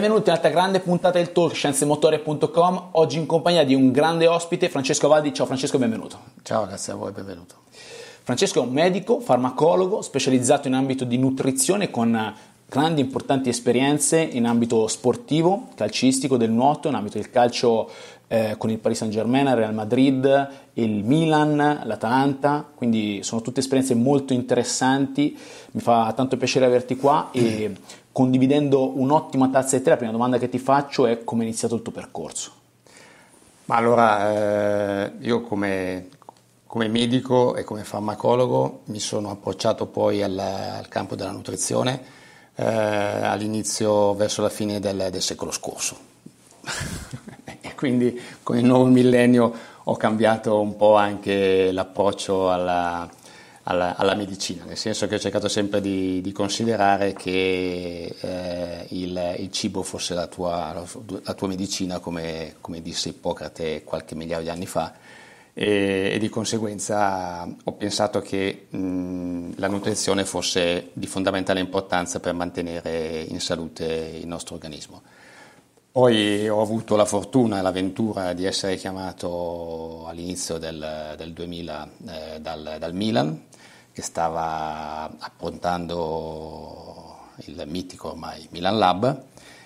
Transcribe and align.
Benvenuti 0.00 0.30
in 0.30 0.36
un'altra 0.36 0.58
grande 0.58 0.80
puntata 0.80 1.18
del 1.18 1.30
talk 1.30 1.54
scienzemotore.com. 1.54 2.88
Oggi 2.92 3.18
in 3.18 3.26
compagnia 3.26 3.64
di 3.64 3.74
un 3.74 3.92
grande 3.92 4.26
ospite, 4.26 4.70
Francesco 4.70 5.08
Valdi. 5.08 5.34
Ciao 5.34 5.44
Francesco, 5.44 5.76
benvenuto. 5.76 6.18
Ciao, 6.40 6.64
grazie 6.64 6.94
a 6.94 6.96
voi, 6.96 7.12
benvenuto. 7.12 7.56
Francesco 8.22 8.62
è 8.62 8.66
un 8.66 8.72
medico, 8.72 9.20
farmacologo, 9.20 10.00
specializzato 10.00 10.68
in 10.68 10.74
ambito 10.74 11.04
di 11.04 11.18
nutrizione 11.18 11.90
con 11.90 12.34
grandi 12.66 13.02
importanti 13.02 13.50
esperienze 13.50 14.20
in 14.20 14.46
ambito 14.46 14.86
sportivo, 14.86 15.68
calcistico, 15.74 16.38
del 16.38 16.50
nuoto, 16.50 16.88
in 16.88 16.94
ambito 16.94 17.18
del 17.18 17.28
calcio 17.28 17.90
eh, 18.28 18.54
con 18.56 18.70
il 18.70 18.78
Paris 18.78 18.98
Saint 18.98 19.12
Germain, 19.12 19.48
il 19.48 19.56
Real 19.56 19.74
Madrid, 19.74 20.48
il 20.74 21.04
Milan, 21.04 21.80
l'Atalanta, 21.84 22.64
quindi 22.74 23.24
sono 23.24 23.42
tutte 23.42 23.58
esperienze 23.58 23.94
molto 23.94 24.32
interessanti, 24.32 25.36
mi 25.72 25.80
fa 25.80 26.12
tanto 26.14 26.36
piacere 26.36 26.64
averti 26.64 26.96
qua 26.96 27.30
e 27.32 27.74
condividendo 28.20 28.98
un'ottima 28.98 29.48
tazza 29.48 29.78
di 29.78 29.82
tè, 29.82 29.88
la 29.88 29.96
prima 29.96 30.12
domanda 30.12 30.36
che 30.36 30.50
ti 30.50 30.58
faccio 30.58 31.06
è 31.06 31.24
come 31.24 31.42
è 31.42 31.46
iniziato 31.46 31.74
il 31.74 31.80
tuo 31.80 31.90
percorso? 31.90 32.52
Ma 33.64 33.76
allora, 33.76 35.06
eh, 35.06 35.12
io 35.20 35.40
come, 35.40 36.08
come, 36.66 36.88
medico 36.88 37.56
e 37.56 37.64
come 37.64 37.82
farmacologo 37.82 38.80
mi 38.86 38.98
sono 38.98 39.30
approcciato 39.30 39.86
poi 39.86 40.22
al, 40.22 40.38
al 40.38 40.86
campo 40.88 41.14
della 41.14 41.30
nutrizione 41.30 42.02
eh, 42.56 42.66
all'inizio, 42.66 44.14
verso 44.14 44.42
la 44.42 44.50
fine 44.50 44.80
del, 44.80 45.08
del 45.10 45.22
secolo 45.22 45.50
scorso. 45.50 45.96
e 47.62 47.74
quindi 47.74 48.20
con 48.42 48.58
il 48.58 48.66
nuovo 48.66 48.84
millennio 48.84 49.50
ho 49.82 49.96
cambiato 49.96 50.60
un 50.60 50.76
po' 50.76 50.96
anche 50.96 51.72
l'approccio 51.72 52.52
alla, 52.52 53.08
alla, 53.70 53.96
alla, 53.96 54.14
medicina, 54.14 54.64
nel 54.64 54.76
senso 54.76 55.06
che 55.06 55.14
ho 55.14 55.18
cercato 55.18 55.48
sempre 55.48 55.80
di, 55.80 56.20
di 56.20 56.32
considerare 56.32 57.12
che 57.12 58.16
eh, 58.20 58.86
il, 58.88 59.36
il, 59.38 59.50
cibo 59.52 59.82
fosse 59.82 60.12
la 60.14 60.26
tua, 60.26 60.84
la 61.22 61.34
tua 61.34 61.48
medicina, 61.48 62.00
come, 62.00 62.56
come, 62.60 62.82
disse 62.82 63.10
Ippocrate 63.10 63.84
qualche 63.84 64.16
migliaio 64.16 64.42
di 64.42 64.48
anni 64.50 64.66
fa, 64.66 64.92
e, 65.54 66.10
e 66.12 66.18
di 66.18 66.28
conseguenza 66.28 67.42
ho 67.42 67.72
pensato 67.74 68.20
che 68.20 68.66
mh, 68.70 69.52
la 69.56 69.68
nutrizione 69.68 70.24
fosse 70.24 70.90
di 70.92 71.06
fondamentale 71.06 71.60
importanza 71.60 72.18
per 72.18 72.34
mantenere 72.34 73.24
in 73.28 73.40
salute 73.40 73.84
il 74.20 74.26
nostro 74.26 74.56
organismo. 74.56 75.00
Poi 75.92 76.48
ho 76.48 76.60
avuto 76.60 76.94
la 76.94 77.04
fortuna 77.04 77.58
e 77.58 77.62
l'avventura 77.62 78.32
di 78.32 78.44
essere 78.44 78.76
chiamato 78.76 80.06
all'inizio 80.06 80.58
del, 80.58 81.14
del 81.16 81.32
2000 81.32 81.88
eh, 82.06 82.40
dal, 82.40 82.76
dal 82.78 82.94
Milan 82.94 83.48
che 84.00 84.02
stava 84.02 85.10
approntando 85.18 87.18
il 87.44 87.62
mitico 87.66 88.08
ormai 88.08 88.48
Milan 88.50 88.78
Lab 88.78 89.22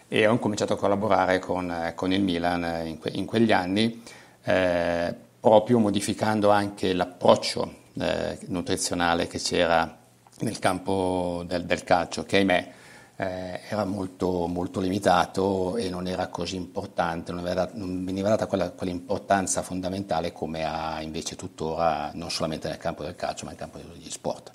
e 0.08 0.26
ho 0.26 0.38
cominciato 0.38 0.72
a 0.72 0.76
collaborare 0.76 1.38
con, 1.38 1.92
con 1.94 2.12
il 2.12 2.20
Milan 2.20 2.86
in, 2.86 2.98
que, 2.98 3.10
in 3.10 3.26
quegli 3.26 3.52
anni 3.52 4.02
eh, 4.42 5.14
proprio 5.38 5.78
modificando 5.78 6.50
anche 6.50 6.92
l'approccio 6.92 7.82
eh, 7.98 8.38
nutrizionale 8.46 9.28
che 9.28 9.38
c'era 9.38 9.96
nel 10.40 10.58
campo 10.58 11.44
del, 11.46 11.64
del 11.64 11.84
calcio 11.84 12.24
che 12.24 12.38
ahimè 12.38 12.72
eh, 13.16 13.60
era 13.68 13.84
molto, 13.84 14.46
molto, 14.46 14.80
limitato 14.80 15.76
e 15.76 15.88
non 15.88 16.06
era 16.06 16.28
così 16.28 16.56
importante, 16.56 17.32
non, 17.32 17.40
aveva, 17.40 17.68
non 17.74 18.04
veniva 18.04 18.28
data 18.28 18.46
quella, 18.46 18.70
quell'importanza 18.70 19.62
fondamentale 19.62 20.32
come 20.32 20.64
ha 20.64 21.00
invece 21.00 21.36
tuttora 21.36 22.10
non 22.14 22.30
solamente 22.30 22.68
nel 22.68 22.78
campo 22.78 23.04
del 23.04 23.14
calcio 23.14 23.44
ma 23.44 23.50
nel 23.50 23.60
campo 23.60 23.78
degli 23.78 24.10
sport. 24.10 24.50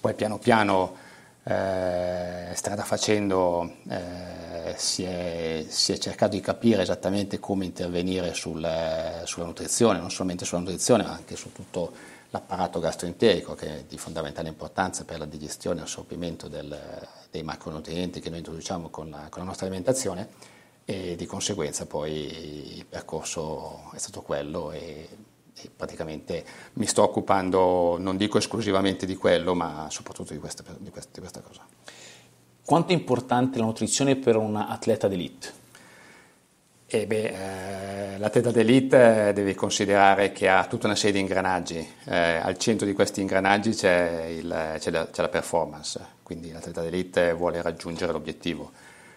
Poi 0.00 0.14
piano 0.14 0.38
piano 0.38 0.96
eh, 1.44 2.50
strada 2.54 2.82
facendo 2.82 3.76
eh, 3.88 4.74
si, 4.76 5.04
è, 5.04 5.64
si, 5.68 5.92
è, 5.92 5.98
cercato 5.98 6.34
di 6.34 6.40
capire 6.40 6.82
esattamente 6.82 7.38
come 7.38 7.66
intervenire 7.66 8.34
sul, 8.34 8.66
sulla 9.24 9.44
nutrizione, 9.44 9.98
non 9.98 10.10
solamente 10.10 10.44
sulla 10.44 10.60
nutrizione 10.60 11.04
ma 11.04 11.12
anche 11.12 11.36
su 11.36 11.52
tutto 11.52 11.92
l'apparato 12.34 12.80
gastroenterico 12.80 13.54
che 13.54 13.66
è 13.66 13.84
di 13.84 13.96
fondamentale 13.96 14.48
importanza 14.48 15.04
per 15.04 15.20
la 15.20 15.24
digestione 15.24 15.78
e 15.78 15.82
l'assorbimento 15.82 16.48
del, 16.48 16.76
dei 17.30 17.44
macronutrienti 17.44 18.18
che 18.18 18.28
noi 18.28 18.38
introduciamo 18.38 18.88
con 18.88 19.08
la, 19.08 19.28
con 19.30 19.40
la, 19.42 19.46
nostra 19.46 19.66
alimentazione 19.66 20.26
e 20.84 21.14
di 21.14 21.26
conseguenza 21.26 21.86
poi 21.86 22.76
il 22.76 22.86
percorso 22.86 23.88
è 23.94 23.98
stato 23.98 24.22
quello 24.22 24.72
e, 24.72 25.08
e 25.54 25.70
praticamente 25.74 26.44
mi 26.72 26.86
sto 26.86 27.04
occupando, 27.04 27.98
non 28.00 28.16
dico 28.16 28.38
esclusivamente 28.38 29.06
di 29.06 29.14
quello, 29.14 29.54
ma 29.54 29.86
soprattutto 29.88 30.32
di 30.32 30.40
questa, 30.40 30.64
di 30.76 30.90
questa, 30.90 31.10
di 31.12 31.20
questa 31.20 31.40
cosa. 31.40 31.64
Quanto 32.64 32.92
è 32.92 32.96
importante 32.96 33.58
la 33.58 33.64
nutrizione 33.64 34.16
per 34.16 34.34
un 34.34 34.56
atleta 34.56 35.06
d'elite? 35.06 35.62
E 36.94 37.08
beh, 37.08 38.14
eh, 38.14 38.18
l'atleta 38.18 38.52
d'elite 38.52 39.32
devi 39.34 39.56
considerare 39.56 40.30
che 40.30 40.48
ha 40.48 40.64
tutta 40.66 40.86
una 40.86 40.94
serie 40.94 41.14
di 41.14 41.18
ingranaggi, 41.18 41.84
eh, 42.04 42.36
al 42.36 42.56
centro 42.56 42.86
di 42.86 42.92
questi 42.92 43.20
ingranaggi 43.20 43.72
c'è, 43.72 44.26
il, 44.26 44.76
c'è, 44.78 44.92
la, 44.92 45.08
c'è, 45.10 45.22
la, 45.22 45.28
performance, 45.28 46.00
quindi 46.22 46.52
l'atleta 46.52 46.82
d'elite 46.82 47.32
vuole 47.32 47.60
raggiungere 47.62 48.12
l'obiettivo, 48.12 48.70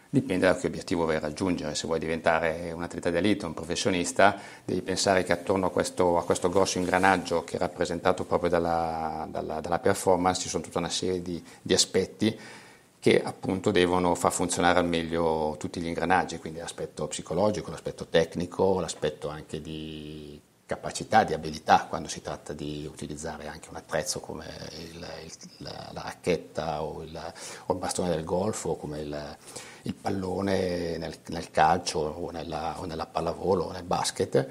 dipende 0.10 0.48
da 0.48 0.56
che 0.56 0.66
obiettivo 0.66 1.04
vuoi 1.04 1.20
raggiungere, 1.20 1.76
se 1.76 1.86
vuoi 1.86 2.00
diventare 2.00 2.72
un 2.74 2.82
atleta 2.82 3.12
d'elite, 3.12 3.46
un 3.46 3.54
professionista, 3.54 4.36
devi 4.66 4.82
pensare 4.82 5.24
che 5.24 5.34
attorno 5.34 5.68
a 5.68 5.70
questo, 5.70 6.18
a 6.18 6.24
questo 6.24 6.50
grosso 6.50 6.80
ingranaggio 6.80 7.44
che 7.44 7.58
è 7.58 7.60
rappresentato 7.60 8.24
proprio 8.26 8.50
dalla, 8.50 9.28
dalla, 9.30 9.60
dalla 9.62 9.78
performance 9.78 10.42
ci 10.42 10.50
sono 10.50 10.64
tutta 10.64 10.80
una 10.80 10.90
serie 10.90 11.22
di, 11.22 11.40
di 11.62 11.76
aspetti 11.76 12.40
che 13.00 13.22
appunto 13.22 13.72
devono 13.72 14.16
far 14.16 14.32
funzionare 14.32 14.80
al 14.80 14.88
meglio 14.88 15.56
tutti 15.60 15.80
gli 15.80 15.88
ingranaggi, 15.88 16.40
quindi 16.40 16.60
l'aspetto 16.60 17.08
psicologico, 17.08 17.72
l'aspetto 17.72 18.08
tecnico, 18.08 18.80
l'aspetto 18.80 19.30
anche 19.30 19.62
di 19.62 20.40
capacità, 20.68 21.24
di 21.24 21.34
abilità 21.34 21.86
quando 21.88 22.10
si 22.10 22.22
tratta 22.22 22.52
di 22.52 22.88
utilizzare 22.92 23.48
anche 23.48 23.70
un 23.70 23.78
attrezzo 23.78 24.20
come 24.20 24.46
il, 24.80 25.08
il, 25.24 25.32
la, 25.60 25.92
la, 25.94 26.02
racchetta 26.02 26.84
o 26.84 27.04
il, 27.04 27.34
o 27.68 27.74
il, 27.74 27.80
bastone 27.80 28.10
del 28.10 28.26
golf 28.26 28.66
o 28.66 28.76
come 28.76 29.00
il, 29.00 29.94
pallone 30.02 30.98
nel, 30.98 31.16
nel 31.28 31.50
calcio 31.52 32.00
o 32.00 32.32
nella, 32.32 32.76
o 32.80 32.86
nella 32.86 33.06
pallavolo 33.06 33.64
o 33.64 33.72
nel 33.72 33.84
basket 33.84 34.48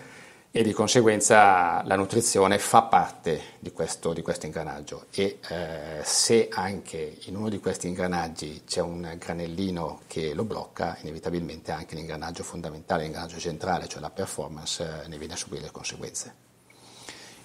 e 0.56 0.62
di 0.62 0.72
conseguenza 0.72 1.82
la 1.84 1.96
nutrizione 1.96 2.58
fa 2.58 2.80
parte 2.84 3.56
di 3.58 3.72
questo, 3.72 4.14
di 4.14 4.22
questo 4.22 4.46
ingranaggio 4.46 5.04
e 5.10 5.38
eh, 5.50 6.00
se 6.02 6.48
anche 6.50 7.18
in 7.24 7.36
uno 7.36 7.50
di 7.50 7.60
questi 7.60 7.88
ingranaggi 7.88 8.62
c'è 8.66 8.80
un 8.80 9.16
granellino 9.18 10.00
che 10.06 10.32
lo 10.32 10.44
blocca, 10.44 10.96
inevitabilmente 11.02 11.72
anche 11.72 11.94
l'ingranaggio 11.94 12.42
fondamentale, 12.42 13.02
l'ingranaggio 13.02 13.38
centrale, 13.38 13.86
cioè 13.86 14.00
la 14.00 14.08
performance, 14.08 15.02
eh, 15.04 15.08
ne 15.08 15.18
viene 15.18 15.34
a 15.34 15.36
subire 15.36 15.60
le 15.60 15.70
conseguenze. 15.70 16.34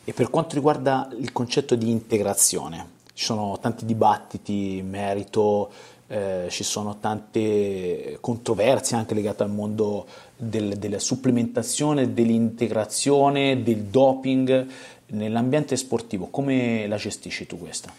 E 0.05 0.13
per 0.13 0.29
quanto 0.29 0.55
riguarda 0.55 1.09
il 1.19 1.33
concetto 1.33 1.75
di 1.75 1.89
integrazione, 1.89 2.99
ci 3.13 3.25
sono 3.25 3.59
tanti 3.59 3.83
dibattiti 3.83 4.77
in 4.77 4.89
merito, 4.89 5.69
eh, 6.11 6.47
ci 6.49 6.65
sono 6.65 6.97
tante 6.99 8.17
controversie 8.19 8.97
anche 8.97 9.13
legate 9.13 9.43
al 9.43 9.49
mondo 9.49 10.05
del, 10.35 10.77
della 10.77 10.99
supplementazione, 10.99 12.13
dell'integrazione, 12.13 13.63
del 13.63 13.83
doping 13.83 14.67
nell'ambiente 15.07 15.77
sportivo. 15.77 16.27
Come 16.27 16.85
la 16.87 16.97
gestisci 16.97 17.47
tu 17.47 17.57
questa? 17.57 17.93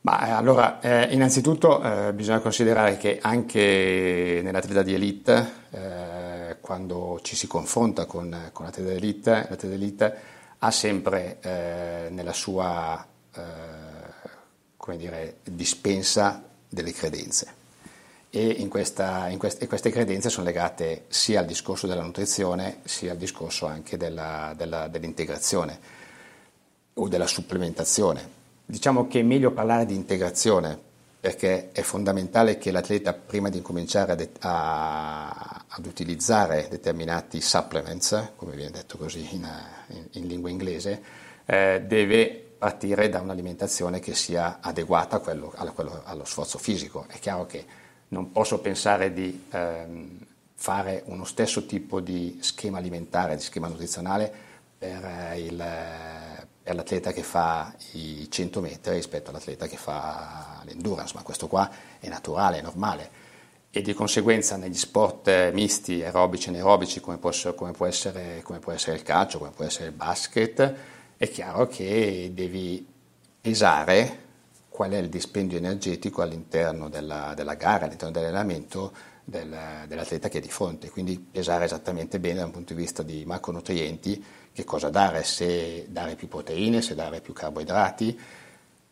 Ma, 0.00 0.26
eh, 0.26 0.30
allora, 0.30 0.80
eh, 0.80 1.12
innanzitutto 1.12 1.80
eh, 1.80 2.12
bisogna 2.12 2.40
considerare 2.40 2.96
che 2.96 3.20
anche 3.22 4.40
nell'attività 4.42 4.82
di 4.82 4.94
elite, 4.94 5.52
eh, 5.70 6.56
quando 6.60 7.20
ci 7.22 7.36
si 7.36 7.46
confronta 7.46 8.06
con, 8.06 8.50
con 8.52 8.64
l'atleta 8.64 8.90
d'elite, 8.90 9.30
l'atleta 9.30 9.66
d'elite 9.68 10.16
ha 10.58 10.70
sempre 10.72 11.38
eh, 11.40 12.08
nella 12.10 12.32
sua 12.32 13.06
dire, 14.96 15.36
dispensa 15.44 16.47
delle 16.68 16.92
credenze 16.92 17.66
e, 18.30 18.46
in 18.46 18.68
questa, 18.68 19.28
in 19.28 19.38
queste, 19.38 19.64
e 19.64 19.66
queste 19.66 19.90
credenze 19.90 20.28
sono 20.28 20.46
legate 20.46 21.04
sia 21.08 21.40
al 21.40 21.46
discorso 21.46 21.86
della 21.86 22.02
nutrizione 22.02 22.80
sia 22.84 23.12
al 23.12 23.16
discorso 23.16 23.66
anche 23.66 23.96
della, 23.96 24.54
della, 24.56 24.88
dell'integrazione 24.88 25.78
o 26.94 27.08
della 27.08 27.26
supplementazione. 27.26 28.36
Diciamo 28.66 29.06
che 29.06 29.20
è 29.20 29.22
meglio 29.22 29.52
parlare 29.52 29.86
di 29.86 29.94
integrazione 29.94 30.86
perché 31.20 31.72
è 31.72 31.80
fondamentale 31.82 32.58
che 32.58 32.70
l'atleta 32.70 33.12
prima 33.12 33.48
di 33.48 33.56
incominciare 33.56 34.30
a, 34.40 35.28
a, 35.28 35.64
ad 35.66 35.86
utilizzare 35.86 36.68
determinati 36.68 37.40
supplements, 37.40 38.32
come 38.36 38.54
viene 38.54 38.70
detto 38.70 38.98
così 38.98 39.26
in, 39.32 39.48
in, 39.88 40.06
in 40.12 40.26
lingua 40.26 40.50
inglese, 40.50 41.02
eh, 41.44 41.82
deve 41.84 42.47
partire 42.58 43.08
da 43.08 43.20
un'alimentazione 43.20 44.00
che 44.00 44.14
sia 44.14 44.58
adeguata 44.60 45.16
a 45.16 45.18
quello, 45.20 45.52
a 45.54 45.64
quello, 45.70 46.02
allo 46.04 46.24
sforzo 46.24 46.58
fisico. 46.58 47.06
È 47.08 47.18
chiaro 47.18 47.46
che 47.46 47.64
non 48.08 48.32
posso 48.32 48.58
pensare 48.58 49.12
di 49.12 49.46
ehm, 49.50 50.18
fare 50.54 51.02
uno 51.06 51.24
stesso 51.24 51.66
tipo 51.66 52.00
di 52.00 52.38
schema 52.42 52.78
alimentare, 52.78 53.36
di 53.36 53.42
schema 53.42 53.68
nutrizionale 53.68 54.32
per, 54.76 55.04
eh, 55.04 55.40
il, 55.40 55.64
per 56.62 56.74
l'atleta 56.74 57.12
che 57.12 57.22
fa 57.22 57.72
i 57.92 58.28
100 58.28 58.60
metri 58.60 58.94
rispetto 58.94 59.30
all'atleta 59.30 59.66
che 59.66 59.76
fa 59.76 60.60
l'endurance, 60.64 61.14
ma 61.14 61.22
questo 61.22 61.46
qua 61.46 61.70
è 62.00 62.08
naturale, 62.08 62.58
è 62.58 62.62
normale 62.62 63.26
e 63.70 63.82
di 63.82 63.92
conseguenza 63.92 64.56
negli 64.56 64.76
sport 64.76 65.50
misti, 65.52 66.02
aerobici 66.02 66.46
e 66.46 66.50
anaerobici 66.50 67.00
come 67.00 67.18
come, 67.18 67.52
come 67.54 68.58
può 68.58 68.72
essere 68.72 68.96
il 68.96 69.02
calcio, 69.02 69.38
come 69.38 69.50
può 69.50 69.64
essere 69.64 69.86
il 69.86 69.92
basket, 69.92 70.74
è 71.18 71.28
chiaro 71.28 71.66
che 71.66 72.30
devi 72.32 72.86
pesare 73.40 74.26
qual 74.68 74.92
è 74.92 74.98
il 74.98 75.08
dispendio 75.08 75.58
energetico 75.58 76.22
all'interno 76.22 76.88
della, 76.88 77.34
della 77.34 77.54
gara, 77.54 77.86
all'interno 77.86 78.12
dell'allenamento 78.12 78.92
del, 79.24 79.84
dell'atleta 79.88 80.28
che 80.28 80.38
è 80.38 80.40
di 80.40 80.48
fronte, 80.48 80.90
quindi 80.90 81.18
pesare 81.18 81.64
esattamente 81.64 82.20
bene 82.20 82.38
dal 82.38 82.52
punto 82.52 82.72
di 82.72 82.80
vista 82.80 83.02
di 83.02 83.24
macronutrienti 83.26 84.24
che 84.52 84.62
cosa 84.62 84.90
dare, 84.90 85.24
se 85.24 85.88
dare 85.90 86.14
più 86.14 86.28
proteine, 86.28 86.80
se 86.82 86.94
dare 86.94 87.20
più 87.20 87.32
carboidrati, 87.32 88.16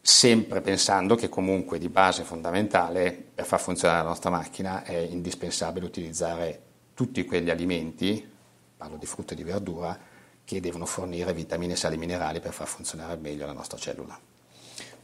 sempre 0.01 0.61
pensando 0.63 1.15
che 1.15 1.29
comunque 1.29 1.79
di 1.79 1.89
base 1.89 2.25
fondamentale 2.25 3.13
per 3.35 3.45
far 3.45 3.61
funzionare 3.61 4.03
la 4.03 4.09
nostra 4.09 4.31
macchina 4.31 4.83
è 4.83 4.97
indispensabile 4.97 5.87
utilizzare 5.87 6.61
tutti 6.93 7.25
quegli 7.25 7.51
alimenti, 7.51 8.29
parlo 8.77 8.97
di 8.97 9.07
frutta 9.07 9.35
e 9.35 9.37
di 9.37 9.45
verdura, 9.45 10.15
che 10.47 10.61
devono 10.61 10.87
fornire 10.87 11.35
vitamine, 11.35 11.77
sali 11.77 11.99
minerali 11.99 12.41
per 12.41 12.53
far 12.53 12.69
funzionare 12.69 13.17
meglio 13.17 13.45
la 13.45 13.53
nostra 13.53 13.77
cellula. 13.77 14.19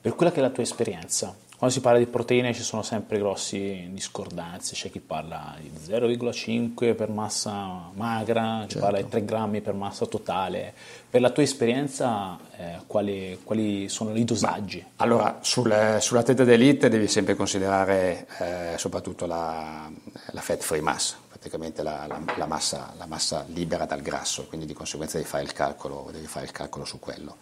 Per 0.01 0.15
quella 0.15 0.33
che 0.33 0.39
è 0.39 0.43
la 0.43 0.51
tua 0.51 0.63
esperienza, 0.63 1.35
quando 1.57 1.79
si 1.79 1.81
parla 1.81 2.01
di 2.01 2.07
proteine 2.07 2.53
ci 2.55 2.63
sono 2.63 2.83
sempre 2.83 3.19
grossi 3.19 3.89
discordanze, 3.93 4.75
c'è 4.75 4.91
chi 4.91 4.99
parla 4.99 5.55
di 5.61 5.71
0,5 5.71 6.97
per 6.97 7.09
massa 7.09 7.89
magra, 7.95 8.63
chi 8.63 8.71
certo. 8.71 8.79
parla 8.81 9.01
di 9.01 9.09
3 9.09 9.25
grammi 9.25 9.61
per 9.61 9.75
massa 9.75 10.07
totale. 10.07 10.75
Per 11.09 11.21
la 11.21 11.31
tua 11.31 11.45
esperienza 11.45 12.37
eh, 12.57 12.79
quali, 12.89 13.39
quali, 13.45 13.89
sono 13.89 14.13
i 14.17 14.25
dosaggi? 14.25 14.81
Ma, 14.81 15.05
allora, 15.05 15.39
sul, 15.43 15.99
sulla 16.01 16.25
teta 16.25 16.43
d'elite 16.43 16.89
devi 16.89 17.07
sempre 17.07 17.37
considerare 17.37 18.27
eh, 18.39 18.79
soprattutto 18.79 19.27
la, 19.27 19.89
la 20.33 20.41
fat 20.41 20.63
free 20.63 20.81
mass, 20.81 21.15
praticamente 21.43 21.83
la, 21.83 22.07
la, 22.07 22.23
la, 22.37 22.47
massa, 22.47 22.95
la, 22.97 23.07
massa, 23.07 23.45
libera 23.49 23.85
dal 23.85 24.01
grasso, 24.01 24.47
quindi 24.47 24.65
di 24.65 24.75
conseguenza 24.75 25.17
devi 25.17 25.29
fare 25.29 25.43
il 25.43 25.53
calcolo, 25.53 26.09
fare 26.27 26.45
il 26.45 26.53
calcolo 26.53 26.85
su 26.85 27.01
quello. 27.01 27.37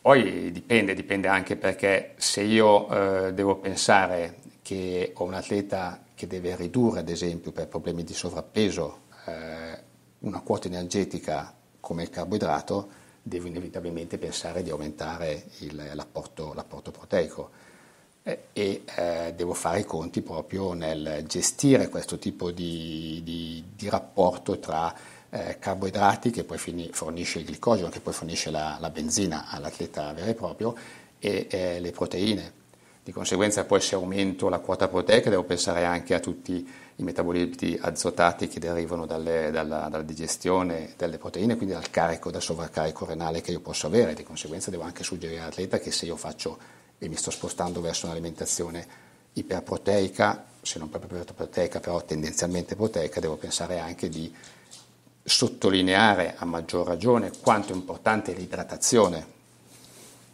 Poi 0.00 0.50
dipende, 0.50 0.94
dipende 0.94 1.28
anche 1.28 1.56
perché 1.56 2.14
se 2.16 2.40
io 2.40 2.88
eh, 2.88 3.34
devo 3.34 3.56
pensare 3.56 4.36
che 4.62 5.12
ho 5.14 5.24
un 5.24 5.34
atleta 5.34 6.02
che 6.14 6.26
deve 6.26 6.56
ridurre, 6.56 7.00
ad 7.00 7.10
esempio, 7.10 7.52
per 7.52 7.68
problemi 7.68 8.02
di 8.02 8.14
sovrappeso, 8.14 9.00
eh, 9.26 9.78
una 10.20 10.40
quota 10.40 10.68
energetica 10.68 11.52
come 11.80 12.04
il 12.04 12.10
carboidrato, 12.10 12.88
devo 13.20 13.46
inevitabilmente 13.46 14.16
pensare 14.16 14.62
di 14.62 14.70
aumentare 14.70 15.44
il, 15.58 15.90
l'apporto, 15.92 16.54
l'apporto, 16.54 16.90
proteico 16.90 17.50
e 18.52 18.82
eh, 18.84 19.32
devo 19.34 19.54
fare 19.54 19.80
i 19.80 19.84
conti 19.84 20.20
proprio 20.20 20.72
nel 20.74 21.24
gestire 21.26 21.88
questo 21.88 22.18
tipo 22.18 22.50
di, 22.50 23.20
di, 23.24 23.64
di 23.74 23.88
rapporto 23.88 24.58
tra 24.58 24.94
eh, 25.30 25.58
carboidrati 25.58 26.30
che 26.30 26.44
poi 26.44 26.58
fornisce 26.58 27.38
il 27.38 27.44
glicogeno, 27.44 27.88
che 27.88 28.00
poi 28.00 28.12
fornisce 28.12 28.50
la, 28.50 28.76
la 28.80 28.90
benzina 28.90 29.46
all'atleta 29.48 30.12
vero 30.12 30.30
e 30.30 30.34
proprio, 30.34 30.74
e 31.18 31.46
eh, 31.50 31.80
le 31.80 31.90
proteine. 31.90 32.56
Di 33.02 33.12
conseguenza 33.12 33.64
poi 33.64 33.80
se 33.80 33.94
aumento 33.94 34.50
la 34.50 34.58
quota 34.58 34.86
proteica 34.86 35.30
devo 35.30 35.44
pensare 35.44 35.84
anche 35.84 36.12
a 36.12 36.20
tutti 36.20 36.70
i 36.96 37.02
metaboliti 37.02 37.78
azotati 37.80 38.48
che 38.48 38.60
derivano 38.60 39.06
dalle, 39.06 39.50
dalla, 39.50 39.88
dalla, 39.88 40.02
digestione 40.02 40.92
delle 40.94 41.16
proteine, 41.16 41.56
quindi 41.56 41.74
dal 41.74 41.88
carico, 41.90 42.30
dal 42.30 42.42
sovraccarico 42.42 43.06
renale 43.06 43.40
che 43.40 43.52
io 43.52 43.60
posso 43.60 43.86
avere. 43.86 44.12
Di 44.12 44.24
conseguenza 44.24 44.70
devo 44.70 44.82
anche 44.82 45.04
suggerire 45.04 45.40
all'atleta 45.40 45.78
che 45.78 45.90
se 45.90 46.04
io 46.04 46.16
faccio 46.16 46.58
e 46.98 47.08
mi 47.08 47.16
sto 47.16 47.30
spostando 47.30 47.80
verso 47.80 48.06
un'alimentazione 48.06 48.86
iperproteica, 49.34 50.46
se 50.60 50.78
non 50.78 50.88
proprio 50.88 51.20
iperproteica, 51.20 51.80
però 51.80 52.02
tendenzialmente 52.02 52.74
proteica, 52.74 53.20
devo 53.20 53.36
pensare 53.36 53.78
anche 53.78 54.08
di 54.08 54.34
sottolineare 55.22 56.34
a 56.36 56.44
maggior 56.44 56.86
ragione 56.86 57.30
quanto 57.40 57.72
è 57.72 57.76
importante 57.76 58.32
l'idratazione, 58.32 59.36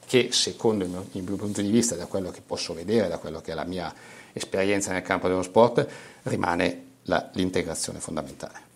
che 0.06 0.30
secondo 0.32 0.84
il 0.84 0.90
mio, 0.90 1.06
il 1.12 1.22
mio, 1.22 1.36
punto 1.36 1.60
di 1.60 1.70
vista, 1.70 1.96
da 1.96 2.06
quello 2.06 2.30
che 2.30 2.40
posso 2.40 2.72
vedere, 2.72 3.08
da 3.08 3.18
quello 3.18 3.40
che 3.40 3.52
è 3.52 3.54
la 3.54 3.64
mia 3.64 3.92
esperienza 4.32 4.92
nel 4.92 5.02
campo 5.02 5.28
dello 5.28 5.42
sport, 5.42 5.86
rimane 6.24 6.84
la, 7.02 7.30
l'integrazione 7.34 8.00
fondamentale. 8.00 8.72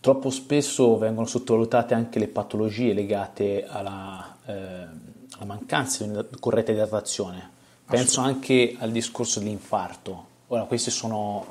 Troppo 0.00 0.30
spesso 0.30 0.98
vengono 0.98 1.26
sottovalutate 1.26 1.94
anche 1.94 2.18
le 2.18 2.28
patologie 2.28 2.92
legate 2.92 3.64
alla, 3.66 4.36
eh, 4.44 4.86
alla 5.36 5.46
mancanza 5.46 6.04
di 6.04 6.10
una 6.10 6.24
corretta 6.40 6.72
idratazione. 6.72 7.50
Penso 7.86 8.20
anche 8.20 8.76
al 8.78 8.90
discorso 8.90 9.40
dell'infarto 9.40 10.32
Ora, 10.48 10.64
questi 10.64 10.90
sono 10.90 11.46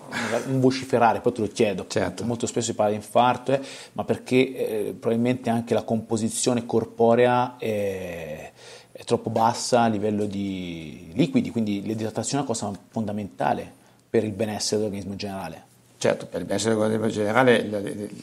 un 0.46 0.60
vociferare, 0.60 1.20
poi 1.20 1.34
te 1.34 1.42
lo 1.42 1.48
chiedo, 1.48 1.86
certo. 1.88 2.24
molto 2.26 2.46
spesso 2.46 2.68
si 2.68 2.76
parla 2.76 2.92
di 2.92 2.98
infarto, 2.98 3.52
eh, 3.52 3.60
ma 3.94 4.04
perché 4.06 4.36
eh, 4.56 4.96
probabilmente 4.98 5.50
anche 5.50 5.74
la 5.74 5.82
composizione 5.82 6.66
corporea 6.66 7.58
è, 7.58 8.52
è, 8.92 9.04
troppo 9.04 9.32
bassa 9.32 9.82
a 9.82 9.88
livello 9.88 10.26
di 10.26 11.12
liquidi, 11.16 11.50
quindi 11.50 11.82
l'idratazione 11.82 12.44
è 12.44 12.46
una 12.46 12.54
cosa 12.54 12.72
fondamentale 12.90 13.70
per 14.08 14.24
il 14.24 14.32
benessere 14.32 14.78
dell'organismo 14.78 15.12
in 15.14 15.18
generale. 15.18 15.64
Certo, 15.98 16.28
per 16.28 16.42
il 16.42 16.46
benessere 16.46 16.76
dell'organismo 16.76 17.08
in 17.08 17.14
generale 17.14 17.62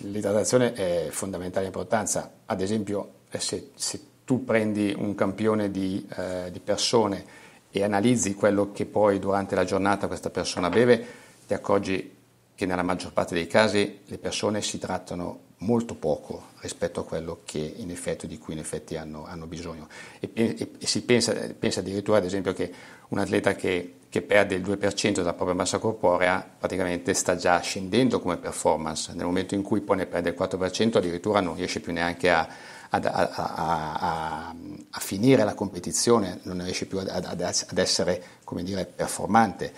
l'idratazione 0.02 0.72
è 0.72 1.08
fondamentale 1.10 1.66
importanza. 1.66 2.30
Ad 2.46 2.60
esempio, 2.60 3.10
eh, 3.30 3.40
se, 3.40 3.70
se 3.74 4.00
tu 4.30 4.44
prendi 4.44 4.94
un 4.96 5.16
campione 5.16 5.72
di, 5.72 6.06
eh, 6.16 6.52
di 6.52 6.60
persone 6.60 7.24
e 7.68 7.82
analizzi 7.82 8.34
quello 8.34 8.70
che 8.70 8.86
poi 8.86 9.18
durante 9.18 9.56
la 9.56 9.64
giornata 9.64 10.06
questa 10.06 10.30
persona 10.30 10.68
beve, 10.68 11.04
ti 11.48 11.52
accorgi 11.52 12.14
che 12.54 12.64
nella 12.64 12.84
maggior 12.84 13.12
parte 13.12 13.34
dei 13.34 13.48
casi 13.48 14.02
le 14.04 14.18
persone 14.18 14.62
si 14.62 14.78
trattano 14.78 15.48
molto 15.58 15.96
poco 15.96 16.50
rispetto 16.60 17.00
a 17.00 17.04
quello 17.04 17.40
in 17.54 17.90
effetti, 17.90 18.28
di 18.28 18.38
cui 18.38 18.52
in 18.52 18.60
effetti 18.60 18.96
hanno, 18.96 19.26
hanno 19.26 19.46
bisogno. 19.46 19.88
E, 20.20 20.30
e, 20.32 20.70
e 20.78 20.86
si 20.86 21.02
pensa, 21.02 21.34
pensa, 21.58 21.80
addirittura 21.80 22.18
ad 22.18 22.24
esempio 22.24 22.52
che 22.52 22.72
un 23.08 23.18
atleta 23.18 23.56
che, 23.56 23.94
che, 24.08 24.22
perde 24.22 24.54
il 24.54 24.62
2% 24.62 25.10
della 25.10 25.32
propria 25.32 25.56
massa 25.56 25.78
corporea 25.78 26.48
praticamente 26.56 27.14
sta 27.14 27.34
già 27.34 27.58
scendendo 27.58 28.20
come 28.20 28.36
performance, 28.36 29.12
nel 29.12 29.24
momento 29.24 29.56
in 29.56 29.62
cui 29.62 29.80
poi 29.80 29.96
ne 29.96 30.06
perde 30.06 30.28
il 30.28 30.36
4% 30.38 30.98
addirittura 30.98 31.40
non 31.40 31.56
riesce 31.56 31.80
più 31.80 31.92
neanche 31.92 32.30
a, 32.30 32.48
a, 32.90 32.98
a, 32.98 34.54
a, 34.90 35.00
finire 35.00 35.44
la 35.44 35.54
competizione, 35.54 36.40
non 36.42 36.62
riesce 36.62 36.86
più 36.86 36.98
ad, 36.98 37.40
essere 37.76 38.22
dire, 38.62 38.84
performante. 38.84 39.72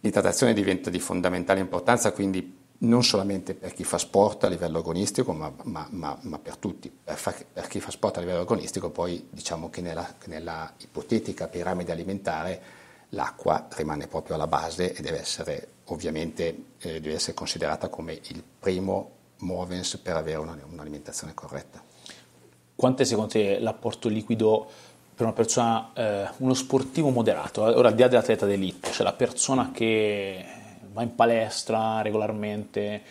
L'idratazione 0.00 0.52
diventa 0.52 0.90
di 0.90 1.00
fondamentale 1.00 1.60
importanza, 1.60 2.12
quindi 2.12 2.62
non 2.78 3.02
solamente 3.02 3.54
per 3.54 3.72
chi 3.72 3.84
fa 3.84 3.96
sport 3.96 4.44
a 4.44 4.48
livello 4.48 4.78
agonistico, 4.78 5.32
ma, 5.32 5.50
ma, 5.62 5.86
ma, 5.90 6.18
ma 6.20 6.38
per 6.38 6.56
tutti. 6.56 6.90
Per, 6.90 7.16
fa, 7.16 7.34
per, 7.52 7.66
chi 7.66 7.80
fa 7.80 7.90
sport 7.90 8.18
a 8.18 8.20
livello 8.20 8.40
agonistico, 8.40 8.90
poi 8.90 9.26
diciamo 9.30 9.70
che 9.70 9.80
nella, 9.80 10.14
nella 10.26 10.72
ipotetica 10.78 11.48
piramide 11.48 11.92
alimentare 11.92 12.62
l'acqua 13.10 13.68
rimane 13.70 14.06
proprio 14.06 14.34
alla 14.34 14.46
base 14.46 14.92
e 14.92 15.00
deve 15.00 15.20
essere 15.20 15.68
ovviamente 15.84 16.64
eh, 16.78 17.00
deve 17.00 17.14
essere 17.14 17.34
considerata 17.34 17.88
come 17.88 18.18
il 18.28 18.42
primo 18.58 19.10
movens 19.38 19.96
per 19.98 20.16
avere 20.16 20.38
una, 20.38 20.56
un'alimentazione 20.68 21.34
corretta. 21.34 21.82
Quanto 22.76 23.02
è 23.02 23.04
secondo 23.04 23.30
te 23.30 23.58
l'apporto 23.60 24.08
liquido 24.08 24.68
per 25.14 25.26
una 25.26 25.34
persona, 25.34 25.90
eh, 25.94 26.28
uno 26.38 26.54
sportivo 26.54 27.10
moderato? 27.10 27.62
Ora 27.62 27.88
al 27.88 27.94
di 27.94 28.02
là 28.02 28.08
dell'atleta 28.08 28.46
d'elite, 28.46 28.90
cioè 28.90 29.04
la 29.04 29.12
persona 29.12 29.70
che 29.72 30.44
va 30.92 31.02
in 31.02 31.14
palestra 31.14 32.02
regolarmente, 32.02 33.02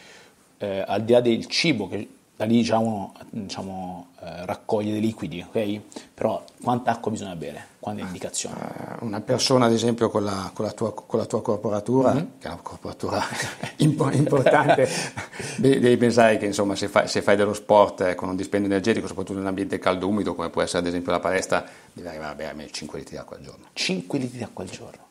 eh, 0.57 0.83
al 0.85 1.03
di 1.03 1.13
là 1.13 1.21
del 1.21 1.45
cibo, 1.47 1.87
che 1.87 2.07
da 2.43 2.45
lì 2.45 2.57
diciamo, 2.57 3.13
diciamo 3.29 4.07
eh, 4.19 4.45
raccoglie 4.45 4.91
dei 4.91 5.01
liquidi, 5.01 5.45
ok? 5.47 5.79
Però 6.13 6.43
quanta 6.61 6.91
acqua 6.91 7.11
bisogna 7.11 7.35
bere? 7.35 7.67
Quante 7.79 8.01
indicazioni? 8.01 8.55
Uh, 8.55 9.05
una 9.05 9.21
persona, 9.21 9.65
ad 9.65 9.73
esempio, 9.73 10.09
con 10.09 10.23
la, 10.23 10.51
con 10.53 10.65
la, 10.65 10.71
tua, 10.71 10.93
con 10.93 11.19
la 11.19 11.25
tua, 11.25 11.41
corporatura, 11.41 12.13
mm-hmm. 12.13 12.25
che 12.39 12.47
è 12.47 12.51
una 12.51 12.61
corporatura 12.61 13.23
importante, 13.77 14.87
devi 15.57 15.97
pensare 15.97 16.37
che 16.37 16.45
insomma, 16.45 16.75
se, 16.75 16.87
fai, 16.87 17.07
se 17.07 17.21
fai 17.21 17.35
dello 17.35 17.53
sport 17.53 18.01
eh, 18.01 18.15
con 18.15 18.29
un 18.29 18.35
dispendio 18.35 18.69
energetico, 18.69 19.07
soprattutto 19.07 19.35
in 19.37 19.43
un 19.43 19.47
ambiente 19.47 19.79
caldo 19.79 20.07
umido, 20.07 20.35
come 20.35 20.49
può 20.49 20.61
essere 20.61 20.79
ad 20.79 20.87
esempio 20.87 21.11
la 21.11 21.19
palestra, 21.19 21.65
devi 21.91 22.07
arrivare 22.07 22.31
a 22.31 22.35
bere 22.35 22.49
almeno 22.51 22.69
5 22.69 22.99
litri 22.99 23.15
di 23.15 23.21
acqua 23.21 23.37
al 23.37 23.43
giorno. 23.43 23.65
5 23.73 24.19
litri 24.19 24.37
di 24.37 24.43
acqua 24.43 24.63
al 24.63 24.69
giorno? 24.69 25.02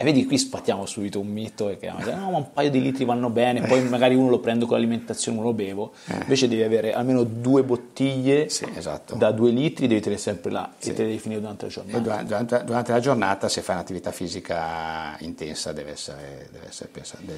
E 0.00 0.04
vedi, 0.04 0.26
qui 0.26 0.38
spattiamo 0.38 0.86
subito 0.86 1.18
un 1.18 1.26
mito 1.26 1.76
che 1.76 1.90
no, 1.90 2.30
ma 2.30 2.36
un 2.36 2.52
paio 2.52 2.70
di 2.70 2.80
litri 2.80 3.04
vanno 3.04 3.30
bene, 3.30 3.62
poi 3.62 3.82
magari 3.88 4.14
uno 4.14 4.28
lo 4.28 4.38
prendo 4.38 4.64
con 4.64 4.76
l'alimentazione, 4.76 5.38
uno 5.38 5.48
lo 5.48 5.52
bevo. 5.52 5.92
Eh. 6.06 6.18
Invece 6.20 6.46
devi 6.46 6.62
avere 6.62 6.92
almeno 6.92 7.24
due 7.24 7.64
bottiglie 7.64 8.48
sì, 8.48 8.64
esatto. 8.76 9.16
da 9.16 9.32
due 9.32 9.50
litri, 9.50 9.88
devi 9.88 10.00
tenere 10.00 10.20
sempre 10.20 10.52
là 10.52 10.72
sì. 10.78 10.90
e 10.90 10.92
te 10.92 11.02
le 11.02 11.08
devi 11.08 11.18
finire 11.18 11.40
durante 11.40 11.64
la 11.64 11.70
giornata. 11.72 11.98
Durante, 11.98 12.64
durante, 12.64 12.92
la 12.92 13.00
giornata, 13.00 13.48
se 13.48 13.60
fai 13.60 13.74
un'attività 13.74 14.12
fisica 14.12 15.16
intensa, 15.18 15.72
deve 15.72 15.90
essere, 15.90 16.48
deve 16.52 16.68
essere 16.68 16.90
presa 16.92 17.18
in 17.20 17.34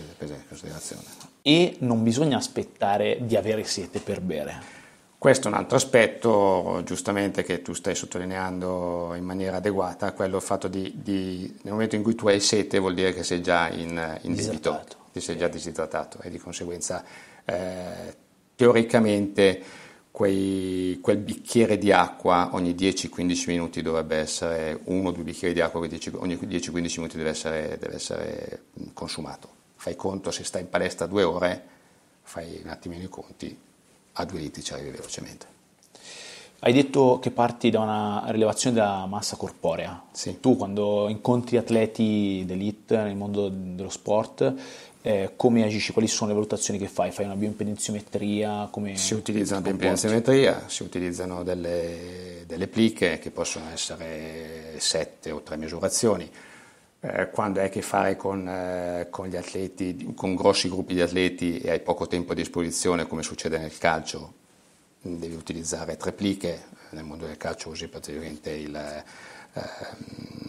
considerazione. 0.46 1.02
E 1.40 1.76
non 1.78 2.02
bisogna 2.02 2.36
aspettare 2.36 3.20
di 3.22 3.36
avere 3.36 3.64
sete 3.64 4.00
per 4.00 4.20
bere. 4.20 4.79
Questo 5.20 5.48
è 5.48 5.50
un 5.50 5.58
altro 5.58 5.76
aspetto, 5.76 6.80
giustamente, 6.86 7.42
che 7.42 7.60
tu 7.60 7.74
stai 7.74 7.94
sottolineando 7.94 9.12
in 9.14 9.22
maniera 9.22 9.58
adeguata, 9.58 10.14
quello 10.14 10.36
il 10.36 10.42
fatto 10.42 10.66
di, 10.66 10.94
di 11.02 11.58
nel 11.60 11.74
momento 11.74 11.94
in 11.94 12.02
cui 12.02 12.14
tu 12.14 12.26
hai 12.28 12.40
sete 12.40 12.78
vuol 12.78 12.94
dire 12.94 13.12
che 13.12 13.22
sei 13.22 13.42
già 13.42 13.68
in, 13.68 14.18
in 14.22 14.34
debito, 14.34 14.82
ti 15.12 15.20
sei 15.20 15.36
già 15.36 15.48
disidratato 15.48 16.20
e 16.22 16.30
di 16.30 16.38
conseguenza 16.38 17.04
eh, 17.44 18.16
teoricamente 18.56 19.62
quei, 20.10 20.98
quel 21.02 21.18
bicchiere 21.18 21.76
di 21.76 21.92
acqua 21.92 22.48
ogni 22.54 22.72
10-15 22.72 23.44
minuti 23.48 23.82
dovrebbe 23.82 24.16
essere, 24.16 24.80
uno 24.84 25.10
o 25.10 25.12
due 25.12 25.24
bicchieri 25.24 25.52
di 25.52 25.60
acqua 25.60 25.80
ogni 25.80 26.36
10-15 26.36 26.72
minuti 26.96 27.18
deve 27.18 27.28
essere, 27.28 27.76
deve 27.78 27.96
essere 27.96 28.62
consumato. 28.94 29.50
Fai 29.76 29.96
conto 29.96 30.30
se 30.30 30.44
stai 30.44 30.62
in 30.62 30.70
palestra 30.70 31.04
due 31.04 31.24
ore, 31.24 31.64
fai 32.22 32.58
un 32.64 32.70
attimino 32.70 33.02
i 33.02 33.08
conti, 33.10 33.68
a 34.12 34.24
due 34.24 34.40
litri 34.40 34.62
ci 34.62 34.72
arrivi 34.72 34.90
velocemente. 34.90 35.46
Hai 36.62 36.74
detto 36.74 37.18
che 37.20 37.30
parti 37.30 37.70
da 37.70 37.80
una 37.80 38.24
rilevazione 38.28 38.76
della 38.76 39.06
massa 39.06 39.36
corporea. 39.36 40.02
Sì. 40.12 40.40
Tu 40.40 40.56
quando 40.56 41.08
incontri 41.08 41.56
atleti 41.56 42.44
d'elite 42.44 42.98
nel 42.98 43.16
mondo 43.16 43.48
dello 43.48 43.88
sport, 43.88 44.52
eh, 45.00 45.32
come 45.36 45.64
agisci? 45.64 45.92
Quali 45.92 46.06
sono 46.06 46.28
le 46.28 46.34
valutazioni 46.34 46.78
che 46.78 46.86
fai? 46.86 47.12
Fai 47.12 47.24
una 47.24 47.34
bioimpedenziometria? 47.34 48.68
Come 48.70 48.94
si 48.98 49.14
utilizza 49.14 49.54
una 49.54 49.62
bioimpedenziometria, 49.62 50.64
si 50.66 50.82
utilizzano 50.82 51.42
delle, 51.42 52.44
delle 52.46 52.68
pliche 52.68 53.18
che 53.18 53.30
possono 53.30 53.70
essere 53.72 54.74
sette 54.78 55.30
o 55.30 55.40
tre 55.40 55.56
misurazioni 55.56 56.30
eh, 57.00 57.30
quando 57.30 57.60
hai 57.60 57.66
a 57.66 57.68
che 57.70 57.80
fare 57.80 58.16
con, 58.16 58.46
eh, 58.46 59.06
con, 59.10 59.26
gli 59.26 59.36
atleti, 59.36 60.12
con 60.14 60.34
grossi 60.34 60.68
gruppi 60.68 60.94
di 60.94 61.00
atleti 61.00 61.58
e 61.58 61.70
hai 61.70 61.80
poco 61.80 62.06
tempo 62.06 62.32
a 62.32 62.34
disposizione, 62.34 63.06
come 63.06 63.22
succede 63.22 63.58
nel 63.58 63.76
calcio, 63.78 64.34
devi 65.00 65.34
utilizzare 65.34 65.96
tre 65.96 66.12
pliche, 66.12 66.66
nel 66.90 67.04
mondo 67.04 67.24
del 67.26 67.38
calcio 67.38 67.70
usi 67.70 67.88
praticamente 67.88 68.50
il, 68.50 68.74
eh, 68.74 69.04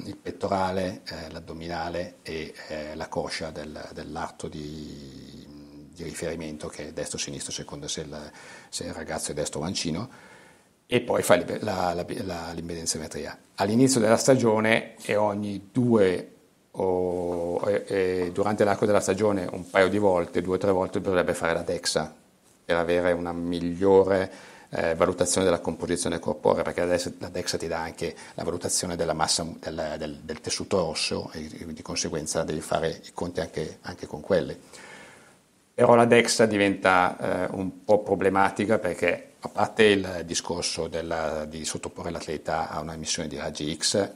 il 0.06 0.18
pettorale, 0.18 1.04
eh, 1.06 1.32
l'addominale 1.32 2.18
e 2.22 2.54
la 2.96 3.08
coscia 3.08 3.50
del, 3.52 3.90
dell'arto 3.94 4.50
di, 4.50 5.48
di, 5.94 6.04
riferimento 6.04 6.68
che 6.68 6.90
è 6.90 6.92
destro-sinistro, 6.92 7.54
secondo 7.54 7.88
se 7.88 8.02
il, 8.02 8.32
se 8.68 8.84
il 8.86 8.94
ragazzo 8.94 9.32
è 9.32 9.34
destro-mancino 9.34 10.10
e 10.86 11.00
poi 11.00 11.24
fai 11.24 11.46
la, 11.62 11.94
la, 11.94 12.06
la, 12.24 12.52
l'impedenziometria. 12.52 13.38
All'inizio 13.56 14.02
della 14.02 14.18
stagione 14.18 14.96
e 15.02 15.16
ogni 15.16 15.70
due 15.72 16.40
o, 16.72 17.62
e, 17.68 17.84
e 17.88 18.32
durante 18.32 18.64
l'arco 18.64 18.86
della 18.86 19.00
stagione 19.00 19.48
un 19.52 19.70
paio 19.70 19.90
di 19.90 19.98
volte, 19.98 20.42
due 20.42 20.56
o 20.56 20.60
tre 20.60 20.72
volte, 20.72 21.02
dovrebbe 21.02 21.34
fare 21.34 21.54
la 21.54 21.62
DEXA 21.62 22.14
per 22.66 22.76
avere 22.78 23.12
una 23.12 23.34
migliore 23.34 24.32
eh, 24.70 24.96
valutazione 24.96 25.46
della 25.46 25.60
composizione 25.60 26.20
corporea, 26.20 26.64
perché 26.64 26.86
la 26.86 27.30
DEXA 27.30 27.58
ti 27.58 27.68
dà 27.68 27.80
anche 27.80 28.16
la 28.36 28.44
valutazione 28.44 28.96
della 28.96 29.14
massa 29.14 29.46
del, 29.60 29.96
del, 29.98 30.20
del 30.24 30.40
tessuto 30.40 30.82
osseo 30.82 31.30
e, 31.34 31.50
di 31.74 31.82
conseguenza 31.82 32.44
devi 32.44 32.62
fare 32.62 33.02
i 33.04 33.12
conti 33.14 33.42
anche, 33.42 33.80
anche 33.82 34.08
con 34.08 34.22
quelle. 34.22 34.58
Però 35.74 35.96
la 35.96 36.06
DEXA 36.06 36.46
diventa 36.46 37.48
eh, 37.50 37.56
un 37.56 37.84
po' 37.84 38.02
problematica 38.02 38.78
perché 38.78 39.32
a 39.40 39.50
parte 39.50 39.84
il 39.84 40.22
discorso 40.26 40.88
della, 40.88 41.46
di 41.46 41.66
sottoporre 41.66 42.12
l'atleta 42.12 42.70
a 42.70 42.80
una 42.80 42.94
emissione 42.94 43.28
di 43.28 43.38
raggi 43.38 43.76
X, 43.76 44.10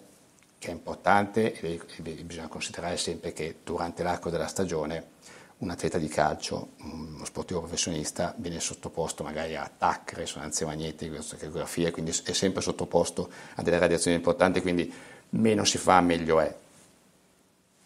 che 0.66 0.72
è 0.72 0.74
importante 0.74 1.54
e, 1.54 1.80
bisogna 2.24 2.48
considerare 2.48 2.98
sempre 2.98 3.34
che 3.34 3.58
durante 3.64 4.02
l'arco 4.02 4.32
della 4.32 4.48
stagione 4.48 5.14
un 5.60 5.70
atleta 5.70 5.98
di 5.98 6.08
calcio, 6.08 6.70
uno 6.82 7.24
sportivo 7.24 7.60
professionista, 7.62 8.34
viene 8.38 8.60
sottoposto 8.60 9.24
magari 9.24 9.56
a 9.56 9.70
TAC, 9.76 10.14
risonanze 10.16 10.66
magnetiche, 10.66 11.22
ecografie, 11.40 11.92
quindi 11.92 12.12
è 12.24 12.34
sempre 12.34 12.62
sottoposto 12.62 13.30
a 13.56 13.62
delle 13.62 13.80
radiazioni 13.80 14.18
importanti, 14.18 14.60
quindi 14.60 14.92
meno 15.30 15.64
si 15.64 15.78
fa, 15.78 16.02
meglio 16.02 16.40
è. 16.40 16.54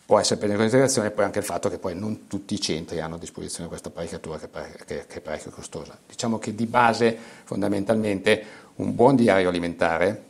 Può 0.05 0.19
essere 0.19 0.39
preso 0.39 0.53
in 0.53 0.59
considerazione 0.59 1.11
poi 1.11 1.25
anche 1.25 1.39
il 1.39 1.45
fatto 1.45 1.69
che 1.69 1.77
poi 1.77 1.93
non 1.95 2.25
tutti 2.25 2.55
i 2.55 2.61
centri 2.61 2.99
hanno 2.99 3.15
a 3.15 3.19
disposizione 3.19 3.69
questa 3.69 3.89
apparecchiatura 3.89 4.39
che, 4.39 4.49
che, 4.85 5.05
che 5.05 5.17
è 5.17 5.21
parecchio 5.21 5.51
costosa. 5.51 5.95
Diciamo 6.07 6.39
che 6.39 6.55
di 6.55 6.65
base, 6.65 7.15
fondamentalmente, 7.43 8.43
un 8.75 8.95
buon 8.95 9.15
diario 9.15 9.49
alimentare, 9.49 10.28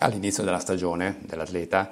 all'inizio 0.00 0.42
della 0.42 0.58
stagione 0.58 1.18
dell'atleta, 1.20 1.90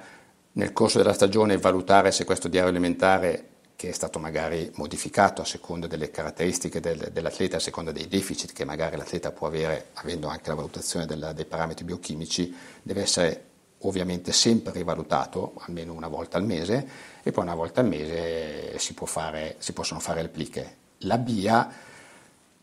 nel 0.53 0.73
corso 0.73 0.97
della 0.97 1.13
stagione 1.13 1.57
valutare 1.57 2.11
se 2.11 2.25
questo 2.25 2.47
diario 2.47 2.69
alimentare 2.69 3.45
che 3.75 3.89
è 3.89 3.93
stato 3.93 4.19
magari 4.19 4.69
modificato 4.75 5.41
a 5.41 5.45
seconda 5.45 5.87
delle 5.87 6.11
caratteristiche 6.11 6.81
del, 6.81 7.11
dell'atleta, 7.13 7.57
a 7.57 7.61
seconda 7.61 7.93
dei 7.93 8.09
deficit 8.09 8.51
che 8.51 8.65
magari 8.65 8.97
l'atleta 8.97 9.31
può 9.31 9.47
avere, 9.47 9.91
avendo 9.93 10.27
anche 10.27 10.49
la 10.49 10.55
valutazione 10.55 11.05
della, 11.05 11.31
dei 11.31 11.45
parametri 11.45 11.85
biochimici, 11.85 12.53
deve 12.83 13.01
essere 13.01 13.43
ovviamente 13.83 14.33
sempre 14.33 14.73
rivalutato, 14.73 15.53
almeno 15.59 15.93
una 15.93 16.09
volta 16.09 16.37
al 16.37 16.43
mese, 16.43 16.87
e 17.23 17.31
poi 17.31 17.45
una 17.45 17.55
volta 17.55 17.79
al 17.79 17.87
mese 17.87 18.77
si, 18.79 18.93
fare, 19.05 19.55
si 19.59 19.71
possono 19.71 20.01
fare 20.01 20.23
le 20.23 20.27
pliche. 20.27 20.75
La 21.03 21.17
BIA 21.17 21.71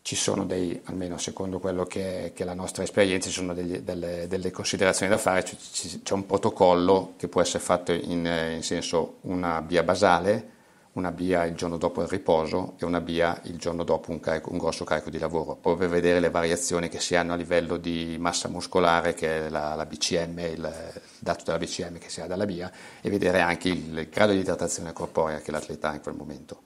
ci 0.06 0.14
sono 0.14 0.44
dei, 0.44 0.80
almeno 0.84 1.18
secondo 1.18 1.58
quello 1.58 1.82
che 1.82 2.30
che 2.32 2.44
è 2.44 2.46
la 2.46 2.54
nostra 2.54 2.84
esperienza, 2.84 3.28
ci 3.28 3.34
sono 3.34 3.52
degli, 3.52 3.78
delle, 3.78 4.28
delle, 4.28 4.52
considerazioni 4.52 5.10
da 5.10 5.18
fare, 5.18 5.42
c'è 5.42 6.14
un 6.14 6.26
protocollo 6.26 7.14
che 7.16 7.26
può 7.26 7.40
essere 7.40 7.58
fatto 7.58 7.90
in, 7.90 8.24
in, 8.54 8.62
senso 8.62 9.16
una 9.22 9.60
via 9.66 9.82
basale, 9.82 10.50
una 10.92 11.10
via 11.10 11.44
il 11.44 11.56
giorno 11.56 11.76
dopo 11.76 12.02
il 12.02 12.08
riposo 12.08 12.74
e 12.78 12.84
una 12.84 13.00
via 13.00 13.40
il 13.46 13.56
giorno 13.56 13.82
dopo 13.82 14.12
un, 14.12 14.20
carico, 14.20 14.52
un 14.52 14.58
grosso 14.58 14.84
carico 14.84 15.10
di 15.10 15.18
lavoro, 15.18 15.56
proprio 15.56 15.76
per 15.76 15.88
vedere 15.88 16.20
le 16.20 16.30
variazioni 16.30 16.88
che 16.88 17.00
si 17.00 17.16
hanno 17.16 17.32
a 17.32 17.36
livello 17.36 17.76
di 17.76 18.14
massa 18.20 18.46
muscolare, 18.46 19.12
che 19.12 19.46
è 19.46 19.48
la, 19.48 19.74
la 19.74 19.86
BCM, 19.86 20.38
il, 20.38 20.52
il, 20.52 21.00
dato 21.18 21.42
della 21.46 21.58
BCM 21.58 21.98
che 21.98 22.10
si 22.10 22.20
ha 22.20 22.28
dalla 22.28 22.44
via, 22.44 22.70
e 23.00 23.10
vedere 23.10 23.40
anche 23.40 23.70
il, 23.70 23.98
il 23.98 24.08
grado 24.08 24.30
di 24.30 24.38
idratazione 24.38 24.92
corporea 24.92 25.40
che 25.40 25.50
l'atleta 25.50 25.90
ha 25.90 25.94
in 25.94 26.00
quel 26.00 26.14
momento. 26.14 26.65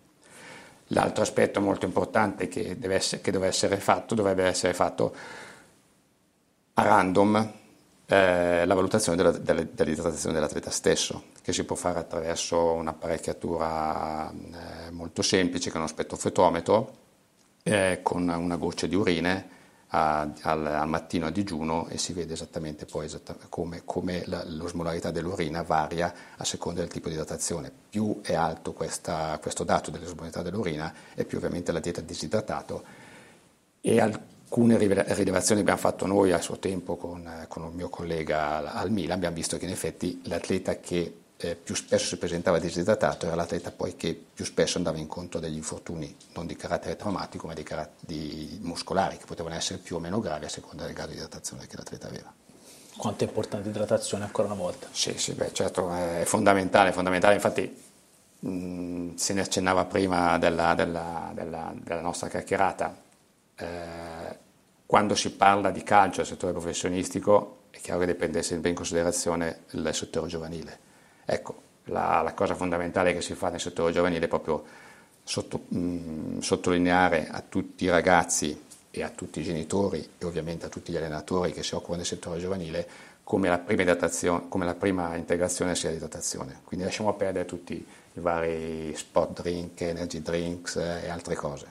L'altro 0.92 1.23
aspetto 1.23 1.61
molto 1.61 1.87
importante 1.87 2.49
che, 2.49 2.78
deve 2.78 2.97
essere, 2.97 3.20
che 3.20 3.30
deve 3.30 3.47
essere 3.47 3.76
fatto, 3.76 4.14
dovrebbe 4.14 4.44
essere 4.44 4.75
fatto 4.75 5.14
a 6.75 6.82
random 6.82 7.52
eh, 8.06 8.66
la 8.66 8.75
valutazione 8.75 9.16
della, 9.16 9.30
della, 9.30 9.62
dell'idratazione 9.62 10.35
dell'atleta 10.35 10.70
stesso, 10.70 11.25
che 11.42 11.52
si 11.52 11.64
può 11.64 11.76
fare 11.76 12.00
attraverso 12.00 12.73
un'apparecchiatura 12.73 14.30
eh, 14.30 14.90
molto 14.90 15.23
semplice, 15.23 15.70
che 15.70 15.76
è 15.76 15.78
uno 15.78 15.87
spettrofotometro, 15.87 16.92
eh, 17.62 18.00
con 18.02 18.28
una 18.28 18.56
goccia 18.56 18.87
di 18.87 18.97
urine 18.97 19.59
a, 19.90 20.28
al, 20.42 20.66
al, 20.66 20.88
mattino 20.88 21.26
a 21.26 21.30
digiuno 21.30 21.88
e 21.88 21.99
si 21.99 22.12
vede 22.12 22.35
esattamente 22.35 22.87
poi 22.87 23.06
esattamente 23.06 23.47
come, 23.49 23.82
come 23.85 24.23
la, 24.26 24.44
l'osmolarità 24.47 25.11
dell'urina 25.11 25.62
varia 25.62 26.12
a 26.37 26.44
seconda 26.44 26.80
del 26.80 26.90
tipo 26.90 27.09
di 27.09 27.14
idratazione. 27.14 27.70
Più 27.88 28.20
è 28.23 28.35
alto 28.35 28.73
questa, 28.73 29.38
questo 29.40 29.64
dato 29.64 29.90
dell'osmolarità 29.90 30.42
dell'urina 30.42 30.92
e 31.14 31.25
più 31.25 31.38
ovviamente 31.38 31.73
la 31.73 31.80
dieta 31.80 32.00
è 32.00 32.04
disidratato 32.04 32.85
e 33.80 34.00
alcune 34.00 34.76
rilevazioni 34.76 35.61
abbiamo 35.61 35.78
fatto 35.78 36.06
noi 36.06 36.32
a 36.32 36.40
suo 36.40 36.59
tempo 36.59 36.97
con, 36.97 37.47
con 37.49 37.62
un 37.62 37.73
mio 37.73 37.88
collega 37.88 38.73
al 38.73 38.90
Milan, 38.90 39.16
abbiamo 39.16 39.35
visto 39.35 39.56
che 39.56 39.64
in 39.64 39.70
effetti 39.70 40.20
l'atleta 40.25 40.78
che 40.78 41.20
eh, 41.42 41.56
più 41.56 41.75
spesso 41.75 42.06
si 42.06 42.18
presentava 42.18 42.59
disidratato 42.59 43.25
era 43.26 43.35
l'atleta 43.35 43.70
poi 43.70 43.97
che 43.97 44.14
più 44.14 44.44
spesso 44.44 44.76
andava 44.76 44.99
incontro 44.99 45.40
degli 45.40 45.56
infortuni 45.56 46.14
non 46.35 46.47
di 46.47 46.54
carattere 46.54 46.97
traumatico 46.97 47.47
ma 47.47 47.54
di, 47.54 47.62
carat- 47.62 47.92
di 48.00 48.59
muscolari 48.62 49.16
che 49.16 49.25
potevano 49.25 49.54
essere 49.54 49.78
più 49.78 49.97
o 49.97 50.00
meno 50.00 50.20
gravi 50.20 50.44
a 50.44 50.50
seconda 50.50 50.85
del 50.85 50.92
grado 50.92 51.12
di 51.12 51.16
idratazione 51.16 51.66
che 51.66 51.76
l'atleta 51.76 52.09
aveva. 52.09 52.32
Quanto 52.97 53.25
è 53.25 53.26
importante 53.26 53.68
l'idratazione 53.68 54.25
ancora 54.25 54.49
una 54.49 54.56
volta? 54.56 54.87
Sì, 54.90 55.16
sì, 55.16 55.32
beh, 55.32 55.54
certo, 55.54 55.90
è 55.90 56.25
fondamentale, 56.26 56.90
è 56.90 56.92
fondamentale. 56.92 57.35
infatti 57.35 57.75
mh, 58.40 59.14
se 59.14 59.32
ne 59.32 59.40
accennava 59.40 59.87
prima 59.87 60.37
della, 60.37 60.75
della, 60.75 61.30
della, 61.32 61.73
della 61.75 62.00
nostra 62.02 62.28
chiacchierata, 62.28 62.94
eh, 63.56 64.38
quando 64.85 65.14
si 65.14 65.30
parla 65.32 65.70
di 65.70 65.82
calcio 65.82 66.20
al 66.20 66.26
settore 66.26 66.52
professionistico 66.52 67.62
è 67.70 67.78
chiaro 67.78 68.00
che 68.00 68.06
deve 68.06 68.18
prendere 68.18 68.42
sempre 68.42 68.68
in 68.68 68.75
considerazione 68.75 69.61
il 69.70 69.88
settore 69.94 70.26
giovanile. 70.26 70.88
Ecco, 71.25 71.62
la, 71.85 72.23
la 72.23 72.35
cosa 72.35 72.55
fondamentale 72.55 73.12
che 73.12 73.21
si 73.21 73.35
fa 73.35 73.49
nel 73.49 73.61
settore 73.61 73.93
giovanile 73.93 74.25
è 74.25 74.29
proprio 74.29 74.65
sotto, 75.23 75.65
mh, 75.69 76.39
sottolineare 76.41 77.29
a 77.29 77.43
tutti 77.47 77.85
i 77.85 77.91
ragazzi 77.91 78.69
e 78.91 79.03
a 79.03 79.09
tutti 79.09 79.41
i 79.41 79.45
genitori 79.45 80.11
e 80.19 80.25
ovviamente 80.25 80.67
a 80.67 80.69
tutti 80.69 80.93
gli 80.93 80.97
allenatori 80.97 81.53
che 81.53 81.62
si 81.62 81.75
occupano 81.75 81.99
del 81.99 82.07
settore 82.07 82.41
giovanile 82.41 82.89
come 83.23 83.49
la 83.49 83.59
prima, 83.59 83.97
come 84.49 84.65
la 84.65 84.75
prima 84.75 85.15
integrazione 85.15 85.77
sia 85.77 85.91
l'idratazione. 85.91 86.62
Quindi 86.65 86.85
lasciamo 86.85 87.15
perdere 87.15 87.45
tutti 87.45 87.75
i 87.75 88.21
vari 88.21 88.93
spot 88.97 89.41
drink, 89.41 89.81
energy 89.83 90.21
drinks 90.21 90.75
e 90.77 91.09
altre 91.09 91.37
cose. 91.37 91.67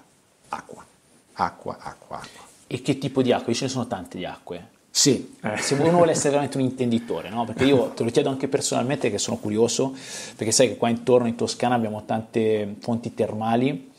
Acqua, 0.49 0.85
acqua, 1.33 1.77
acqua, 1.77 2.17
acqua. 2.19 2.47
E 2.65 2.81
che 2.81 2.97
tipo 2.97 3.21
di 3.21 3.33
acqua? 3.33 3.51
Ce 3.51 3.65
ne 3.65 3.71
sono 3.71 3.87
tante 3.87 4.17
di 4.17 4.25
acque. 4.25 4.77
Sì. 4.99 5.37
Eh, 5.41 5.57
se 5.61 5.75
uno 5.75 5.91
vuole 5.91 6.11
essere 6.11 6.31
veramente 6.31 6.57
un 6.57 6.63
intenditore, 6.63 7.29
no? 7.29 7.45
perché 7.45 7.63
io 7.63 7.91
te 7.95 8.03
lo 8.03 8.11
chiedo 8.11 8.27
anche 8.27 8.49
personalmente 8.49 9.09
che 9.09 9.17
sono 9.17 9.37
curioso, 9.37 9.95
perché 10.35 10.51
sai 10.51 10.67
che 10.67 10.75
qua 10.75 10.89
intorno 10.89 11.29
in 11.29 11.35
Toscana 11.35 11.75
abbiamo 11.75 12.03
tante 12.03 12.75
fonti 12.79 13.13
termali 13.13 13.91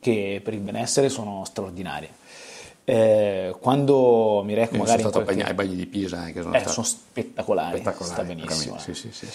che 0.00 0.40
per 0.42 0.54
il 0.54 0.60
benessere 0.60 1.10
sono 1.10 1.44
straordinarie. 1.44 2.08
Eh, 2.84 3.54
quando 3.60 4.42
mi 4.46 4.54
reco 4.54 4.76
magari 4.76 5.00
sono 5.00 5.10
stato 5.10 5.24
qualche... 5.26 5.42
ai 5.42 5.52
bagni 5.52 5.74
di 5.74 5.84
Pisa 5.84 6.20
anche 6.20 6.40
sono, 6.40 6.54
eh, 6.54 6.66
sono 6.66 6.86
spettacolari, 6.86 7.80
spettacolari 7.80 8.14
sta 8.14 8.24
benissimo. 8.24 8.78
Sì, 8.78 8.94
sì, 8.94 9.10
sì, 9.12 9.26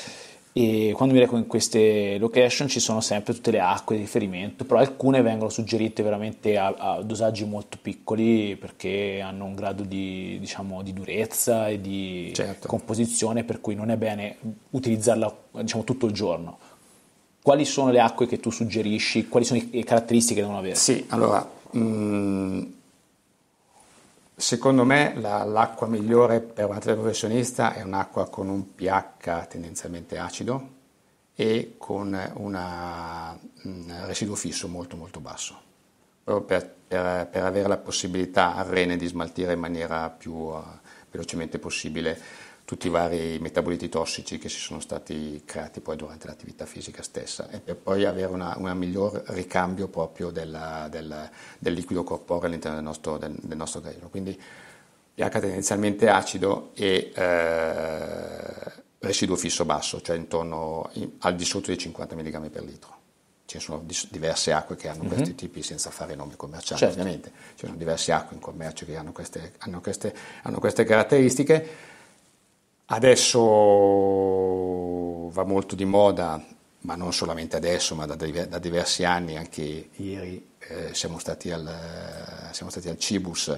e 0.54 0.92
quando 0.96 1.14
mi 1.14 1.22
reco 1.22 1.38
in 1.38 1.48
queste 1.48 2.18
location 2.18 2.68
ci 2.68 2.82
sono 2.82 3.00
sempre 3.00 3.34
tutte 3.34 3.52
le 3.52 3.62
acque 3.62 3.96
di 3.96 4.02
riferimento, 4.02 4.66
però 4.66 4.80
alcune 4.80 5.22
vengono 5.22 5.50
suggerite 5.50 6.04
veramente 6.04 6.58
a, 6.58 6.76
a 6.78 7.02
dosaggi 7.02 7.46
molto 7.46 7.78
piccoli 7.82 8.58
perché 8.58 9.22
hanno 9.22 9.46
un 9.46 9.56
grado 9.56 9.84
di, 9.84 10.38
diciamo, 10.40 10.82
di 10.82 10.92
durezza 10.92 11.70
e 11.70 11.80
di 11.80 12.32
certo. 12.34 12.68
composizione 12.68 13.46
per 13.46 13.62
cui 13.62 13.76
non 13.76 13.92
è 13.92 13.96
bene 13.96 14.38
utilizzarla 14.72 15.34
diciamo, 15.62 15.86
tutto 15.86 16.06
il 16.06 16.12
giorno. 16.12 16.58
Quali 17.42 17.64
sono 17.64 17.90
le 17.90 18.02
acque 18.02 18.28
che 18.28 18.40
tu 18.40 18.52
suggerisci? 18.52 19.28
Quali 19.30 19.46
sono 19.46 19.62
le 19.72 19.84
caratteristiche 19.84 20.36
che 20.36 20.42
devono 20.42 20.60
avere? 20.60 20.76
Sì, 20.76 21.06
allora, 21.10 21.50
mh, 21.72 21.80
mm, 21.80 22.64
secondo 24.42 24.84
me 24.84 25.14
la, 25.18 25.44
l'acqua 25.44 25.88
migliore 25.88 26.42
per 26.42 26.66
un 26.66 26.76
atleta 26.76 27.00
professionista 27.00 27.74
è 27.74 27.84
un'acqua 27.84 28.28
con 28.28 28.50
un 28.50 28.74
pH 28.74 29.48
tendenzialmente 29.48 30.18
acido 30.18 30.80
e 31.36 31.76
con 31.78 32.18
un 32.34 32.60
residuo 34.06 34.36
fisso 34.36 34.68
molto 34.68 34.98
molto 34.98 35.20
basso, 35.20 35.60
proprio 36.24 36.46
per, 36.46 36.74
per, 36.88 37.28
per, 37.28 37.46
avere 37.46 37.68
la 37.68 37.78
possibilità 37.78 38.56
al 38.56 38.66
rene 38.66 38.98
di 38.98 39.06
smaltire 39.06 39.54
in 39.54 39.60
maniera 39.60 40.10
più 40.10 40.34
uh, 40.34 40.62
velocemente 41.12 41.60
possibile 41.60 42.20
tutti 42.72 42.88
i 42.88 42.90
vari 42.90 43.38
metaboliti 43.42 43.90
tossici 43.90 44.38
che 44.38 44.48
si 44.48 44.58
sono 44.58 44.80
stati 44.80 45.42
creati 45.44 45.82
poi 45.82 45.98
durante 45.98 46.28
l'attività 46.28 46.66
fisica 46.66 47.04
stessa 47.04 47.50
e 47.50 47.60
per 47.60 47.76
poi 47.76 48.06
avere 48.06 48.32
una, 48.32 48.56
una 48.58 48.74
miglior 48.74 49.24
ricambio 49.28 49.90
proprio 49.90 50.30
della, 50.30 50.88
del, 50.90 51.30
del, 51.60 51.74
liquido 51.74 52.06
corporeo 52.06 52.46
all'interno 52.46 52.78
del 52.78 52.86
nostro, 52.86 53.18
del, 53.18 53.36
del 53.42 53.58
nostro 53.58 53.82
organismo. 53.82 54.08
Quindi 54.08 54.42
pH 55.14 55.40
tendenzialmente 55.40 56.08
acido 56.08 56.72
e 56.74 57.12
eh, 57.14 58.72
residuo 59.00 59.36
fisso 59.36 59.66
basso, 59.66 60.00
cioè 60.00 60.16
intorno 60.16 60.92
in, 60.94 61.12
al 61.20 61.36
di 61.36 61.44
sotto 61.44 61.68
dei 61.68 61.78
50 61.78 62.16
mg 62.16 62.50
per 62.50 62.64
litro. 62.64 63.00
Ci 63.44 63.60
sono 63.60 63.84
diverse 64.10 64.54
acque 64.54 64.78
che 64.78 64.88
hanno 64.88 65.04
mm-hmm. 65.04 65.14
questi 65.14 65.36
tipi, 65.36 65.62
senza 65.62 65.90
fare 65.90 66.16
nomi 66.16 66.38
commerciali 66.38 66.80
certo. 66.80 66.98
ovviamente, 66.98 67.34
ci 67.56 67.66
sono 67.66 67.76
diverse 67.76 68.14
acque 68.14 68.36
in 68.36 68.42
commercio 68.42 68.86
che 68.86 68.96
hanno 68.96 69.12
queste, 69.12 69.56
hanno 69.58 69.82
queste, 69.82 70.16
hanno 70.44 70.60
queste 70.60 70.86
caratteristiche 70.86 71.90
Adesso 72.94 73.40
va 75.30 75.44
molto 75.46 75.76
di 75.76 75.86
moda, 75.86 76.44
ma 76.82 76.96
non 76.96 77.14
solamente 77.14 77.56
adesso, 77.56 77.96
ma 77.96 78.06
da, 78.06 78.16
da 78.16 78.60
diversi 78.60 79.06
anni, 79.06 79.38
anche 79.38 79.92
ieri 79.96 80.46
eh, 80.60 80.94
siamo, 80.94 81.18
stati 81.18 81.52
al, 81.52 82.50
siamo, 82.52 82.70
stati 82.70 82.90
al, 82.90 82.98
Cibus. 82.98 83.58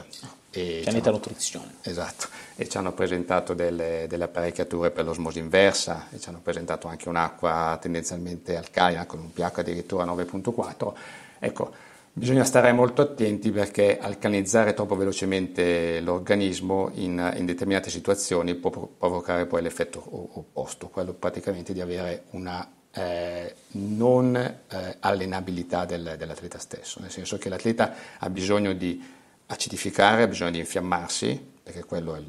E 0.52 0.82
Pianeta 0.84 1.10
Nutrizione. 1.10 1.78
Esatto, 1.82 2.28
e 2.56 2.70
ci 2.70 2.78
hanno 2.78 2.92
presentato 2.92 3.56
delle, 3.56 4.06
delle, 4.08 4.26
apparecchiature 4.26 4.92
per 4.92 5.04
l'osmosi 5.06 5.40
inversa 5.40 6.10
e 6.12 6.20
ci 6.20 6.30
hanno 6.30 6.42
presentato 6.42 6.88
anche 6.88 7.10
un'acqua 7.10 7.76
tendenzialmente 7.82 8.56
alcalina 8.56 9.08
con 9.08 9.20
un 9.20 9.34
pH 9.34 9.58
addirittura 9.58 10.06
9.4. 10.06 10.94
Ecco, 11.40 11.74
Bisogna 12.16 12.44
stare 12.44 12.72
molto 12.74 13.02
attenti 13.02 13.50
perché 13.50 13.98
alcalinizzare 13.98 14.76
troppo 14.76 14.96
velocemente 14.96 16.00
l'organismo 16.00 16.92
in, 16.94 17.34
in 17.38 17.46
determinate 17.48 17.90
situazioni 17.90 18.54
può 18.54 18.70
provocare 18.70 19.48
poi 19.48 19.64
l'effetto 19.64 20.04
opposto, 20.34 20.90
quello 20.90 21.14
praticamente 21.14 21.74
di 21.74 21.82
avere 21.82 22.26
una 22.32 22.72
eh, 22.92 23.56
non 23.72 24.36
eh, 24.36 24.98
allenabilità 25.00 25.86
del, 25.86 26.14
dell'atleta 26.16 26.60
stesso, 26.60 27.00
nel 27.02 27.10
senso 27.10 27.40
che 27.40 27.50
l'atleta 27.50 27.96
ha 28.20 28.30
bisogno 28.30 28.74
di 28.74 29.04
acidificare, 29.48 30.22
ha 30.22 30.28
bisogno 30.28 30.52
di 30.52 30.60
infiammarsi, 30.60 31.44
perché 31.64 31.84
quello 31.84 32.14
è, 32.16 32.22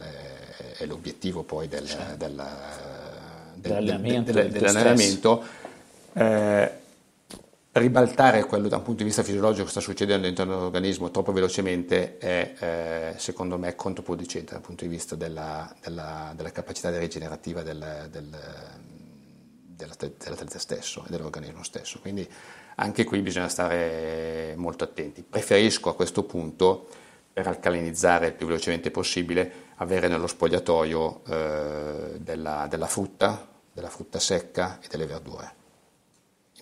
è 0.79 0.87
l'obiettivo 0.87 1.43
poi 1.43 1.69
del, 1.69 1.87
certo. 1.87 2.17
del, 2.17 2.43
dell'allenamento. 3.57 4.33
Del, 4.33 4.51
dell'allenamento 4.51 5.45
eh, 6.15 6.71
ribaltare 7.75 8.45
quello 8.45 8.69
da 8.69 8.77
un 8.77 8.83
punto 8.83 8.99
di 8.99 9.09
vista 9.09 9.25
fisiologico 9.25 9.65
che 9.65 9.71
sta 9.71 9.81
succedendo 9.81 10.25
all'interno 10.25 10.55
dell'organismo 10.55 11.11
troppo 11.11 11.33
velocemente 11.33 12.19
è 12.19 12.55
eh, 12.59 13.19
secondo 13.19 13.59
me 13.59 13.75
controproducente 13.75 14.53
dal 14.53 14.63
punto 14.63 14.85
di 14.85 14.91
vista 14.91 15.17
della, 15.17 15.75
della, 15.83 16.33
della 16.37 16.53
capacità 16.53 16.97
rigenerativa 16.97 17.63
del, 17.63 18.09
del, 18.13 18.29
dell'atleta 19.75 20.59
stesso 20.61 21.05
e 21.05 21.11
dell'organismo 21.11 21.65
stesso. 21.65 21.99
Quindi 22.01 22.29
anche 22.77 23.03
qui 23.05 23.21
bisogna 23.23 23.49
stare 23.49 24.55
molto 24.57 24.85
attenti. 24.85 25.25
Preferisco 25.29 25.91
a 25.91 25.97
questo 25.97 26.23
punto, 26.23 26.87
per 27.33 27.49
alcalinizzare 27.49 28.29
il 28.29 28.35
più 28.35 28.47
velocemente 28.47 28.93
possibile, 28.93 29.53
avere 29.77 30.07
nello 30.07 30.29
spogliatoio 30.29 31.23
eh, 31.27 32.19
della, 32.19 32.69
della 32.71 32.87
frutta, 32.87 33.49
della 33.73 33.91
frutta 33.91 34.21
secca 34.21 34.79
e 34.81 34.87
delle 34.89 35.07
verdure 35.07 35.63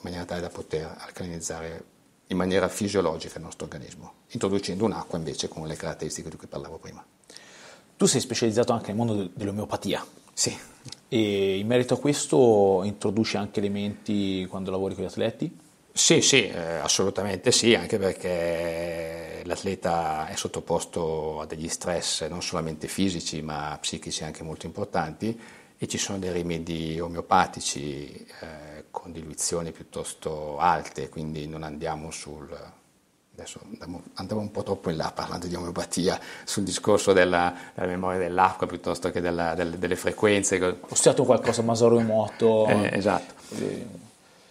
maniera 0.02 0.24
tale 0.24 0.40
da 0.40 0.48
poter 0.48 0.94
alcalinizzare 0.98 1.84
in 2.28 2.36
maniera 2.36 2.68
fisiologica 2.68 3.38
il 3.38 3.44
nostro 3.44 3.66
organismo, 3.66 4.12
introducendo 4.28 4.84
un'acqua 4.84 5.18
invece 5.18 5.48
con 5.48 5.66
le 5.66 5.76
caratteristiche 5.76 6.30
di 6.30 6.36
cui 6.36 6.46
parlavo 6.46 6.78
prima. 6.78 7.04
Tu 7.96 8.06
sei 8.06 8.20
specializzato 8.20 8.72
anche 8.72 8.88
nel 8.88 8.96
mondo 8.96 9.30
dell'omeopatia. 9.32 10.04
Sì. 10.32 10.56
E 11.08 11.58
in 11.58 11.66
merito 11.66 11.94
a 11.94 11.98
questo 11.98 12.80
introduci 12.84 13.36
anche 13.36 13.60
elementi 13.60 14.46
quando 14.48 14.70
lavori 14.70 14.94
con 14.94 15.04
gli 15.04 15.08
atleti? 15.08 15.58
Sì, 15.92 16.22
sì, 16.22 16.48
eh, 16.48 16.76
assolutamente 16.76 17.52
sì, 17.52 17.74
anche 17.74 17.98
perché 17.98 19.42
l'atleta 19.44 20.26
è 20.28 20.34
sottoposto 20.36 21.40
a 21.40 21.46
degli 21.46 21.68
stress 21.68 22.26
non 22.28 22.42
solamente 22.42 22.88
fisici 22.88 23.42
ma 23.42 23.76
psichici 23.78 24.24
anche 24.24 24.42
molto 24.42 24.64
importanti 24.66 25.38
e 25.82 25.88
ci 25.88 25.98
sono 25.98 26.20
dei 26.20 26.30
rimedi 26.30 27.00
omeopatici 27.00 28.24
eh, 28.40 28.84
con 28.92 29.10
diluizioni 29.10 29.72
piuttosto 29.72 30.56
alte, 30.58 31.08
quindi 31.08 31.48
non 31.48 31.64
andiamo 31.64 32.12
sul... 32.12 32.56
Adesso 33.34 33.58
andiamo 34.14 34.42
un 34.42 34.50
po' 34.52 34.62
troppo 34.62 34.90
in 34.90 34.96
là 34.96 35.10
parlando 35.12 35.48
di 35.48 35.56
omeopatia 35.56 36.20
sul 36.44 36.62
discorso 36.62 37.12
della, 37.12 37.52
della 37.74 37.88
memoria 37.88 38.20
dell'acqua 38.20 38.68
piuttosto 38.68 39.10
che 39.10 39.20
della, 39.20 39.54
delle, 39.54 39.76
delle, 39.76 39.96
frequenze. 39.96 40.62
Ho 40.62 40.94
studiato 40.94 41.24
qualcosa 41.24 41.62
Masaru 41.62 41.98
Emoto. 41.98 42.68
Eh, 42.68 42.90
esatto. 42.92 43.34
E... 43.56 43.86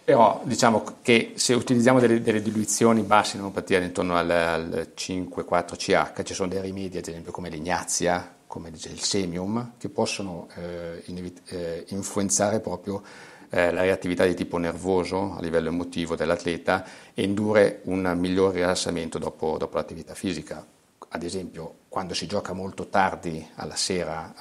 Però 0.04 0.42
diciamo 0.44 0.84
che 1.00 1.32
se 1.36 1.54
utilizziamo 1.54 1.98
delle, 1.98 2.20
delle 2.20 2.42
diluizioni 2.42 3.00
basse 3.00 3.36
in 3.36 3.42
omeopatia 3.42 3.80
intorno 3.80 4.16
al, 4.16 4.28
al 4.28 4.92
5-4 4.94 5.76
CH, 5.76 6.22
ci 6.24 6.34
sono 6.34 6.48
dei 6.48 6.60
rimedi 6.60 6.98
ad 6.98 7.06
esempio 7.06 7.32
come 7.32 7.48
l'ignazia, 7.48 8.40
come 8.52 8.70
dice 8.70 8.90
il 8.90 9.00
semium, 9.00 9.76
che 9.78 9.88
possono 9.88 10.46
eh, 10.56 11.02
in, 11.06 11.32
eh, 11.46 11.86
influenzare 11.88 12.60
proprio 12.60 13.02
eh, 13.48 13.72
la 13.72 13.80
reattività 13.80 14.26
di 14.26 14.34
tipo 14.34 14.58
nervoso 14.58 15.36
a 15.38 15.40
livello 15.40 15.68
emotivo 15.68 16.16
dell'atleta 16.16 16.84
e 17.14 17.22
indurre 17.22 17.80
un 17.84 18.12
miglior 18.14 18.52
rilassamento 18.52 19.16
dopo, 19.16 19.56
dopo 19.56 19.78
l'attività 19.78 20.12
fisica. 20.12 20.62
Ad 21.08 21.22
esempio, 21.22 21.76
quando 21.88 22.12
si 22.12 22.26
gioca 22.26 22.52
molto 22.52 22.88
tardi 22.88 23.42
alla 23.54 23.74
sera, 23.74 24.34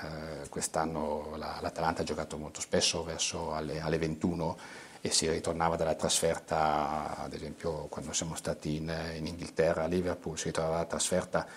eh, 0.43 0.50
quest'anno 0.50 1.34
la, 1.38 1.60
l'Atalanta 1.62 2.02
ha 2.02 2.06
giocato 2.06 2.38
molto 2.38 2.60
spesso 2.60 3.06
verso 3.06 3.54
alle, 3.54 3.80
alle 3.80 3.97
21 3.97 4.58
e 5.00 5.10
si 5.10 5.30
ritornava 5.30 5.78
dalla 5.78 5.95
trasferta, 5.95 7.15
ad 7.15 7.34
esempio 7.34 7.88
quando 7.88 8.12
siamo 8.12 8.36
stati 8.36 8.76
in, 8.76 8.93
in 9.15 9.26
Inghilterra 9.26 9.86
a 9.86 9.88
Liverpool, 9.88 10.38
si 10.38 10.47
ritornava 10.47 10.76
dalla 10.76 10.88
trasferta 10.88 11.47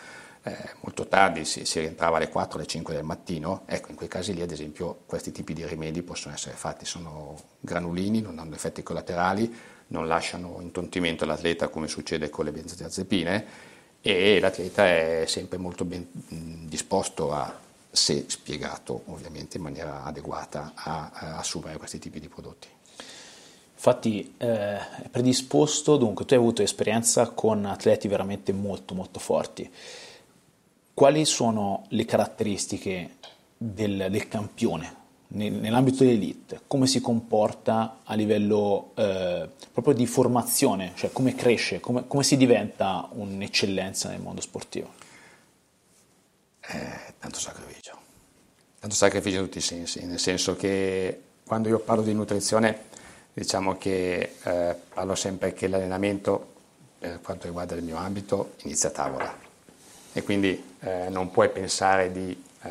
eh, 0.47 0.75
molto 0.81 1.07
tardi, 1.07 1.45
si, 1.45 1.65
si, 1.65 1.81
rientrava 1.81 2.19
alle 2.19 2.29
4, 2.29 2.59
alle 2.59 2.67
5 2.67 2.95
del 2.95 3.03
mattino, 3.03 3.63
ecco 3.67 3.91
in 3.91 3.97
quei 3.97 4.09
casi 4.09 4.35
lì 4.35 4.43
ad 4.43 4.51
esempio 4.51 5.01
questi 5.07 5.33
tipi 5.33 5.55
di 5.55 5.67
rimedi 5.67 6.03
possono 6.03 6.35
essere 6.35 6.55
fatti, 6.55 6.85
sono 6.85 7.35
granulini, 7.61 8.21
non 8.21 8.39
hanno 8.39 8.55
effetti 8.55 8.83
collaterali, 8.83 9.53
non 9.89 10.07
lasciano 10.07 10.59
intontimento 10.61 11.25
all'atleta 11.25 11.69
come 11.69 11.89
succede 11.89 12.29
con 12.29 12.45
le 12.45 12.53
benzodiazepine 12.53 13.47
e 14.03 14.39
l'atleta 14.39 14.87
è 14.87 15.25
sempre 15.27 15.57
molto 15.57 15.87
ben 15.87 16.07
disposto 16.69 17.33
a, 17.33 17.59
se 17.91 18.27
spiegato 18.29 19.05
ovviamente 19.07 19.57
in 19.57 19.63
maniera 19.63 20.05
adeguata, 20.05 20.73
a, 20.75 21.11
a 21.11 21.39
assumere 21.39 21.79
questi 21.79 21.99
tipi 21.99 22.21
di 22.21 22.29
prodotti. 22.29 22.69
Infatti 23.75 24.35
eh, 24.39 24.79
predisposto, 25.11 25.97
dunque 25.97 26.25
tu 26.25 26.35
hai 26.35 26.41
avuto 26.41 26.63
esperienza 26.63 27.29
con 27.31 27.65
atleti 27.65 28.09
veramente 28.09 28.53
molto 28.53 28.95
molto 28.95 29.19
forti. 29.19 29.71
Quali 30.95 31.25
sono 31.25 31.85
le 31.89 32.05
caratteristiche 32.05 33.17
del, 33.57 34.07
del 34.11 34.29
campione 34.29 35.03
nell'ambito 35.29 36.05
dell'elite? 36.05 36.61
Come 36.67 36.87
si 36.87 37.01
comporta 37.01 37.99
a 38.05 38.15
livello 38.15 38.93
eh, 38.95 39.49
proprio 39.73 39.93
di 39.93 40.07
formazione, 40.07 40.93
cioè 40.95 41.11
come 41.11 41.35
cresce, 41.35 41.81
come, 41.81 42.07
come 42.07 42.23
si 42.23 42.37
diventa 42.37 43.09
un'eccellenza 43.11 44.09
nel 44.09 44.21
mondo 44.21 44.41
sportivo? 44.41 44.93
Eh, 46.61 47.15
tanto 47.19 47.39
sacrificio, 47.41 47.99
tanto 48.79 48.95
sacrificio 48.95 49.39
in 49.39 49.45
tutti 49.45 49.59
i 49.59 49.63
sensi, 49.63 50.07
nel 50.07 50.21
senso 50.21 50.55
che 50.55 51.21
quando 51.45 51.69
io 51.69 51.81
parlo 51.81 52.03
di 52.03 52.15
nutrizione 52.15 52.93
Diciamo 53.35 53.77
che 53.77 54.37
eh, 54.45 54.77
parlo 54.95 55.17
sempre 55.17 55.53
che 55.55 55.67
l'allenamento, 55.67 56.53
per 57.01 57.21
quanto 57.21 57.49
riguarda 57.49 57.75
il 57.75 57.83
mio 57.83 57.97
ambito, 57.97 58.53
inizia 58.63 58.91
a 58.91 58.93
tavola 58.93 59.44
e 60.15 60.23
quindi 60.23 60.77
eh, 60.81 61.09
non 61.11 61.31
puoi 61.31 61.51
pensare 61.51 62.11
di 62.11 62.43
eh, 62.63 62.71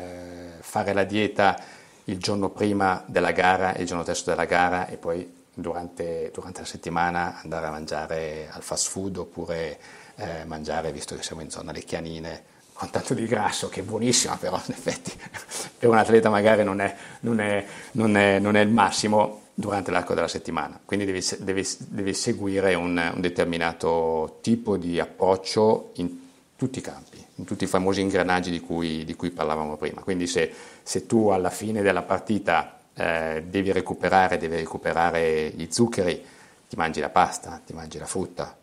fare 0.58 0.92
la 0.92 1.04
dieta 1.04 1.56
il 2.04 2.18
giorno 2.18 2.50
prima 2.50 3.04
della 3.06 3.30
gara 3.30 3.74
e 3.74 3.82
il 3.82 3.86
giorno 3.86 4.02
stesso 4.02 4.24
della 4.26 4.44
gara 4.44 4.88
e 4.88 4.96
poi 4.96 5.42
durante, 5.54 6.30
durante 6.34 6.60
la 6.60 6.66
settimana 6.66 7.40
andare 7.42 7.66
a 7.66 7.70
mangiare 7.70 8.48
al 8.50 8.62
fast 8.62 8.88
food 8.88 9.18
oppure 9.18 9.78
eh, 10.16 10.44
mangiare, 10.44 10.92
visto 10.92 11.14
che 11.14 11.22
siamo 11.22 11.42
in 11.42 11.50
zona 11.50 11.72
le 11.72 11.82
chianine, 11.82 12.52
con 12.72 12.90
tanto 12.90 13.14
di 13.14 13.24
grasso, 13.26 13.68
che 13.68 13.80
è 13.80 13.84
buonissima, 13.84 14.36
però 14.36 14.60
in 14.66 14.74
effetti 14.74 15.12
per 15.78 15.88
un 15.88 15.96
atleta 15.96 16.28
magari 16.28 16.64
non 16.64 16.80
è, 16.80 16.94
non 17.20 17.40
è, 17.40 17.64
non 17.92 18.16
è, 18.16 18.38
non 18.38 18.56
è 18.56 18.60
il 18.60 18.68
massimo 18.68 19.42
durante 19.54 19.90
l'arco 19.90 20.14
della 20.14 20.28
settimana. 20.28 20.78
Quindi 20.84 21.04
devi, 21.04 21.24
devi, 21.38 21.66
devi 21.78 22.14
seguire 22.14 22.74
un, 22.74 23.12
un, 23.14 23.20
determinato 23.20 24.38
tipo 24.40 24.76
di 24.76 24.98
approccio 24.98 25.92
in 25.94 26.22
tutti 26.56 26.80
i 26.80 26.82
campi, 26.82 27.13
tutti 27.44 27.64
i 27.64 27.66
famosi 27.66 28.00
ingranaggi 28.00 28.50
di 28.50 28.60
cui, 28.60 29.04
di 29.04 29.14
cui 29.14 29.30
parlavamo 29.30 29.76
prima. 29.76 30.02
Quindi 30.02 30.26
se, 30.26 30.52
se, 30.82 31.06
tu 31.06 31.28
alla 31.28 31.50
fine 31.50 31.82
della 31.82 32.02
partita 32.02 32.78
eh, 32.94 33.44
devi 33.46 33.72
recuperare, 33.72 34.36
devi 34.36 34.56
recuperare 34.56 35.50
gli 35.54 35.66
zuccheri, 35.70 36.24
ti 36.68 36.76
mangi 36.76 37.00
la 37.00 37.10
pasta, 37.10 37.60
ti 37.64 37.72
mangi 37.72 37.98
la 37.98 38.06
frutta. 38.06 38.56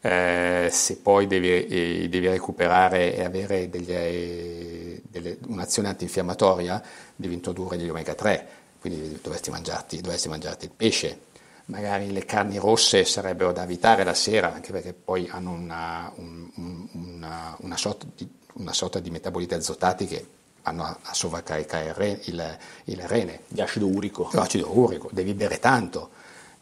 Eh, 0.00 0.68
se 0.70 0.96
poi 0.98 1.26
devi, 1.26 1.66
eh, 1.66 2.08
devi, 2.08 2.28
recuperare 2.28 3.14
e 3.14 3.24
avere 3.24 3.70
degli, 3.70 3.92
eh, 3.92 5.02
delle, 5.08 5.38
un'azione 5.48 5.88
antinfiammatoria, 5.88 6.82
devi 7.16 7.34
introdurre 7.34 7.78
gli 7.78 7.88
omega 7.88 8.14
3 8.14 8.62
quindi 8.84 9.18
dovresti 9.22 9.48
mangiarti, 9.48 10.02
dovresti 10.02 10.28
mangiarti 10.28 10.66
il 10.66 10.70
pesce. 10.76 11.18
Magari 11.66 12.12
le 12.12 12.24
carni 12.24 12.58
rosse 12.58 13.04
sarebbero 13.04 13.52
da 13.52 13.62
evitare 13.62 14.04
la 14.04 14.12
sera, 14.12 14.52
anche 14.52 14.70
perché 14.70 14.92
poi 14.92 15.28
hanno 15.30 15.52
una, 15.52 16.12
un, 16.16 16.88
una, 16.92 17.56
una, 17.60 17.76
sorta, 17.76 18.06
di, 18.14 18.28
una 18.54 18.74
sorta, 18.74 19.00
di, 19.00 19.10
metaboliti 19.10 19.54
azotati 19.54 20.06
che 20.06 20.26
vanno 20.62 20.84
a, 20.84 20.98
a 21.02 21.14
sovraccaricare 21.14 21.86
il, 21.86 21.94
re, 21.94 22.20
il, 22.24 22.58
il, 22.84 23.08
rene. 23.08 23.40
Di 23.48 23.62
acido 23.62 23.86
urico. 23.86 24.28
L'acido 24.32 24.76
urico, 24.78 25.08
devi 25.10 25.32
bere 25.32 25.58
tanto, 25.58 26.10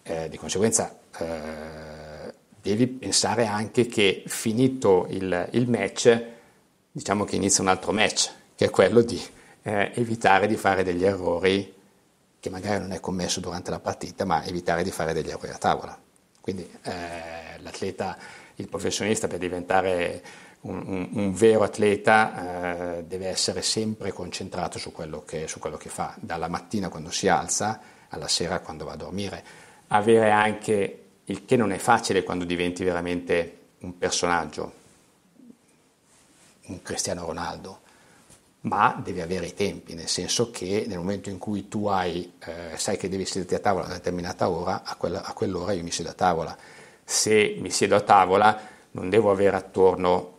eh, 0.05 0.29
di 0.29 0.37
conseguenza 0.37 0.97
eh, 1.19 2.33
devi 2.63 2.87
pensare 2.87 3.47
anche 3.47 3.87
che 3.87 4.23
finito 4.27 5.07
il, 5.11 5.49
il, 5.51 5.69
match, 5.69 6.25
diciamo 6.93 7.25
che 7.25 7.35
inizia 7.37 7.63
un 7.63 7.69
altro 7.69 7.91
match, 7.93 8.31
che 8.55 8.67
è 8.67 8.71
quello 8.71 9.03
di 9.03 9.21
eh, 9.63 9.91
evitare 9.95 10.47
di 10.47 10.57
fare 10.57 10.85
degli 10.85 11.05
errori 11.05 11.81
che 12.43 12.51
magari 12.51 12.81
non 12.81 12.91
è 12.91 12.99
commesso 12.99 13.39
durante 13.39 13.71
la 13.71 13.79
partita, 13.79 14.25
ma 14.25 14.45
evitare 14.45 14.83
di 14.83 14.91
fare 14.91 15.13
degli 15.13 15.29
errori 15.29 15.51
a 15.51 15.59
tavola. 15.59 15.97
Quindi 16.41 16.69
eh, 16.83 17.61
l'atleta, 17.61 18.19
il 18.57 18.69
professionista 18.69 19.29
per 19.29 19.39
diventare 19.39 20.21
un, 20.63 20.83
un, 20.85 21.09
un 21.13 21.33
vero 21.35 21.63
atleta 21.63 22.97
eh, 22.97 23.05
deve 23.05 23.29
essere 23.29 23.63
sempre 23.63 24.11
concentrato 24.11 24.81
su 24.81 24.91
quello, 24.91 25.23
che, 25.25 25.47
su 25.47 25.61
quello 25.61 25.77
che 25.77 25.89
fa, 25.89 26.17
dalla 26.19 26.49
mattina 26.49 26.89
quando 26.89 27.13
si 27.13 27.29
alza 27.29 27.81
alla 28.09 28.27
sera 28.27 28.59
quando 28.59 28.87
va 28.87 28.95
a 28.95 28.97
dormire. 28.97 29.45
Avere 29.87 30.33
anche 30.33 31.05
il 31.27 31.45
che 31.45 31.55
non 31.55 31.71
è 31.71 31.79
facile 31.79 32.25
quando 32.25 32.45
diventi 32.45 32.83
veramente 32.83 33.59
un 33.83 33.97
personaggio, 33.97 34.73
un 36.67 36.83
Cristiano 36.83 37.25
Ronaldo, 37.25 37.82
ma 38.63 39.01
devi 39.03 39.21
avere 39.21 39.47
i 39.47 39.55
tempi, 39.55 39.95
nel 39.95 40.09
senso 40.09 40.51
che 40.51 40.85
nel 40.87 40.99
momento 40.99 41.31
in 41.31 41.39
cui 41.39 41.69
tu 41.69 41.87
hai, 41.87 42.35
eh, 42.45 42.77
sai 42.77 42.97
che 42.97 43.09
devi 43.09 43.25
sederti 43.25 43.55
a 43.55 43.59
tavola 43.59 43.85
a 43.85 43.87
una 43.89 43.97
determinata 43.97 44.49
ora, 44.49 44.83
a, 44.85 44.95
quella, 44.97 45.25
a 45.25 45.33
quell'ora 45.33 45.73
io 45.73 45.83
mi 45.83 45.91
siedo 45.91 46.11
a 46.11 46.15
tavola. 46.15 46.57
Se 47.05 47.57
mi 47.59 47.71
siedo 47.71 47.97
a 47.97 48.01
tavola 48.01 48.61
non 48.93 49.09
devo 49.09 49.31
avere 49.31 49.57
attorno 49.57 50.39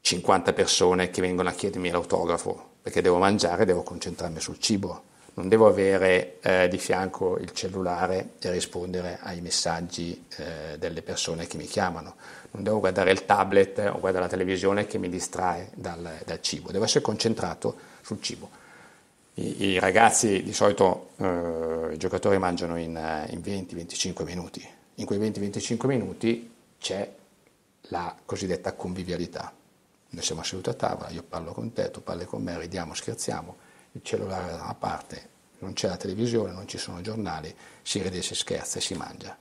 50 0.00 0.52
persone 0.52 1.10
che 1.10 1.20
vengono 1.20 1.48
a 1.48 1.52
chiedermi 1.52 1.90
l'autografo, 1.90 2.70
perché 2.80 3.02
devo 3.02 3.18
mangiare, 3.18 3.64
devo 3.64 3.82
concentrarmi 3.82 4.40
sul 4.40 4.58
cibo 4.58 5.10
non 5.34 5.48
devo 5.48 5.66
avere 5.66 6.38
eh, 6.42 6.68
di 6.68 6.78
fianco 6.78 7.38
il 7.38 7.52
cellulare 7.52 8.32
e 8.38 8.50
rispondere 8.50 9.18
ai 9.22 9.40
messaggi 9.40 10.26
eh, 10.36 10.78
delle 10.78 11.02
persone 11.02 11.46
che 11.46 11.56
mi 11.56 11.64
chiamano, 11.64 12.16
non 12.52 12.62
devo 12.62 12.80
guardare 12.80 13.10
il 13.10 13.24
tablet 13.24 13.78
o 13.92 13.98
guardare 13.98 14.24
la 14.24 14.30
televisione 14.30 14.86
che 14.86 14.98
mi 14.98 15.08
distrae 15.08 15.70
dal, 15.74 16.20
dal 16.24 16.40
cibo, 16.40 16.70
devo 16.70 16.84
essere 16.84 17.00
concentrato 17.02 17.76
sul 18.02 18.20
cibo. 18.20 18.50
I, 19.34 19.62
i 19.62 19.78
ragazzi 19.78 20.42
di 20.42 20.52
solito, 20.52 21.10
eh, 21.16 21.94
i 21.94 21.96
giocatori 21.96 22.36
mangiano 22.38 22.76
in, 22.78 22.90
in 23.30 23.40
20-25 23.40 24.24
minuti, 24.24 24.66
in 24.96 25.06
quei 25.06 25.18
20-25 25.18 25.86
minuti 25.86 26.52
c'è 26.78 27.10
la 27.88 28.14
cosiddetta 28.24 28.74
convivialità. 28.74 29.52
Noi 30.10 30.22
siamo 30.22 30.42
seduti 30.42 30.68
a 30.68 30.74
tavola, 30.74 31.08
io 31.08 31.22
parlo 31.22 31.52
con 31.52 31.72
te, 31.72 31.90
tu 31.90 32.02
parli 32.02 32.26
con 32.26 32.42
me, 32.42 32.58
ridiamo, 32.58 32.92
scherziamo 32.92 33.56
il 33.92 34.02
cellulare 34.02 34.48
da 34.48 34.62
una 34.62 34.74
parte, 34.74 35.30
non 35.60 35.72
c'è 35.72 35.88
la 35.88 35.96
televisione, 35.96 36.52
non 36.52 36.68
ci 36.68 36.76
sono 36.76 37.00
giornali, 37.00 37.54
si 37.80 38.02
ride, 38.02 38.20
si 38.20 38.34
scherza 38.34 38.78
e 38.78 38.82
si 38.82 38.94
mangia. 38.94 39.36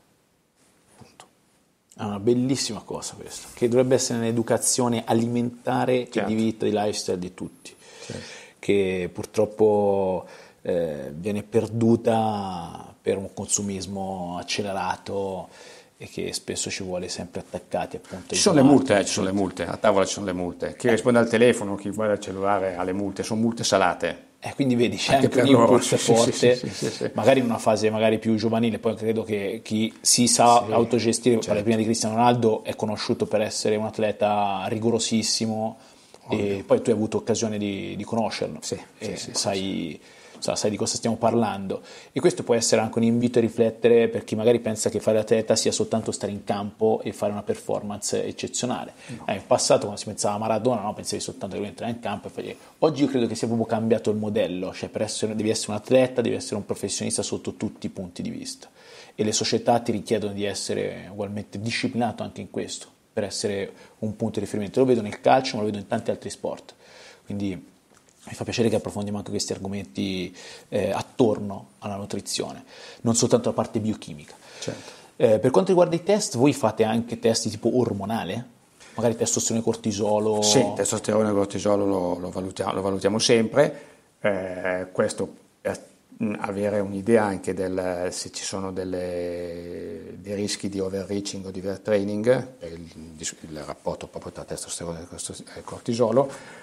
È 2.02 2.06
una 2.06 2.20
bellissima 2.20 2.82
cosa 2.82 3.16
questo, 3.16 3.48
che 3.54 3.68
dovrebbe 3.68 3.96
essere 3.96 4.20
un'educazione 4.20 5.04
alimentare 5.06 6.10
certo. 6.10 6.20
e 6.20 6.26
di 6.26 6.34
vita, 6.36 6.66
di 6.66 6.72
lifestyle 6.72 7.20
di 7.20 7.34
tutti, 7.34 7.76
certo. 8.06 8.24
che 8.58 9.10
purtroppo 9.12 10.26
eh, 10.64 11.12
viene 11.14 11.44
perduta 11.44 12.94
per 13.02 13.18
un 13.18 13.34
consumismo 13.34 14.38
accelerato 14.40 15.50
e 15.98 16.08
che 16.08 16.34
spesso 16.34 16.72
ci 16.72 16.82
vuole 16.82 17.08
sempre 17.10 17.42
attaccati 17.42 17.98
appunto. 17.98 18.34
Ci 18.34 18.42
sono 18.42 18.56
le 18.56 18.64
multe, 18.64 18.98
eh, 18.98 19.06
ci 19.06 19.14
sono 19.14 19.28
le 19.28 19.34
multe, 19.34 19.68
a 19.68 19.78
tavola 19.78 20.04
ci 20.04 20.14
sono 20.14 20.26
le 20.26 20.34
multe. 20.34 20.76
Chi 20.76 20.88
eh. 20.88 20.92
risponde 20.92 21.20
al 21.20 21.30
telefono, 21.30 21.76
chi 21.76 21.92
guarda 21.92 22.14
il 22.14 22.20
cellulare 22.20 22.76
ha 22.76 22.84
le 22.84 22.94
multe, 22.94 23.22
sono 23.22 23.40
multe 23.40 23.64
salate. 23.64 24.30
Eh, 24.44 24.56
quindi 24.56 24.74
vedi, 24.74 24.98
c'è 24.98 25.16
anche, 25.16 25.40
anche 25.40 25.54
un 25.54 25.62
impulso 25.62 25.98
sì, 25.98 26.14
forte, 26.14 26.56
sì, 26.56 26.70
sì, 26.70 27.12
magari 27.14 27.42
in 27.42 27.46
una 27.46 27.60
fase 27.60 27.92
magari 27.92 28.18
più 28.18 28.34
giovanile, 28.34 28.80
poi 28.80 28.96
credo 28.96 29.22
che 29.22 29.62
chi 29.64 29.94
si 30.02 30.28
sa 30.28 30.66
autogestire, 30.66 31.40
certo. 31.40 31.62
prima 31.62 31.78
di 31.78 31.84
Cristiano 31.84 32.16
Ronaldo, 32.16 32.64
è 32.64 32.76
conosciuto 32.76 33.28
per 33.28 33.42
essere 33.42 33.76
un 33.76 33.86
atleta 33.86 34.64
rigorosissimo 34.68 35.78
Ovvio. 36.24 36.40
e 36.40 36.64
poi 36.66 36.82
tu 36.82 36.90
hai 36.90 36.96
avuto 36.96 37.18
occasione 37.18 37.60
di, 37.60 37.96
di 37.96 38.04
conoscerlo. 38.04 38.60
E 38.98 39.16
sai 39.16 40.00
sa, 40.42 40.56
sai 40.56 40.70
di 40.70 40.78
cosa 40.78 40.96
stiamo 40.96 41.16
parlando. 41.16 41.82
E 42.12 42.20
questo 42.20 42.44
può 42.44 42.56
essere 42.56 42.82
anche 42.82 42.98
un 42.98 43.04
invito 43.04 43.40
a 43.40 43.42
riflettere 43.42 44.08
per 44.08 44.24
chi 44.24 44.36
magari 44.36 44.60
pensa 44.60 44.90
che 44.90 45.00
fare 45.00 45.20
atleta 45.20 45.56
sia 45.56 45.72
soltanto 45.72 46.12
stare 46.12 46.32
in 46.32 46.44
campo 46.44 47.02
e 47.04 47.14
fare 47.14 47.32
una 47.32 47.44
performance 47.44 48.24
eccezionale. 48.24 48.94
No. 49.08 49.26
Eh, 49.28 49.36
in 49.36 49.46
passato 49.48 49.82
quando 49.82 49.98
si 49.98 50.06
pensava 50.06 50.36
a 50.36 50.40
Maradona 50.40 50.82
no, 50.82 50.94
pensavi 50.94 51.22
soltanto 51.22 51.56
che 51.56 51.62
lui 51.62 51.70
entrare 51.70 51.92
in 51.92 52.00
campo 52.00 52.28
e 52.28 52.30
fare... 52.32 52.56
Oggi 52.80 53.04
io 53.04 53.10
credo 53.10 53.28
che 53.28 53.36
sia 53.36 53.48
proprio 53.48 53.68
cambiato 53.68 54.10
il 54.10 54.18
modello, 54.18 54.74
cioè 54.74 54.90
per 54.90 55.04
essere, 55.04 55.36
devi 55.36 55.50
essere 55.50 55.72
un 55.72 55.78
atleta, 55.78 56.22
devi 56.22 56.36
essere 56.36 56.56
un 56.56 56.66
professionista 56.66 57.22
sotto 57.22 57.54
tutti 57.54 57.86
i 57.86 57.90
punti 57.90 58.22
di 58.22 58.30
vista 58.30 58.70
e 59.16 59.24
le 59.24 59.34
società 59.34 59.80
ti 59.80 59.92
richiedono 59.92 60.34
di 60.34 60.46
essere 60.46 61.08
ugualmente 61.12 61.60
disciplinato 61.60 62.24
anche 62.24 62.42
in 62.42 62.50
questo 62.50 62.88
per 63.14 63.24
essere 63.24 63.72
un 64.00 64.16
punto 64.16 64.40
di 64.40 64.46
riferimento. 64.46 64.80
Lo 64.80 64.86
vedo 64.86 65.02
nel 65.02 65.20
calcio, 65.20 65.56
ma 65.56 65.62
lo 65.62 65.68
vedo 65.68 65.80
in 65.80 65.88
tanti 65.88 66.12
altri 66.12 66.30
sport. 66.30 66.76
Quindi 67.26 67.71
mi 68.24 68.34
fa 68.34 68.44
piacere 68.44 68.70
che 68.70 68.76
approfondiamo 68.76 69.18
anche 69.18 69.32
questi 69.32 69.52
argomenti 69.52 70.36
eh, 70.70 70.92
attorno 70.92 71.70
alla 71.80 71.96
nutrizione, 71.96 72.64
non 73.02 73.16
soltanto 73.16 73.50
la 73.50 73.56
parte 73.56 73.80
biochimica. 73.80 74.36
Certo. 74.60 75.00
Eh, 75.16 75.40
per 75.40 75.52
quanto 75.52 75.70
riguarda 75.70 75.96
i 75.96 76.04
test, 76.04 76.38
voi 76.38 76.54
fate 76.54 76.84
anche 76.84 77.20
test 77.20 77.46
di 77.46 77.52
tipo 77.52 77.78
ormonale? 77.78 78.60
magari 78.94 79.16
testosterone 79.16 79.64
cortisolo? 79.64 80.42
Sì, 80.42 80.64
testosterone 80.76 81.30
e 81.30 81.34
cortisolo 81.34 81.86
lo, 81.86 82.18
lo, 82.20 82.30
valutiamo, 82.30 82.74
lo 82.74 82.82
valutiamo, 82.82 83.20
sempre, 83.20 83.82
eh, 84.20 84.88
questo 84.92 85.40
per 85.62 85.80
avere 86.40 86.80
un'idea 86.80 87.24
anche 87.24 87.54
del, 87.54 88.10
se 88.12 88.32
ci 88.32 88.44
sono 88.44 88.72
delle, 88.72 90.18
dei 90.18 90.36
rischi 90.36 90.70
di 90.70 90.80
overreaching 90.80 91.46
o 91.46 91.52
di 91.52 91.60
overtraining, 91.60 92.48
il, 92.60 93.16
il 93.18 93.64
rapporto 93.64 94.08
proprio 94.08 94.32
tra 94.32 94.44
testosterone 94.44 95.08
e 95.56 95.62
cortisolo. 95.64 96.60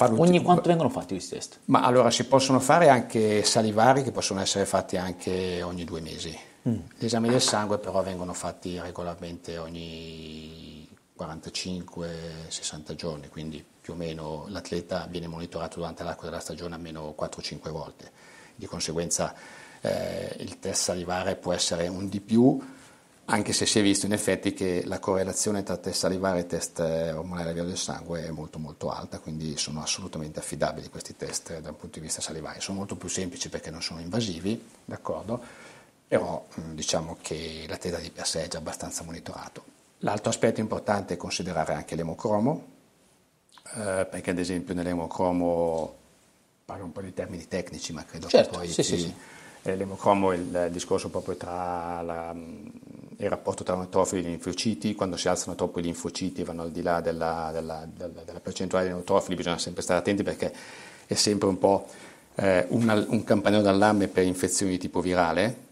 Farlo 0.00 0.22
Ogni 0.22 0.40
quanto 0.40 0.70
vengono 0.70 0.88
fatti 0.88 1.12
questi 1.12 1.34
test? 1.34 1.58
Ma 1.66 1.82
allora 1.82 2.10
si 2.10 2.24
possono 2.24 2.58
fare 2.58 2.88
anche 2.88 3.44
salivari 3.44 4.02
che 4.02 4.12
possono 4.12 4.40
essere 4.40 4.64
fatti 4.64 4.96
anche 4.96 5.60
ogni 5.60 5.84
due 5.84 6.00
mesi. 6.00 6.34
Mm. 6.66 6.78
Gli 6.96 7.04
esami 7.04 7.28
del 7.28 7.42
sangue 7.42 7.76
però 7.76 8.02
vengono 8.02 8.32
fatti 8.32 8.80
regolarmente 8.80 9.58
ogni 9.58 10.88
45-60 11.18 12.94
giorni, 12.94 13.28
quindi 13.28 13.62
più 13.78 13.92
o 13.92 13.96
meno 13.96 14.46
l'atleta 14.48 15.06
viene 15.06 15.26
monitorato 15.26 15.80
durante 15.80 16.02
l'arco 16.02 16.24
della 16.24 16.40
stagione 16.40 16.76
almeno 16.76 17.14
4-5 17.14 17.68
volte. 17.68 18.10
Di 18.56 18.64
conseguenza 18.64 19.34
eh, 19.82 20.34
il 20.38 20.58
test 20.60 20.82
salivare 20.82 21.36
può 21.36 21.52
essere 21.52 21.88
un 21.88 22.08
di 22.08 22.20
più, 22.20 22.58
anche 23.30 23.52
se 23.52 23.64
si 23.64 23.78
è 23.78 23.82
visto 23.82 24.06
in 24.06 24.12
effetti 24.12 24.52
che 24.52 24.82
la 24.84 24.98
correlazione 24.98 25.62
tra 25.62 25.76
test 25.76 26.00
salivare 26.00 26.40
e 26.40 26.46
test 26.46 26.80
eh, 26.80 27.12
ormonale 27.12 27.48
a 27.48 27.52
livello 27.52 27.68
del 27.68 27.78
sangue 27.78 28.26
è 28.26 28.30
molto 28.30 28.58
molto 28.58 28.90
alta, 28.90 29.20
quindi 29.20 29.56
sono 29.56 29.80
assolutamente 29.80 30.40
affidabili 30.40 30.88
questi 30.88 31.16
test 31.16 31.60
dal 31.60 31.74
punto 31.74 31.98
di 31.98 32.04
vista 32.04 32.20
salivare. 32.20 32.60
Sono 32.60 32.78
molto 32.78 32.96
più 32.96 33.08
semplici 33.08 33.48
perché 33.48 33.70
non 33.70 33.82
sono 33.82 34.00
invasivi, 34.00 34.60
d'accordo? 34.84 35.40
Però 36.08 36.44
mm, 36.60 36.74
diciamo 36.74 37.18
che 37.20 37.66
l'atleta 37.68 37.98
di 37.98 38.10
per 38.10 38.26
sé 38.26 38.44
è 38.44 38.48
già 38.48 38.58
abbastanza 38.58 39.04
monitorato. 39.04 39.62
L'altro 39.98 40.30
aspetto 40.30 40.58
importante 40.58 41.14
è 41.14 41.16
considerare 41.16 41.74
anche 41.74 41.94
l'emocromo, 41.94 42.66
eh, 43.76 44.06
perché 44.10 44.30
ad 44.30 44.38
esempio 44.38 44.74
nell'emocromo, 44.74 45.96
parlo 46.64 46.84
un 46.84 46.92
po' 46.92 47.00
di 47.00 47.14
termini 47.14 47.46
tecnici, 47.46 47.92
ma 47.92 48.04
credo 48.04 48.26
certo, 48.26 48.50
che 48.50 48.56
poi 48.56 48.68
sì, 48.68 48.74
ti, 48.74 48.82
sì, 48.82 48.98
sì. 48.98 49.14
Eh, 49.62 49.76
l'emocromo 49.76 50.32
è 50.32 50.36
il 50.36 50.68
discorso 50.72 51.10
proprio 51.10 51.36
tra 51.36 52.00
la, 52.00 52.34
il 53.20 53.28
rapporto 53.28 53.64
tra 53.64 53.74
neutrofili 53.76 54.24
e 54.24 54.28
linfociti, 54.28 54.94
quando 54.94 55.16
si 55.16 55.28
alzano 55.28 55.54
troppo 55.54 55.78
i 55.78 55.82
linfociti 55.82 56.42
vanno 56.42 56.62
al 56.62 56.70
di 56.70 56.82
là 56.82 57.00
della, 57.00 57.50
della, 57.52 57.86
della, 57.86 58.22
della, 58.22 58.40
percentuale 58.40 58.86
di 58.86 58.92
neutrofili 58.92 59.36
bisogna 59.36 59.58
sempre 59.58 59.82
stare 59.82 60.00
attenti 60.00 60.22
perché 60.22 60.52
è 61.06 61.14
sempre 61.14 61.48
un 61.48 61.58
po' 61.58 61.86
eh, 62.36 62.66
un, 62.70 63.06
un 63.08 63.24
campanello 63.24 63.62
d'allarme 63.62 64.08
per 64.08 64.24
infezioni 64.24 64.72
di 64.72 64.78
tipo 64.78 65.00
virale, 65.00 65.68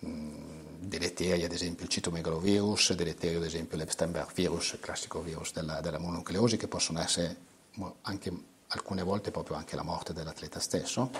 deleteri 0.00 1.44
ad 1.44 1.52
esempio 1.52 1.84
il 1.84 1.90
citomegalovirus, 1.90 2.92
deleterio 2.92 3.38
ad 3.38 3.44
esempio 3.44 3.78
l'Epstein-Barr 3.78 4.32
virus, 4.34 4.72
il 4.72 4.80
classico 4.80 5.20
virus 5.22 5.52
della, 5.52 5.80
della 5.80 5.98
mononucleosi, 5.98 6.56
che 6.56 6.68
possono 6.68 7.00
essere 7.00 7.36
anche 8.02 8.32
alcune 8.68 9.02
volte 9.02 9.30
proprio 9.30 9.56
anche 9.56 9.76
la 9.76 9.82
morte 9.82 10.12
dell'atleta 10.12 10.60
stesso, 10.60 11.10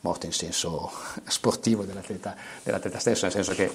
morte 0.00 0.26
in 0.26 0.32
senso 0.32 0.90
sportivo 1.26 1.84
dell'atleta, 1.84 2.36
dell'atleta 2.62 2.98
stesso, 2.98 3.24
nel 3.24 3.32
senso 3.34 3.54
che 3.54 3.70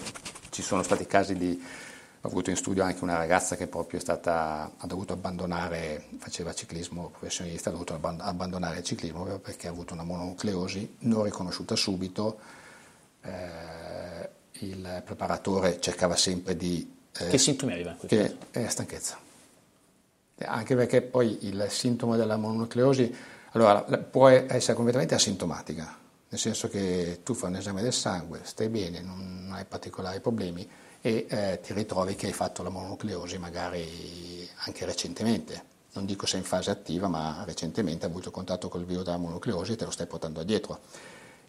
ci 0.49 0.61
sono 0.61 0.83
stati 0.83 1.05
casi 1.05 1.35
di, 1.35 1.61
ho 2.25 2.27
avuto 2.27 2.49
in 2.49 2.55
studio 2.55 2.83
anche 2.83 3.03
una 3.03 3.17
ragazza 3.17 3.55
che 3.55 3.67
proprio 3.67 3.99
stata, 3.99 4.71
ha 4.77 4.87
dovuto 4.87 5.13
abbandonare, 5.13 6.05
faceva 6.17 6.53
ciclismo 6.53 7.09
professionista, 7.09 7.69
ha 7.69 7.73
dovuto 7.73 7.93
abbandonare 8.01 8.79
il 8.79 8.83
ciclismo 8.83 9.23
perché 9.37 9.67
ha 9.67 9.71
avuto 9.71 9.93
una 9.93 10.03
mononucleosi 10.03 10.95
non 10.99 11.23
riconosciuta 11.23 11.75
subito. 11.75 12.39
Eh, 13.21 14.29
il 14.59 15.01
preparatore 15.05 15.79
cercava 15.79 16.15
sempre 16.15 16.55
di... 16.55 16.95
Eh, 17.15 17.27
che 17.27 17.37
sintomi 17.37 17.73
aveva? 17.73 17.95
Che 18.05 18.37
è 18.49 18.67
stanchezza. 18.67 19.19
Anche 20.37 20.75
perché 20.75 21.01
poi 21.01 21.45
il 21.47 21.67
sintomo 21.69 22.15
della 22.15 22.37
mononucleosi 22.37 23.15
allora, 23.51 23.81
può 23.81 24.27
essere 24.27 24.73
completamente 24.73 25.15
asintomatica, 25.15 25.95
nel 26.35 26.43
senso 26.43 26.67
che 26.67 27.21
tu 27.23 27.33
fai 27.33 27.49
un 27.49 27.55
esame 27.55 27.81
del 27.81 27.93
sangue, 27.93 28.41
stai 28.43 28.67
bene, 28.67 28.99
non 28.99 29.51
hai 29.53 29.63
particolari 29.63 30.19
problemi 30.19 30.67
e 30.99 31.25
eh, 31.29 31.59
ti 31.63 31.73
ritrovi 31.73 32.15
che 32.15 32.25
hai 32.25 32.33
fatto 32.33 32.61
la 32.61 32.67
mononucleosi 32.67 33.37
magari 33.37 34.45
anche 34.65 34.85
recentemente. 34.85 35.73
Non 35.93 36.05
dico 36.05 36.25
se 36.25 36.35
in 36.35 36.43
fase 36.43 36.71
attiva, 36.71 37.07
ma 37.07 37.43
recentemente 37.45 38.05
hai 38.05 38.11
avuto 38.11 38.31
contatto 38.31 38.67
col 38.67 38.83
virus 38.83 39.05
della 39.05 39.15
mononucleosi 39.15 39.71
e 39.71 39.75
te 39.77 39.85
lo 39.85 39.91
stai 39.91 40.07
portando 40.07 40.43
dietro. 40.43 40.79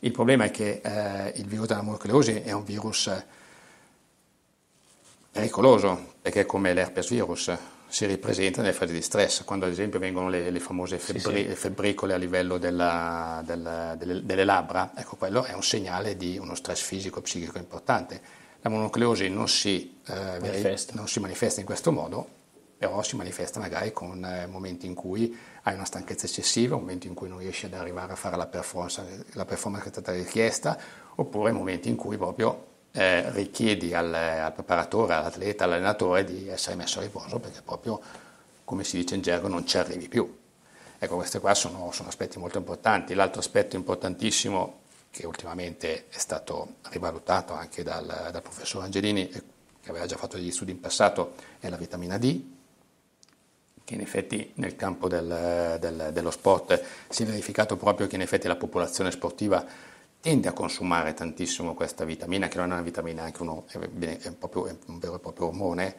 Il 0.00 0.12
problema 0.12 0.44
è 0.44 0.52
che 0.52 0.80
eh, 0.84 1.32
il 1.34 1.46
virus 1.46 1.66
della 1.66 1.82
mononucleosi 1.82 2.42
è 2.42 2.52
un 2.52 2.62
virus 2.62 3.10
pericoloso, 5.32 6.12
perché 6.22 6.46
come 6.46 6.72
l'herpes 6.72 7.08
virus 7.08 7.52
si 7.88 8.06
ripresenta 8.06 8.60
nelle 8.62 8.72
fasi 8.72 8.92
di 8.92 9.02
stress, 9.02 9.44
quando 9.44 9.66
ad 9.66 9.72
esempio 9.72 9.98
vengono 9.98 10.28
le, 10.28 10.50
le 10.50 10.60
famose 10.60 10.98
febbri, 10.98 11.42
sì, 11.44 11.48
sì. 11.48 11.54
febbricole 11.54 12.14
a 12.14 12.16
livello 12.16 12.58
della, 12.58 13.42
della, 13.44 13.94
delle, 13.96 14.24
delle, 14.24 14.44
labbra, 14.44 14.92
ecco 14.94 15.16
quello 15.16 15.44
è 15.44 15.52
un 15.52 15.62
segnale 15.62 16.16
di 16.16 16.36
uno 16.38 16.54
stress 16.54 16.82
fisico 16.82 17.20
e 17.20 17.22
psichico 17.22 17.58
importante. 17.58 18.20
La 18.62 18.70
mononucleosi 18.70 19.28
non 19.28 19.48
si, 19.48 19.98
eh, 20.06 20.38
manifesta. 20.40 20.94
non 20.94 21.06
si 21.06 21.20
manifesta 21.20 21.60
in 21.60 21.66
questo 21.66 21.92
modo, 21.92 22.28
però 22.76 23.02
si 23.02 23.16
manifesta 23.16 23.60
magari 23.60 23.92
con 23.92 24.24
eh, 24.24 24.46
momenti 24.46 24.86
in 24.86 24.94
cui 24.94 25.36
hai 25.62 25.74
una 25.74 25.84
stanchezza 25.84 26.26
eccessiva, 26.26 26.76
momenti 26.76 27.06
in 27.06 27.14
cui 27.14 27.28
non 27.28 27.38
riesci 27.38 27.66
ad 27.66 27.74
arrivare 27.74 28.12
a 28.12 28.16
fare 28.16 28.36
la 28.36 28.46
performance, 28.46 29.26
la 29.32 29.44
performance 29.44 29.84
che 29.84 29.90
è 29.90 30.00
stata 30.02 30.16
richiesta, 30.16 30.78
oppure 31.14 31.52
momenti 31.52 31.88
in 31.88 31.96
cui 31.96 32.16
proprio 32.16 32.74
eh, 32.96 33.30
richiedi 33.32 33.92
al, 33.92 34.12
al, 34.12 34.52
preparatore, 34.54 35.14
all'atleta, 35.14 35.64
all'allenatore 35.64 36.24
di 36.24 36.48
essere 36.48 36.76
messo 36.76 36.98
a 36.98 37.02
riposo 37.02 37.38
perché 37.38 37.60
proprio, 37.62 38.00
come 38.64 38.84
si 38.84 38.96
dice 38.96 39.14
in 39.14 39.20
gergo, 39.20 39.48
non 39.48 39.66
ci 39.66 39.76
arrivi 39.76 40.08
più. 40.08 40.34
Ecco, 40.98 41.16
questi 41.16 41.38
qua 41.38 41.54
sono, 41.54 41.90
sono 41.92 42.08
aspetti 42.08 42.38
molto 42.38 42.56
importanti. 42.56 43.12
L'altro 43.12 43.40
aspetto 43.40 43.76
importantissimo 43.76 44.80
che 45.10 45.26
ultimamente 45.26 46.06
è 46.08 46.16
stato 46.16 46.76
rivalutato 46.88 47.52
anche 47.52 47.82
dal, 47.82 48.06
dal 48.06 48.42
professor 48.42 48.82
Angelini, 48.82 49.28
che 49.28 49.90
aveva 49.90 50.06
già 50.06 50.16
fatto 50.16 50.36
degli 50.36 50.50
studi 50.50 50.70
in 50.70 50.80
passato, 50.80 51.34
è 51.60 51.68
la 51.68 51.76
vitamina 51.76 52.16
D, 52.16 52.42
che 53.84 53.94
in 53.94 54.00
effetti 54.00 54.52
nel 54.54 54.74
campo 54.74 55.06
del, 55.06 55.76
del, 55.78 56.10
dello 56.12 56.30
sport 56.30 56.82
si 57.10 57.24
è 57.24 57.26
verificato 57.26 57.76
proprio 57.76 58.06
che 58.06 58.16
in 58.16 58.22
effetti 58.22 58.48
la 58.48 58.56
popolazione 58.56 59.10
sportiva 59.10 59.64
tende 60.26 60.48
a 60.48 60.52
consumare 60.52 61.14
tantissimo 61.14 61.72
questa 61.74 62.04
vitamina, 62.04 62.48
che 62.48 62.58
non 62.58 62.70
è 62.70 62.72
una 62.72 62.82
vitamina, 62.82 63.22
è 63.22 63.26
anche 63.26 63.42
uno, 63.42 63.64
è, 63.68 63.78
è, 63.78 64.32
proprio, 64.32 64.66
è 64.66 64.74
un 64.86 64.98
vero 64.98 65.14
e 65.14 65.18
proprio 65.20 65.46
ormone, 65.46 65.94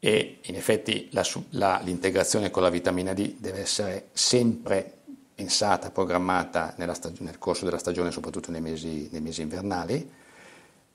e 0.00 0.40
in 0.42 0.56
effetti 0.56 1.08
la, 1.12 1.24
la, 1.50 1.80
l'integrazione 1.84 2.50
con 2.50 2.62
la 2.62 2.68
vitamina 2.68 3.12
D 3.12 3.36
deve 3.38 3.60
essere 3.60 4.08
sempre 4.12 5.02
pensata, 5.36 5.92
programmata 5.92 6.74
stag- 6.94 7.20
nel 7.20 7.38
corso 7.38 7.64
della 7.64 7.78
stagione, 7.78 8.10
soprattutto 8.10 8.50
nei 8.50 8.60
mesi, 8.60 9.08
nei 9.12 9.20
mesi 9.20 9.42
invernali, 9.42 10.10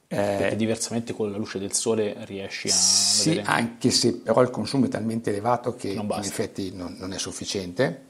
perché 0.06 0.50
eh, 0.50 0.56
diversamente 0.58 1.14
con 1.14 1.32
la 1.32 1.38
luce 1.38 1.60
del 1.60 1.72
sole 1.72 2.14
riesci 2.26 2.68
a 2.68 2.72
sì, 2.72 3.30
vedere... 3.30 3.48
anche 3.48 3.90
se 3.90 4.16
però 4.16 4.42
il 4.42 4.50
consumo 4.50 4.84
è 4.84 4.90
talmente 4.90 5.30
elevato 5.30 5.76
che 5.76 5.92
in 5.92 6.12
effetti 6.12 6.74
non, 6.76 6.98
non 7.00 7.14
è 7.14 7.18
sufficiente, 7.18 8.08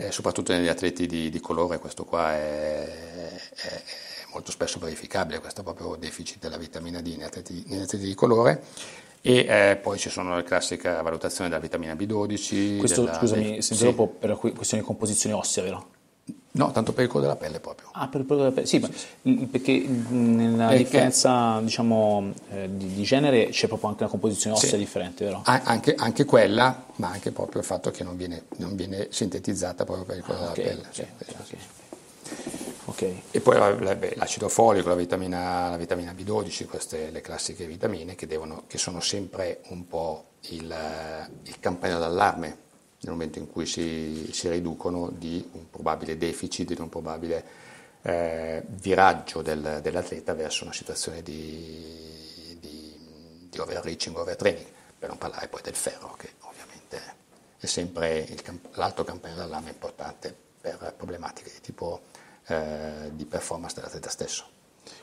eh, 0.00 0.12
soprattutto 0.12 0.52
negli 0.52 0.68
atleti 0.68 1.06
di, 1.06 1.28
di, 1.28 1.40
colore 1.40 1.78
questo 1.80 2.04
qua 2.04 2.32
è, 2.32 2.84
è, 2.84 3.40
è, 3.54 3.82
molto 4.32 4.52
spesso 4.52 4.78
verificabile, 4.78 5.40
questo 5.40 5.64
proprio 5.64 5.96
deficit 5.96 6.38
della 6.38 6.56
vitamina 6.56 7.00
D 7.00 7.08
negli 7.08 7.22
atleti, 7.24 7.64
negli 7.66 7.82
atleti 7.82 8.04
di 8.04 8.14
colore. 8.14 8.62
E 9.20 9.38
eh, 9.48 9.76
poi 9.82 9.98
ci 9.98 10.08
sono 10.08 10.36
le 10.36 10.44
classiche 10.44 10.88
valutazioni 11.02 11.50
della 11.50 11.60
vitamina 11.60 11.94
B12. 11.94 12.78
Questo, 12.78 13.02
della, 13.02 13.14
scusami, 13.14 13.60
se 13.60 13.74
sì. 13.74 13.92
per 13.92 14.36
questione 14.36 14.82
di 14.82 14.88
composizione 14.88 15.34
ossea, 15.34 15.64
vero? 15.64 15.88
No, 16.50 16.72
tanto 16.72 16.92
per 16.92 17.04
il 17.04 17.10
colore 17.10 17.28
della 17.28 17.38
pelle 17.38 17.60
proprio. 17.60 17.90
Ah, 17.92 18.08
per 18.08 18.22
il 18.22 18.26
colore 18.26 18.44
della 18.44 18.54
pelle, 18.54 18.66
sì, 18.66 18.80
sì, 18.80 19.06
sì. 19.22 19.46
perché 19.46 19.78
nella 19.86 20.68
perché... 20.68 20.82
differenza 20.82 21.60
diciamo, 21.60 22.32
eh, 22.50 22.68
di, 22.74 22.94
di, 22.94 23.02
genere 23.02 23.48
c'è 23.50 23.68
proprio 23.68 23.90
anche 23.90 24.02
una 24.02 24.10
composizione 24.10 24.56
ossea 24.56 24.78
differente, 24.78 25.24
vero? 25.26 25.42
Ah, 25.44 25.60
anche, 25.64 25.94
anche, 25.94 26.24
quella, 26.24 26.86
ma 26.96 27.10
anche 27.10 27.32
proprio 27.32 27.60
il 27.60 27.66
fatto 27.66 27.90
che 27.90 28.02
non 28.02 28.16
viene, 28.16 28.44
non 28.56 28.74
viene 28.76 29.08
sintetizzata 29.10 29.84
proprio 29.84 30.06
per 30.06 30.16
il 30.16 30.22
colore 30.24 30.46
ah, 30.46 30.50
okay, 30.50 30.64
della 30.64 30.88
pelle. 30.90 31.08
Okay, 31.20 31.34
okay. 31.38 31.58
Okay. 32.86 33.22
E 33.30 33.40
poi 33.40 33.74
beh, 33.96 34.14
l'acido 34.16 34.48
folico, 34.48 34.88
la 34.88 34.94
vitamina, 34.94 35.68
la 35.68 35.76
vitamina, 35.76 36.12
B12, 36.12 36.66
queste 36.66 37.10
le 37.10 37.20
classiche 37.20 37.66
vitamine 37.66 38.14
che, 38.14 38.26
devono, 38.26 38.64
che 38.66 38.78
sono 38.78 39.00
sempre 39.00 39.60
un 39.68 39.86
po' 39.86 40.24
il, 40.48 40.74
il 41.42 41.60
campanello 41.60 42.00
d'allarme 42.00 42.66
nel 43.00 43.12
momento 43.12 43.38
in 43.38 43.48
cui 43.48 43.66
si, 43.66 44.30
si 44.32 44.48
riducono 44.48 45.10
di 45.10 45.46
un 45.52 45.70
probabile 45.70 46.16
deficit, 46.16 46.74
di 46.74 46.80
un 46.80 46.88
probabile 46.88 47.44
eh, 48.02 48.62
viraggio 48.66 49.42
del, 49.42 49.80
dell'atleta 49.82 50.34
verso 50.34 50.64
una 50.64 50.72
situazione 50.72 51.22
di, 51.22 52.56
di, 52.58 53.48
di 53.48 53.58
overreaching, 53.58 54.16
overtraining, 54.16 54.66
per 54.98 55.08
non 55.08 55.18
parlare 55.18 55.48
poi 55.48 55.62
del 55.62 55.74
ferro 55.74 56.14
che 56.16 56.32
ovviamente 56.40 57.00
è 57.58 57.66
sempre 57.66 58.18
il, 58.18 58.42
l'altro 58.72 59.04
campanello 59.04 59.40
d'allarme 59.40 59.70
importante 59.70 60.34
per 60.60 60.94
problematiche 60.96 61.50
di 61.52 61.60
tipo 61.60 62.02
eh, 62.46 63.10
di 63.12 63.24
performance 63.26 63.74
dell'atleta 63.76 64.10
stesso. 64.10 64.57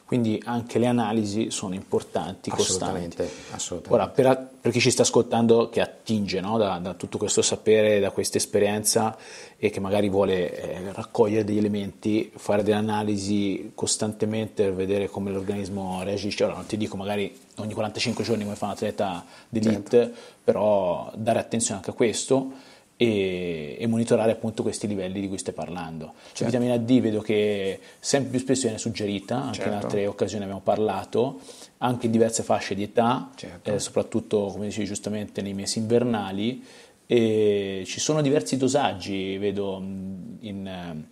Quindi 0.06 0.40
anche 0.46 0.78
le 0.78 0.86
analisi 0.86 1.50
sono 1.50 1.74
importanti, 1.74 2.52
assolutamente, 2.52 3.24
costanti. 3.24 3.54
Assolutamente. 3.56 4.04
Ora, 4.04 4.36
per, 4.36 4.50
per, 4.62 4.72
chi 4.72 4.80
ci 4.80 4.92
sta 4.92 5.02
ascoltando 5.02 5.68
che 5.70 5.82
attinge 5.82 6.40
no, 6.42 6.60
da, 6.60 6.78
da, 6.78 6.94
tutto 6.94 7.18
questo 7.18 7.42
sapere, 7.42 8.00
da 8.00 8.12
questa 8.12 8.38
esperienza 8.38 9.18
e 9.58 9.72
che 9.72 9.80
magari 9.80 10.08
vuole 10.08 10.56
eh, 10.56 10.94
raccogliere 10.94 11.44
degli 11.44 11.58
elementi, 11.58 12.32
fare 12.36 12.62
delle 12.62 12.78
analisi 12.78 13.72
costantemente 13.74 14.66
per 14.66 14.76
vedere 14.76 15.10
come 15.10 15.32
l'organismo 15.32 16.04
reagisce. 16.04 16.44
Ora 16.44 16.54
non 16.54 16.68
ti 16.68 16.78
dico 16.78 16.98
magari 16.98 17.36
ogni 17.56 17.74
45 17.74 18.24
giorni 18.24 18.44
come 18.44 18.56
fa 18.56 18.66
un 18.66 18.72
atleta 18.72 19.26
d'elite, 19.50 19.90
certo. 19.90 20.20
però 20.44 21.12
dare 21.16 21.40
attenzione 21.40 21.78
anche 21.78 21.90
a 21.90 21.94
questo 21.94 22.74
e, 22.98 23.76
e, 23.80 23.88
monitorare 23.88 24.32
appunto 24.32 24.64
questi 24.64 24.88
livelli 24.88 25.20
di 25.20 25.28
cui 25.28 25.38
stai 25.38 25.54
parlando. 25.54 26.14
Certo. 26.32 26.44
La 26.44 26.50
vitamina 26.50 26.78
D 26.78 27.00
vedo 27.02 27.22
che 27.22 27.80
sempre 28.00 28.32
più 28.32 28.40
spesso 28.40 28.64
viene 28.64 28.78
suggerita, 28.78 29.36
anche 29.36 29.56
certo. 29.56 29.70
in 29.70 29.76
altre 29.76 30.08
occasioni 30.08 30.44
abbiamo 30.44 30.62
parlato, 30.62 31.42
anche 31.80 32.06
in 32.06 32.12
diverse 32.12 32.44
fasce 32.44 32.76
di 32.76 32.84
età, 32.84 33.30
certo. 33.36 33.74
eh, 33.74 33.80
soprattutto 33.80 34.46
come 34.52 34.68
dicevi 34.68 34.86
giustamente 34.86 35.42
nei 35.42 35.54
mesi 35.54 35.80
invernali. 35.80 36.64
E 37.08 37.84
ci 37.86 38.00
sono 38.00 38.22
diversi 38.22 38.58
dosaggi, 38.58 39.38
vedo 39.38 39.78
in 39.80 41.06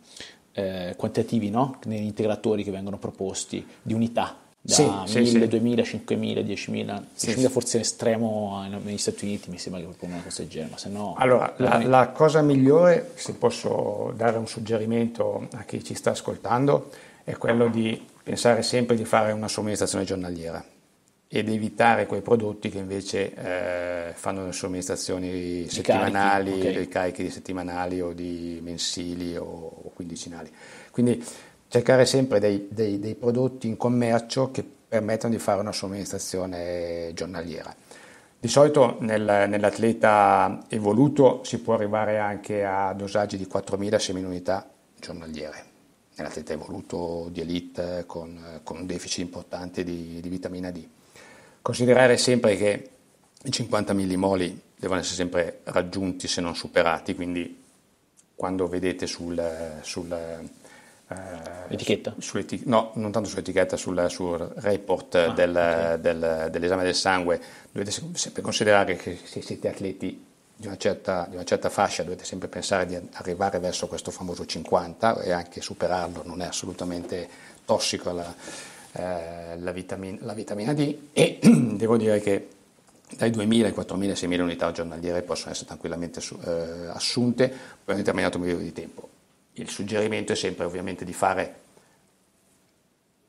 eh, 0.54 0.94
quantitativi 0.98 1.50
no? 1.52 1.80
negli 1.86 2.04
integratori 2.04 2.64
che 2.64 2.72
vengono 2.72 2.98
proposti 2.98 3.64
di 3.82 3.94
unità 3.94 4.43
da 4.66 4.74
sì, 5.06 5.20
1000, 5.20 5.26
sì, 5.26 5.48
2000, 5.50 5.84
5000, 5.84 6.42
10.000, 6.42 7.04
sì, 7.14 7.28
10.000 7.32 7.50
forse 7.50 7.80
estremo 7.82 8.66
negli 8.82 8.98
Stati 8.98 9.26
Uniti 9.26 9.50
mi 9.50 9.58
sembra 9.58 9.82
che 9.82 9.88
proprio 9.88 10.10
una 10.10 10.24
cosa 10.24 10.42
del 10.42 10.50
genere, 10.50 10.72
ma 10.72 10.78
se 10.78 10.88
no... 10.88 11.16
Allora, 11.18 11.54
la, 11.58 11.84
la, 11.86 12.10
cosa 12.10 12.42
migliore, 12.42 13.12
se 13.16 13.34
posso 13.34 14.14
dare 14.16 14.38
un 14.38 14.48
suggerimento 14.48 15.50
a 15.52 15.64
chi 15.64 15.84
ci 15.84 15.96
sta 15.96 16.12
ascoltando, 16.12 16.92
è 17.26 17.36
quello 17.36 17.68
di 17.68 18.02
pensare 18.24 18.62
sempre 18.62 18.96
di 18.96 19.04
fare 19.04 19.34
una 19.34 19.50
somministrazione 19.50 20.06
giornaliera 20.06 20.64
ed 21.28 21.50
evitare 21.50 22.06
quei 22.06 22.22
prodotti 22.22 22.70
che 22.70 22.78
invece 22.78 23.34
eh, 23.34 24.14
fanno 24.14 24.46
le 24.46 24.54
somministrazioni 24.54 25.68
settimanali, 25.68 26.52
carichi, 26.52 26.68
okay. 26.68 26.88
carichi 26.88 27.24
di 27.24 27.30
settimanali 27.32 28.00
o 28.00 28.14
di 28.14 28.60
mensili 28.64 29.36
o, 29.36 29.44
o 29.44 29.92
quindicinali. 29.94 30.50
Quindi 30.90 31.22
cercare 31.74 32.06
sempre 32.06 32.40
dei, 32.40 32.68
dei, 32.70 33.00
dei 33.00 33.16
prodotti 33.16 33.68
in 33.68 33.78
commercio 33.78 34.52
che 34.52 34.64
permettano 34.64 35.34
di 35.34 35.40
fare 35.40 35.60
una 35.60 35.72
somministrazione 35.72 37.10
giornaliera. 37.16 37.76
Di 38.40 38.48
solito 38.48 38.98
nel, 39.00 39.46
nell'atleta 39.50 40.66
evoluto 40.70 41.42
si 41.44 41.58
può 41.62 41.74
arrivare 41.74 42.20
anche 42.20 42.64
a 42.64 42.94
dosaggi 42.94 43.38
di 43.38 43.48
4.000-6.000 43.52 44.24
unità 44.24 44.70
giornaliere. 45.00 45.66
Nell'atleta 46.16 46.54
evoluto 46.54 47.30
di 47.32 47.42
elite 47.42 48.04
con, 48.06 48.60
con 48.62 48.78
un 48.78 48.86
deficit 48.86 49.24
importante 49.26 49.84
di, 49.84 50.20
di, 50.22 50.30
vitamina 50.30 50.70
D. 50.70 50.88
Considerare 51.60 52.18
sempre 52.18 52.56
che 52.56 52.90
i 53.46 53.52
50 53.52 53.94
millimoli 53.94 54.62
devono 54.76 55.00
essere 55.00 55.16
sempre 55.16 55.62
raggiunti 55.64 56.28
se 56.28 56.40
non 56.40 56.56
superati, 56.56 57.16
quindi 57.16 57.64
quando 58.36 58.68
vedete 58.68 59.08
sul, 59.08 59.80
sul 59.82 60.52
eh, 61.14 61.74
etichetta? 61.74 62.16
no, 62.66 62.92
non 62.96 63.12
tanto 63.12 63.30
sull'etichetta, 63.30 63.78
sul, 63.78 64.06
sul 64.10 64.38
report 64.56 65.16
ah, 65.16 65.28
del, 65.30 65.50
okay. 65.50 66.00
del, 66.00 66.48
dell'esame 66.52 66.84
del 66.84 66.96
sangue. 66.96 67.42
Dovete 67.72 67.92
sempre 68.14 68.42
considerare 68.42 68.96
che 68.96 69.20
se 69.24 69.42
siete 69.42 69.70
atleti 69.70 70.32
di 70.56 70.68
una, 70.68 70.78
certa, 70.78 71.26
di 71.28 71.36
una 71.36 71.44
certa 71.44 71.70
fascia 71.70 72.04
dovete 72.04 72.24
sempre 72.24 72.48
pensare 72.48 72.86
di 72.86 72.98
arrivare 73.14 73.60
verso 73.60 73.88
questo 73.88 74.12
famoso 74.12 74.46
50 74.46 75.22
e 75.22 75.32
anche 75.32 75.62
superarlo 75.62 76.22
non 76.26 76.42
è 76.42 76.46
assolutamente 76.46 77.28
tossico 77.66 78.12
la, 78.12 78.34
eh, 78.94 79.58
la, 79.58 79.72
vitamina, 79.72 80.20
la 80.22 80.34
vitamina 80.34 80.74
D 80.74 81.10
e 81.12 81.40
devo 81.42 81.98
dire 81.98 82.20
che 82.20 82.48
dai 83.18 83.30
2.000 83.32 83.66
ai 83.66 83.72
4.000 83.72 84.12
6.000 84.12 84.42
unità 84.42 84.72
giornaliere 84.72 85.22
possono 85.22 85.52
essere 85.52 85.68
tranquillamente 85.68 86.22
eh, 86.46 86.88
assunte 86.88 87.48
per 87.48 87.96
un 87.96 87.98
determinato 87.98 88.40
periodo 88.40 88.62
di 88.62 88.72
tempo 88.72 89.10
il 89.54 89.70
suggerimento 89.70 90.32
è 90.32 90.36
sempre 90.36 90.66
ovviamente 90.66 91.06
di 91.06 91.14
fare 91.14 91.62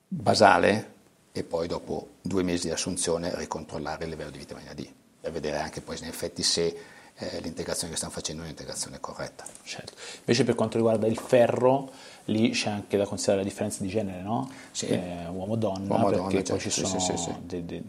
basale 0.08 0.92
e 1.32 1.42
poi 1.42 1.66
dopo 1.66 2.10
due 2.22 2.42
mesi 2.42 2.68
di 2.68 2.72
assunzione 2.72 3.36
ricontrollare 3.36 4.04
il 4.04 4.10
livello 4.10 4.30
di 4.30 4.38
vitamina 4.38 4.72
D 4.72 4.88
per 5.20 5.32
vedere 5.32 5.58
anche 5.58 5.80
poi 5.80 5.96
in 5.98 6.06
effetti 6.06 6.42
se 6.42 6.76
eh, 7.16 7.40
l'integrazione 7.40 7.90
che 7.90 7.96
stiamo 7.96 8.14
facendo 8.14 8.42
è 8.42 8.44
un'integrazione 8.44 9.00
corretta. 9.00 9.44
Certo. 9.62 9.92
Invece 10.18 10.44
per 10.44 10.54
quanto 10.54 10.76
riguarda 10.76 11.06
il 11.06 11.16
ferro, 11.16 11.90
lì 12.24 12.50
c'è 12.50 12.70
anche 12.70 12.96
da 12.96 13.06
considerare 13.06 13.42
la 13.42 13.48
differenza 13.48 13.82
di 13.82 13.88
genere, 13.88 14.20
no? 14.20 14.50
Sì. 14.72 14.86
Eh, 14.86 15.26
uomo-donna, 15.28 15.94
uomo 15.94 16.10
perché 16.10 16.44
certo. 16.44 16.52
poi 16.52 16.60
ci 16.60 16.70
sono... 16.70 16.98
Sì, 16.98 17.16
sì, 17.16 17.32
de, 17.42 17.64
de, 17.64 17.82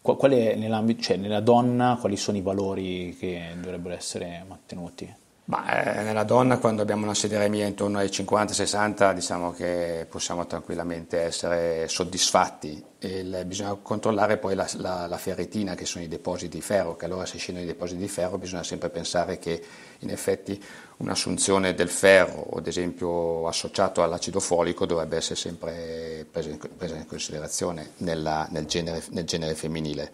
qual 0.00 0.30
è 0.30 0.56
cioè, 1.00 1.16
nella 1.16 1.40
donna, 1.40 1.96
quali 1.98 2.16
sono 2.16 2.36
i 2.36 2.42
valori 2.42 3.16
che 3.18 3.54
dovrebbero 3.60 3.94
essere 3.94 4.44
mantenuti? 4.46 5.12
Ma, 5.48 6.00
eh, 6.00 6.02
nella 6.02 6.24
donna 6.24 6.58
quando 6.58 6.82
abbiamo 6.82 7.04
una 7.04 7.14
sederemia 7.14 7.66
intorno 7.66 7.98
ai 7.98 8.08
50-60 8.08 9.14
diciamo 9.14 9.52
che 9.52 10.04
possiamo 10.10 10.44
tranquillamente 10.44 11.20
essere 11.20 11.86
soddisfatti. 11.86 12.84
Il, 12.98 13.44
bisogna 13.46 13.76
controllare 13.80 14.38
poi 14.38 14.56
la, 14.56 14.68
la, 14.78 15.06
la, 15.06 15.16
ferritina 15.18 15.76
che 15.76 15.84
sono 15.84 16.02
i 16.02 16.08
depositi 16.08 16.56
di 16.56 16.62
ferro 16.62 16.96
che 16.96 17.04
allora 17.04 17.26
se 17.26 17.38
scendono 17.38 17.64
i 17.64 17.68
depositi 17.68 18.00
di 18.00 18.08
ferro 18.08 18.38
bisogna 18.38 18.64
sempre 18.64 18.88
pensare 18.88 19.38
che 19.38 19.62
in 20.00 20.10
effetti 20.10 20.60
un'assunzione 20.96 21.74
del 21.74 21.90
ferro 21.90 22.48
ad 22.56 22.66
esempio 22.66 23.46
associato 23.46 24.02
all'acido 24.02 24.40
folico 24.40 24.84
dovrebbe 24.84 25.18
essere 25.18 25.36
sempre 25.36 26.26
presa 26.28 26.48
in, 26.48 26.58
presa 26.76 26.96
in 26.96 27.06
considerazione 27.06 27.90
nella, 27.98 28.48
nel, 28.50 28.64
genere, 28.64 29.00
nel 29.10 29.24
genere 29.24 29.54
femminile. 29.54 30.10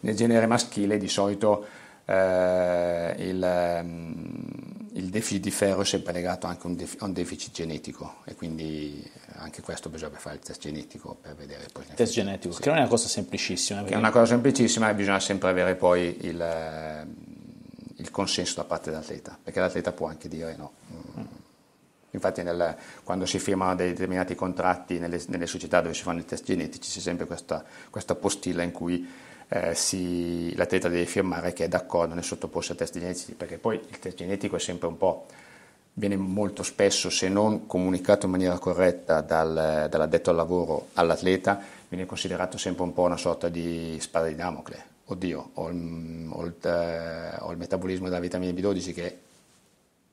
Nel 0.00 0.14
genere 0.14 0.46
maschile 0.46 0.96
di 0.96 1.08
solito 1.08 1.66
eh, 2.04 3.14
il, 3.18 3.42
ehm, 3.42 4.75
il, 4.96 5.08
deficit 5.10 5.42
di 5.42 5.50
ferro 5.50 5.82
è 5.82 5.84
sempre 5.84 6.12
legato 6.12 6.46
anche 6.46 6.66
a 6.66 7.04
un, 7.04 7.12
deficit 7.12 7.52
genetico 7.52 8.16
e 8.24 8.34
quindi 8.34 9.08
anche 9.36 9.62
questo 9.62 9.88
bisogna 9.88 10.18
fare 10.18 10.36
il 10.36 10.42
test 10.42 10.60
genetico 10.60 11.16
per 11.20 11.34
vedere 11.34 11.66
poi. 11.72 11.84
Il 11.88 11.94
test 11.94 12.12
genetico, 12.12 12.54
sì. 12.54 12.60
che 12.62 12.68
non 12.68 12.78
è 12.78 12.80
una 12.80 12.88
cosa 12.88 13.08
semplicissima. 13.08 13.84
Che 13.84 13.94
è 13.94 13.96
una 13.96 14.10
cosa 14.10 14.26
semplicissima 14.26 14.90
e 14.90 14.94
bisogna 14.94 15.20
sempre 15.20 15.48
avere 15.48 15.74
poi 15.74 16.16
il, 16.22 16.40
ehm, 16.40 17.14
il 17.96 18.10
consenso 18.10 18.56
da 18.56 18.64
parte 18.64 18.90
dell'atleta, 18.90 19.38
perché 19.42 19.60
l'atleta 19.60 19.92
può 19.92 20.08
anche 20.08 20.28
dire 20.28 20.56
no. 20.56 20.72
Mm. 20.92 21.24
Infatti 22.10 22.42
nel, 22.42 22.76
quando 23.04 23.26
si 23.26 23.38
firmano 23.38 23.74
dei 23.74 23.88
determinati 23.88 24.34
contratti 24.34 24.98
nelle, 24.98 25.22
nelle, 25.28 25.46
società 25.46 25.82
dove 25.82 25.92
si 25.92 26.02
fanno 26.02 26.20
i 26.20 26.24
test 26.24 26.44
genetici 26.44 26.90
c'è 26.90 27.00
sempre 27.00 27.26
questa, 27.26 27.62
questa 27.90 28.14
postilla 28.14 28.62
in 28.62 28.72
cui 28.72 29.06
eh, 29.48 29.74
si, 29.74 30.54
l'atleta 30.56 30.88
deve 30.88 31.06
firmare 31.06 31.52
che 31.52 31.64
è 31.64 31.68
d'accordo 31.68 32.14
nel 32.14 32.24
sottoporsi 32.24 32.72
a 32.72 32.74
test 32.74 32.98
genetici, 32.98 33.32
perché 33.34 33.58
poi 33.58 33.76
il 33.76 33.98
test 33.98 34.16
genetico 34.16 34.56
è 34.56 34.58
sempre 34.58 34.88
un 34.88 34.96
po', 34.96 35.26
viene 35.94 36.16
molto 36.16 36.62
spesso, 36.62 37.10
se 37.10 37.28
non 37.28 37.66
comunicato 37.66 38.26
in 38.26 38.32
maniera 38.32 38.58
corretta 38.58 39.20
dal, 39.20 39.86
dall'addetto 39.88 40.30
al 40.30 40.36
lavoro 40.36 40.88
all'atleta, 40.94 41.60
viene 41.88 42.06
considerato 42.06 42.58
sempre 42.58 42.82
un 42.82 42.92
po' 42.92 43.02
una 43.02 43.16
sorta 43.16 43.48
di 43.48 43.96
spada 44.00 44.26
di 44.26 44.34
Damocle. 44.34 44.94
Oddio, 45.08 45.50
ho 45.54 45.68
il, 45.68 46.28
ho 46.28 46.44
il, 46.44 46.54
eh, 46.62 47.36
ho 47.38 47.52
il 47.52 47.58
metabolismo 47.58 48.08
della 48.08 48.18
vitamina 48.18 48.50
B12 48.52 48.92
che 48.92 49.18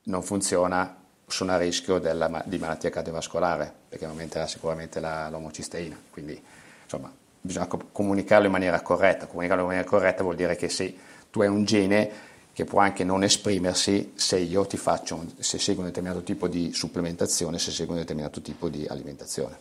non 0.03 0.21
funziona, 0.21 0.95
sono 1.25 1.51
a 1.51 1.57
rischio 1.57 1.97
della, 1.97 2.43
di 2.45 2.59
malattia 2.59 2.91
cardiovascolare, 2.91 3.73
perché 3.89 4.05
aumenterà 4.05 4.45
sicuramente 4.45 4.99
la, 4.99 5.29
l'omocisteina. 5.29 5.99
Quindi, 6.11 6.39
insomma, 6.83 7.11
bisogna 7.45 7.67
comunicarlo 7.67 8.45
in 8.45 8.51
maniera 8.51 8.81
corretta. 8.81 9.27
Comunicarlo 9.27 9.63
in 9.63 9.67
maniera 9.69 9.87
corretta 9.87 10.23
vuol 10.23 10.35
dire 10.35 10.55
che 10.55 10.69
se 10.69 10.95
tu 11.29 11.41
hai 11.41 11.47
un 11.47 11.65
gene 11.65 12.09
che 12.53 12.63
può 12.65 12.79
anche 12.79 13.03
non 13.03 13.23
esprimersi 13.23 14.13
se 14.15 14.37
io 14.37 14.65
ti 14.65 14.77
faccio, 14.77 15.25
se 15.39 15.57
seguo 15.57 15.81
un 15.81 15.89
determinato 15.89 16.23
tipo 16.23 16.47
di 16.47 16.71
supplementazione, 16.71 17.59
se 17.59 17.71
seguo 17.71 17.95
un 17.95 17.99
determinato 17.99 18.41
tipo 18.41 18.69
di 18.69 18.85
alimentazione. 18.87 19.57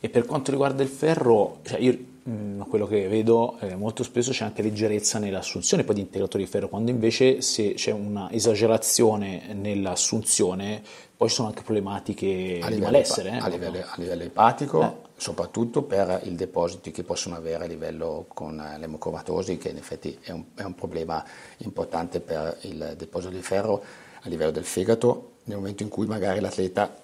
E 0.00 0.08
per 0.08 0.24
quanto 0.24 0.50
riguarda 0.50 0.82
il 0.82 0.88
ferro, 0.88 1.60
cioè 1.62 1.78
io 1.78 1.96
mh, 2.26 2.30
mm, 2.30 2.60
quello 2.62 2.86
che 2.86 3.08
vedo 3.08 3.56
eh, 3.60 3.76
molto 3.76 4.02
spesso 4.02 4.30
c'è 4.30 4.44
anche 4.44 4.62
leggerezza 4.62 5.18
nell'assunzione 5.18 5.84
poi 5.84 5.94
di 5.94 6.00
integratori 6.02 6.44
di 6.44 6.50
ferro, 6.50 6.68
quando 6.68 6.90
invece 6.90 7.40
se 7.40 7.74
c'è 7.74 7.92
una 7.92 8.30
esagerazione 8.30 9.52
nell'assunzione 9.54 10.82
poi 11.16 11.28
ci 11.28 11.36
sono 11.36 11.48
anche 11.48 11.62
problematiche 11.62 12.58
a 12.60 12.68
di 12.68 12.78
malessere. 12.78 13.30
Eh, 13.30 13.38
a, 13.38 13.48
livello, 13.48 13.78
a 13.78 13.94
livello 13.96 14.22
epatico, 14.22 14.82
eh. 14.82 14.92
soprattutto 15.16 15.82
per 15.82 16.20
i 16.24 16.34
depositi 16.34 16.90
che 16.90 17.04
possono 17.04 17.36
avere 17.36 17.64
a 17.64 17.66
livello 17.66 18.26
con 18.28 18.62
l'emocromatosi, 18.78 19.56
che 19.56 19.70
in 19.70 19.78
effetti 19.78 20.18
è 20.20 20.32
un, 20.32 20.44
è 20.54 20.62
un 20.62 20.74
problema 20.74 21.24
importante 21.58 22.20
per 22.20 22.58
il 22.62 22.94
deposito 22.98 23.32
di 23.32 23.40
ferro 23.40 23.82
a 24.20 24.28
livello 24.28 24.50
del 24.50 24.64
fegato, 24.64 25.36
nel 25.44 25.56
momento 25.56 25.82
in 25.82 25.88
cui 25.88 26.06
magari 26.06 26.40
l'atleta 26.40 26.94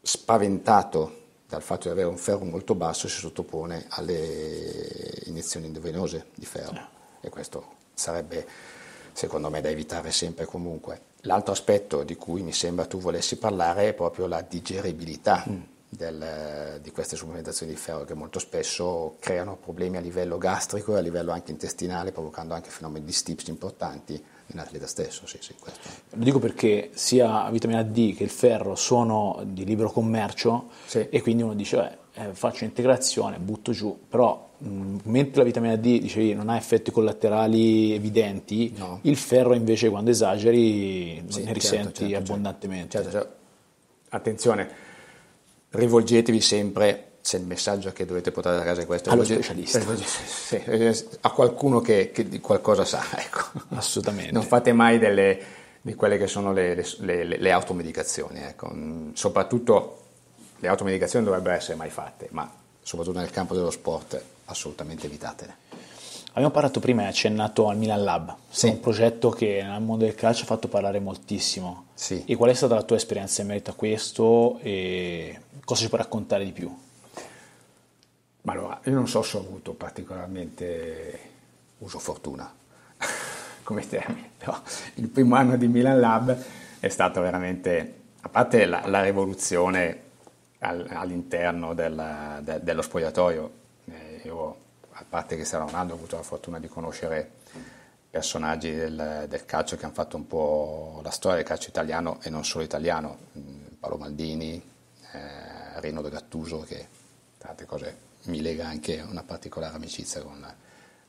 spaventato 0.00 1.21
dal 1.52 1.60
fatto 1.62 1.82
di 1.82 1.90
avere 1.90 2.08
un 2.08 2.16
ferro 2.16 2.46
molto 2.46 2.74
basso 2.74 3.08
si 3.08 3.18
sottopone 3.18 3.84
alle 3.90 5.20
iniezioni 5.26 5.66
endovenose 5.66 6.28
di 6.34 6.46
ferro 6.46 6.88
e 7.20 7.28
questo 7.28 7.74
sarebbe 7.92 8.46
secondo 9.12 9.50
me 9.50 9.60
da 9.60 9.68
evitare 9.68 10.12
sempre 10.12 10.44
e 10.44 10.46
comunque. 10.46 11.00
L'altro 11.24 11.52
aspetto 11.52 12.04
di 12.04 12.16
cui 12.16 12.40
mi 12.40 12.54
sembra 12.54 12.86
tu 12.86 12.98
volessi 13.00 13.36
parlare 13.36 13.88
è 13.88 13.92
proprio 13.92 14.26
la 14.26 14.40
digeribilità 14.40 15.44
mm. 15.46 15.60
del, 15.90 16.78
di 16.80 16.90
queste 16.90 17.16
supplementazioni 17.16 17.72
di 17.72 17.78
ferro 17.78 18.04
che 18.04 18.14
molto 18.14 18.38
spesso 18.38 19.16
creano 19.20 19.56
problemi 19.56 19.98
a 19.98 20.00
livello 20.00 20.38
gastrico 20.38 20.94
e 20.94 21.00
a 21.00 21.02
livello 21.02 21.32
anche 21.32 21.50
intestinale, 21.50 22.12
provocando 22.12 22.54
anche 22.54 22.70
fenomeni 22.70 23.04
di 23.04 23.12
stips 23.12 23.48
importanti 23.48 24.24
nell'atleta 24.52 24.86
stesso. 24.86 25.26
Sì, 25.26 25.38
sì, 25.40 25.54
Lo 26.10 26.24
dico 26.24 26.38
perché 26.38 26.90
sia 26.94 27.48
vitamina 27.50 27.82
D 27.82 28.14
che 28.14 28.24
il 28.24 28.30
ferro 28.30 28.74
sono 28.74 29.42
di 29.44 29.64
libero 29.64 29.90
commercio 29.90 30.70
sì. 30.86 31.06
e 31.08 31.20
quindi 31.22 31.42
uno 31.42 31.54
dice, 31.54 31.76
beh, 31.76 32.22
eh, 32.22 32.34
faccio 32.34 32.64
integrazione, 32.64 33.38
butto 33.38 33.72
giù, 33.72 33.98
però 34.08 34.50
mh, 34.58 34.96
mentre 35.04 35.38
la 35.38 35.44
vitamina 35.44 35.76
D 35.76 36.00
dicevi, 36.00 36.34
non 36.34 36.48
ha 36.48 36.56
effetti 36.56 36.90
collaterali 36.90 37.92
evidenti, 37.92 38.72
no. 38.76 38.98
il 39.02 39.16
ferro 39.16 39.54
invece 39.54 39.88
quando 39.88 40.10
esageri 40.10 41.22
sì, 41.26 41.38
ne 41.38 41.44
certo, 41.44 41.52
risenti 41.52 42.08
certo, 42.08 42.16
abbondantemente. 42.16 42.90
Certo, 42.90 43.10
certo. 43.10 43.34
Attenzione, 44.10 44.68
rivolgetevi 45.70 46.40
sempre 46.40 47.11
se 47.22 47.36
il 47.36 47.44
messaggio 47.44 47.92
che 47.92 48.04
dovete 48.04 48.32
portare 48.32 48.60
a 48.60 48.64
casa 48.64 48.82
è 48.82 48.86
questo, 48.86 49.10
allo 49.10 49.24
specialista, 49.24 49.80
a 51.20 51.30
qualcuno 51.30 51.80
che, 51.80 52.10
che, 52.10 52.28
di 52.28 52.40
qualcosa 52.40 52.84
sa. 52.84 53.00
Ecco. 53.16 53.60
Assolutamente. 53.70 54.32
Non 54.32 54.42
fate 54.42 54.72
mai 54.72 54.98
delle, 54.98 55.40
di 55.80 55.94
quelle 55.94 56.18
che 56.18 56.26
sono 56.26 56.52
le, 56.52 56.74
le, 56.74 57.24
le, 57.24 57.38
le 57.38 57.52
automedicazioni. 57.52 58.40
Ecco. 58.40 58.74
Soprattutto 59.14 60.00
le 60.58 60.68
automedicazioni 60.68 61.24
dovrebbero 61.24 61.54
essere 61.54 61.76
mai 61.76 61.90
fatte, 61.90 62.26
ma 62.32 62.50
soprattutto 62.82 63.20
nel 63.20 63.30
campo 63.30 63.54
dello 63.54 63.70
sport 63.70 64.20
assolutamente 64.46 65.06
evitatele. 65.06 65.56
Abbiamo 66.30 66.50
parlato 66.50 66.80
prima 66.80 67.02
e 67.02 67.06
accennato 67.06 67.68
al 67.68 67.76
Milan 67.76 68.02
Lab, 68.02 68.34
sì. 68.48 68.68
un 68.68 68.80
progetto 68.80 69.30
che 69.30 69.62
nel 69.62 69.82
mondo 69.82 70.06
del 70.06 70.14
calcio 70.14 70.42
ha 70.42 70.46
fatto 70.46 70.66
parlare 70.66 70.98
moltissimo. 70.98 71.86
Sì. 71.94 72.24
E 72.26 72.36
qual 72.36 72.50
è 72.50 72.54
stata 72.54 72.74
la 72.74 72.82
tua 72.82 72.96
esperienza 72.96 73.42
in 73.42 73.48
merito 73.48 73.70
a 73.70 73.74
questo 73.74 74.58
e 74.62 75.38
cosa 75.64 75.82
ci 75.82 75.88
puoi 75.88 76.00
raccontare 76.00 76.44
di 76.44 76.52
più? 76.52 76.74
Ma 78.42 78.52
allora, 78.52 78.80
io 78.84 78.92
non 78.92 79.06
so 79.06 79.22
se 79.22 79.36
ho 79.36 79.40
avuto 79.40 79.72
particolarmente 79.72 81.30
uso 81.78 81.98
fortuna 82.00 82.52
come 83.62 83.88
termine, 83.88 84.30
però 84.36 84.60
il 84.94 85.08
primo 85.08 85.36
anno 85.36 85.56
di 85.56 85.68
Milan 85.68 86.00
Lab 86.00 86.36
è 86.80 86.88
stato 86.88 87.20
veramente, 87.20 88.00
a 88.20 88.28
parte 88.28 88.66
la, 88.66 88.82
la 88.86 89.02
rivoluzione 89.02 90.00
al, 90.58 90.86
all'interno 90.90 91.72
del, 91.74 92.40
de, 92.42 92.60
dello 92.62 92.82
spogliatoio, 92.82 93.52
eh, 93.84 94.20
io 94.24 94.56
a 94.90 95.04
parte 95.08 95.30
che 95.30 95.36
Cristiano 95.36 95.66
Ronaldo 95.66 95.92
ho 95.92 95.96
avuto 95.96 96.16
la 96.16 96.22
fortuna 96.22 96.58
di 96.58 96.66
conoscere 96.68 97.30
personaggi 98.10 98.72
del, 98.72 99.26
del, 99.28 99.44
calcio 99.46 99.76
che 99.76 99.84
hanno 99.84 99.94
fatto 99.94 100.16
un 100.16 100.26
po' 100.26 101.00
la 101.02 101.10
storia 101.10 101.38
del 101.38 101.46
calcio 101.46 101.68
italiano 101.68 102.18
e 102.22 102.28
non 102.28 102.44
solo 102.44 102.64
italiano, 102.64 103.16
Paolo 103.78 103.96
Maldini, 103.96 104.62
eh, 105.12 105.80
Rino 105.80 106.02
De 106.02 106.10
Gattuso 106.10 106.60
che 106.60 106.86
tra 107.38 107.50
altre 107.50 107.66
cose 107.66 108.10
mi 108.24 108.40
lega 108.40 108.66
anche 108.66 109.00
una 109.00 109.22
particolare 109.22 109.76
amicizia 109.76 110.22
con, 110.22 110.54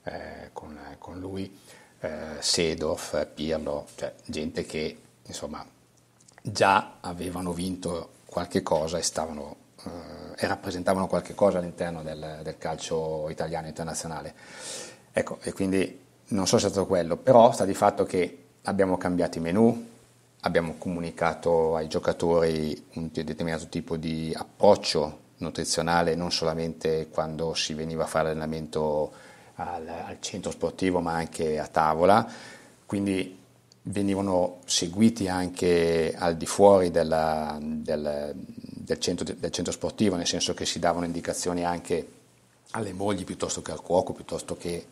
eh, 0.03 0.49
con, 0.53 0.79
con 0.97 1.19
lui, 1.19 1.57
eh, 1.99 2.37
Sedorf, 2.39 3.27
Pirlo, 3.33 3.87
cioè 3.95 4.13
gente 4.25 4.65
che 4.65 4.97
insomma 5.25 5.65
già 6.41 6.97
avevano 6.99 7.53
vinto 7.53 8.11
qualche 8.25 8.61
cosa 8.61 8.97
e, 8.97 9.01
stavano, 9.01 9.55
eh, 9.85 9.89
e 10.35 10.47
rappresentavano 10.47 11.07
qualche 11.07 11.33
cosa 11.33 11.59
all'interno 11.59 12.03
del, 12.03 12.41
del 12.43 12.57
calcio 12.57 13.29
italiano 13.29 13.67
internazionale. 13.67 14.33
Ecco, 15.11 15.37
e 15.41 15.53
quindi 15.53 16.01
non 16.27 16.47
so 16.47 16.57
se 16.57 16.67
è 16.67 16.69
stato 16.69 16.87
quello, 16.87 17.17
però 17.17 17.51
sta 17.51 17.65
di 17.65 17.73
fatto 17.73 18.03
che 18.03 18.45
abbiamo 18.63 18.97
cambiato 18.97 19.37
i 19.37 19.41
menù, 19.41 19.91
abbiamo 20.41 20.75
comunicato 20.77 21.75
ai 21.75 21.87
giocatori 21.87 22.87
un 22.93 23.09
determinato 23.11 23.67
tipo 23.67 23.95
di 23.95 24.33
approccio 24.35 25.21
nutrizionale 25.43 26.15
non 26.15 26.31
solamente 26.31 27.07
quando 27.09 27.53
si 27.53 27.73
veniva 27.73 28.03
a 28.03 28.07
fare 28.07 28.29
allenamento 28.29 29.11
al, 29.55 29.87
al 29.87 30.17
centro 30.19 30.51
sportivo 30.51 30.99
ma 30.99 31.13
anche 31.13 31.59
a 31.59 31.67
tavola, 31.67 32.27
quindi 32.85 33.41
venivano 33.83 34.59
seguiti 34.65 35.27
anche 35.27 36.15
al 36.17 36.37
di 36.37 36.45
fuori 36.45 36.89
della, 36.91 37.57
del, 37.59 38.31
del, 38.33 38.99
centro, 38.99 39.25
del, 39.37 39.51
centro, 39.51 39.73
sportivo, 39.73 40.15
nel 40.15 40.27
senso 40.27 40.53
che 40.53 40.65
si 40.65 40.79
davano 40.79 41.05
indicazioni 41.05 41.65
anche 41.65 42.07
alle 42.71 42.93
mogli 42.93 43.23
piuttosto 43.23 43.61
che 43.61 43.71
al 43.71 43.81
cuoco, 43.81 44.13
piuttosto 44.13 44.55
che 44.55 44.85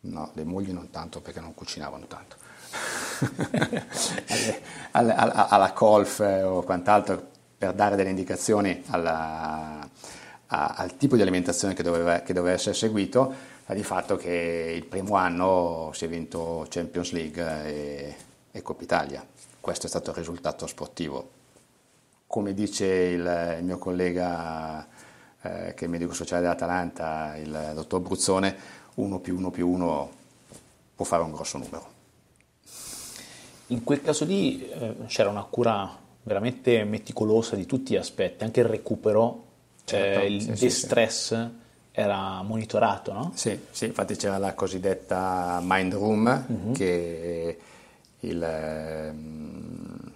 no, 0.00 0.30
le 0.32 0.44
mogli 0.44 0.72
non 0.72 0.90
tanto 0.90 1.20
perché 1.20 1.40
non 1.40 1.54
cucinavano 1.54 2.06
tanto, 2.06 2.36
alle, 4.92 5.14
alla, 5.14 5.48
alla 5.48 5.72
golf 5.76 6.20
o 6.20 6.62
quant'altro 6.62 7.34
per 7.58 7.72
dare 7.72 7.96
delle 7.96 8.10
indicazioni 8.10 8.82
alla, 8.88 9.88
a, 10.46 10.66
al 10.76 10.96
tipo 10.96 11.16
di 11.16 11.22
alimentazione 11.22 11.74
che 11.74 11.82
doveva, 11.82 12.20
che 12.20 12.32
doveva 12.32 12.54
essere 12.54 12.74
seguito, 12.74 13.34
sta 13.62 13.74
di 13.74 13.82
fatto 13.82 14.16
che 14.16 14.72
il 14.76 14.84
primo 14.84 15.16
anno 15.16 15.90
si 15.92 16.04
è 16.04 16.08
vinto 16.08 16.66
Champions 16.68 17.12
League 17.12 17.64
e, 17.64 18.14
e 18.52 18.62
Coppa 18.62 18.82
Italia. 18.82 19.26
Questo 19.60 19.86
è 19.86 19.88
stato 19.88 20.10
il 20.10 20.16
risultato 20.16 20.66
sportivo. 20.66 21.30
Come 22.26 22.54
dice 22.54 22.86
il, 22.86 23.56
il 23.58 23.64
mio 23.64 23.78
collega 23.78 24.86
eh, 25.42 25.74
che 25.74 25.84
è 25.84 25.88
medico 25.88 26.12
sociale 26.12 26.42
dell'Atalanta, 26.42 27.36
il 27.36 27.72
dottor 27.74 28.00
Bruzzone, 28.00 28.56
1 28.94 29.18
più 29.20 29.36
1 29.36 29.50
più 29.50 29.68
1 29.68 30.10
può 30.94 31.04
fare 31.04 31.22
un 31.22 31.32
grosso 31.32 31.58
numero. 31.58 31.94
In 33.68 33.82
quel 33.82 34.00
caso 34.00 34.24
lì 34.24 34.68
eh, 34.68 34.94
c'era 35.06 35.28
una 35.28 35.42
cura 35.42 36.04
veramente 36.26 36.82
meticolosa 36.82 37.54
di 37.54 37.66
tutti 37.66 37.94
gli 37.94 37.96
aspetti, 37.96 38.42
anche 38.42 38.60
il 38.60 38.66
recupero, 38.66 39.44
certo, 39.84 40.20
eh, 40.20 40.26
il 40.26 40.42
sì, 40.42 40.64
de-stress 40.64 41.28
sì, 41.28 41.50
era 41.92 42.42
monitorato, 42.42 43.12
no? 43.12 43.32
Sì, 43.34 43.56
sì, 43.70 43.86
infatti 43.86 44.16
c'era 44.16 44.36
la 44.36 44.52
cosiddetta 44.54 45.60
Mind 45.62 45.94
Room 45.94 46.44
uh-huh. 46.48 46.72
che 46.72 47.58
il, 48.18 48.42
ehm, 48.42 50.12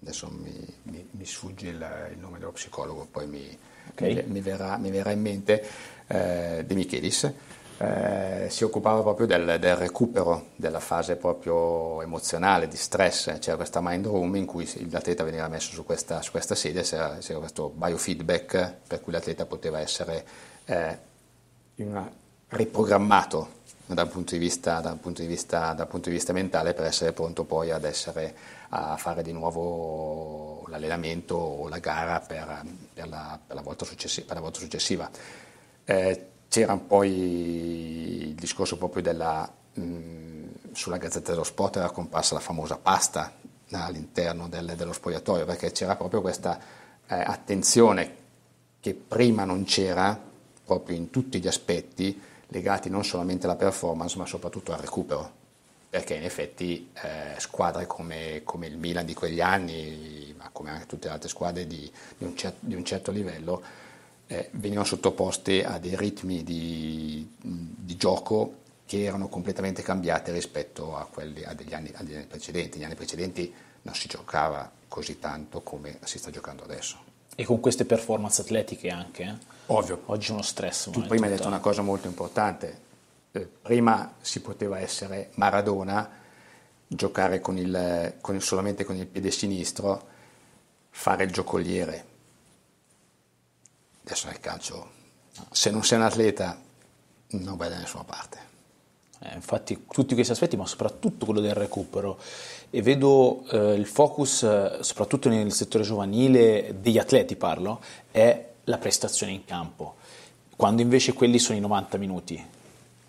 adesso 0.00 0.32
mi, 0.42 0.74
mi, 0.84 1.06
mi 1.10 1.24
sfugge 1.26 1.68
il, 1.68 1.86
il, 2.12 2.18
nome 2.18 2.38
dello 2.38 2.52
psicologo, 2.52 3.06
poi 3.10 3.26
mi, 3.26 3.58
okay. 3.90 4.24
mi 4.26 4.40
verrà, 4.40 4.78
verrà, 4.78 5.10
in 5.10 5.20
mente, 5.20 5.62
eh, 6.06 6.64
De 6.66 6.74
Michelis, 6.74 7.30
eh, 7.78 8.46
si 8.48 8.64
occupava 8.64 9.02
proprio 9.02 9.26
del, 9.26 9.58
del, 9.58 9.76
recupero 9.76 10.46
della 10.56 10.80
fase 10.80 11.16
proprio 11.16 12.00
emozionale, 12.00 12.68
di 12.68 12.76
stress, 12.76 13.38
c'era 13.38 13.56
questa 13.56 13.80
mind 13.82 14.06
room 14.06 14.36
in 14.36 14.46
cui 14.46 14.66
l'atleta 14.90 15.24
veniva 15.24 15.46
messo 15.48 15.72
su 15.72 15.84
questa, 15.84 16.22
su 16.22 16.30
questa 16.30 16.54
sedia, 16.54 16.82
c'era, 16.82 17.18
c'era, 17.18 17.38
questo 17.38 17.68
biofeedback 17.74 18.74
per 18.86 19.00
cui 19.00 19.12
l'atleta 19.12 19.44
poteva 19.44 19.80
essere 19.80 20.24
eh, 20.64 20.98
una, 21.76 22.10
riprogrammato 22.48 23.54
dal 23.86 24.08
punto, 24.08 24.36
vista, 24.36 24.80
dal, 24.80 24.96
punto 24.96 25.22
vista, 25.24 25.72
dal 25.72 25.86
punto, 25.86 26.08
di 26.08 26.14
vista, 26.14 26.32
mentale 26.32 26.72
per 26.72 26.86
essere 26.86 27.12
pronto 27.12 27.44
poi 27.44 27.70
ad 27.70 27.84
essere, 27.84 28.34
a 28.70 28.96
fare 28.96 29.22
di 29.22 29.32
nuovo 29.32 30.64
l'allenamento 30.68 31.36
o 31.36 31.68
la 31.68 31.78
gara 31.78 32.20
per, 32.20 32.64
per, 32.92 33.08
la, 33.08 33.38
per 33.46 33.54
la, 33.54 33.62
volta 33.62 33.84
successiva. 33.84 34.34
La 34.34 34.40
volta 34.40 34.58
successiva. 34.58 35.08
Eh, 35.84 36.26
c'era 36.48 36.76
poi 36.76 38.28
il 38.28 38.34
discorso 38.34 38.76
proprio 38.76 39.02
della, 39.02 39.52
mh, 39.74 40.72
sulla 40.72 40.98
Gazzetta 40.98 41.32
dello 41.32 41.44
Sport 41.44 41.76
era 41.76 41.90
comparsa 41.90 42.34
la 42.34 42.40
famosa 42.40 42.76
pasta 42.76 43.32
all'interno 43.70 44.48
del, 44.48 44.74
dello 44.76 44.92
spogliatoio, 44.92 45.44
perché 45.44 45.72
c'era 45.72 45.96
proprio 45.96 46.20
questa 46.20 46.58
eh, 47.06 47.14
attenzione 47.14 48.24
che 48.80 48.94
prima 48.94 49.44
non 49.44 49.64
c'era 49.64 50.18
proprio 50.64 50.96
in 50.96 51.10
tutti 51.10 51.40
gli 51.40 51.48
aspetti 51.48 52.20
legati 52.48 52.88
non 52.88 53.04
solamente 53.04 53.46
alla 53.46 53.56
performance 53.56 54.16
ma 54.18 54.26
soprattutto 54.26 54.72
al 54.72 54.78
recupero. 54.78 55.44
Perché 55.88 56.14
in 56.14 56.24
effetti 56.24 56.90
eh, 56.94 57.38
squadre 57.38 57.86
come, 57.86 58.42
come, 58.44 58.66
il 58.66 58.76
Milan 58.76 59.06
di 59.06 59.14
quegli 59.14 59.40
anni 59.40 60.34
ma 60.36 60.50
come 60.52 60.70
anche 60.70 60.86
tutte 60.86 61.08
le 61.08 61.14
altre 61.14 61.28
squadre 61.28 61.66
di, 61.66 61.90
di, 62.18 62.24
un, 62.24 62.36
cer- 62.36 62.56
di 62.58 62.74
un 62.74 62.84
certo 62.84 63.10
livello 63.10 63.62
eh, 64.28 64.48
venivano 64.52 64.86
sottoposte 64.86 65.64
a 65.64 65.78
dei 65.78 65.96
ritmi 65.96 66.42
di, 66.42 67.28
di, 67.40 67.96
gioco 67.96 68.64
che 68.84 69.04
erano 69.04 69.28
completamente 69.28 69.82
cambiati 69.82 70.32
rispetto 70.32 70.96
a 70.96 71.04
quelli 71.04 71.44
a 71.44 71.54
degli 71.54 71.74
anni, 71.74 71.92
agli 71.94 72.14
anni 72.14 72.26
precedenti. 72.26 72.78
Negli 72.78 72.86
anni 72.86 72.94
precedenti 72.96 73.52
non 73.82 73.94
si 73.94 74.08
giocava 74.08 74.70
così 74.88 75.18
tanto 75.18 75.62
come 75.62 75.98
si 76.04 76.18
sta 76.18 76.30
giocando 76.30 76.64
adesso. 76.64 76.98
E 77.34 77.44
con 77.44 77.60
queste 77.60 77.84
performance 77.84 78.40
atletiche 78.40 78.88
anche? 78.88 79.22
Eh? 79.22 79.34
Ovvio. 79.66 80.02
Oggi 80.06 80.32
uno 80.32 80.42
stress. 80.42 80.90
Tu 80.90 81.06
prima 81.06 81.26
hai 81.26 81.32
detto 81.32 81.46
una 81.46 81.60
cosa 81.60 81.82
molto 81.82 82.08
importante. 82.08 82.84
Eh, 83.32 83.40
prima 83.40 84.14
si 84.20 84.40
poteva 84.40 84.80
essere 84.80 85.30
Maradona, 85.34 86.08
giocare 86.86 87.40
con 87.40 87.58
il, 87.58 88.14
con, 88.20 88.40
solamente 88.40 88.84
con 88.84 88.96
il 88.96 89.06
piede 89.06 89.30
sinistro, 89.30 90.06
fare 90.90 91.24
il 91.24 91.30
giocoliere 91.30 92.14
adesso 94.06 94.28
nel 94.28 94.38
calcio, 94.38 94.90
se 95.50 95.70
non 95.70 95.82
sei 95.82 95.98
un 95.98 96.04
atleta 96.04 96.58
non 97.28 97.56
vai 97.56 97.68
da 97.68 97.78
nessuna 97.78 98.04
parte. 98.04 98.54
Eh, 99.20 99.34
infatti 99.34 99.84
tutti 99.90 100.14
questi 100.14 100.32
aspetti, 100.32 100.56
ma 100.56 100.66
soprattutto 100.66 101.24
quello 101.24 101.40
del 101.40 101.54
recupero. 101.54 102.18
E 102.70 102.82
vedo 102.82 103.44
eh, 103.50 103.74
il 103.74 103.86
focus, 103.86 104.44
eh, 104.44 104.78
soprattutto 104.80 105.28
nel 105.28 105.52
settore 105.52 105.82
giovanile, 105.82 106.76
degli 106.80 106.98
atleti 106.98 107.34
parlo, 107.34 107.80
è 108.10 108.44
la 108.64 108.78
prestazione 108.78 109.32
in 109.32 109.44
campo, 109.44 109.96
quando 110.54 110.82
invece 110.82 111.12
quelli 111.12 111.38
sono 111.38 111.58
i 111.58 111.60
90 111.60 111.98
minuti. 111.98 112.44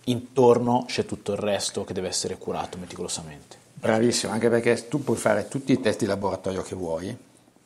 Intorno 0.06 0.86
c'è 0.88 1.06
tutto 1.06 1.34
il 1.34 1.38
resto 1.38 1.84
che 1.84 1.93
deve 1.93 2.08
essere 2.08 2.38
curato 2.38 2.78
meticolosamente. 2.78 3.58
Bravissimo, 3.74 4.32
anche 4.32 4.50
perché 4.50 4.88
tu 4.88 5.04
puoi 5.04 5.18
fare 5.18 5.48
tutti 5.48 5.74
i 5.74 5.80
test 5.80 6.00
di 6.00 6.06
laboratorio 6.06 6.62
che 6.64 6.76
vuoi, 6.76 7.16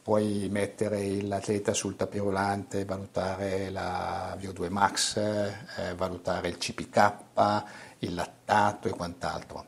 puoi 0.02 0.48
mettere 0.50 1.22
l'atleta 1.22 1.74
sul 1.74 1.96
tapirulante, 1.96 2.86
valutare 2.86 3.70
la 3.70 4.36
VO2 4.40 4.70
max, 4.70 5.18
eh, 5.18 5.96
valutare 5.96 6.48
il 6.48 6.58
CPK, 6.58 7.64
il 8.00 8.14
lattato 8.16 8.88
e 8.88 8.92
quant'altro. 8.92 9.66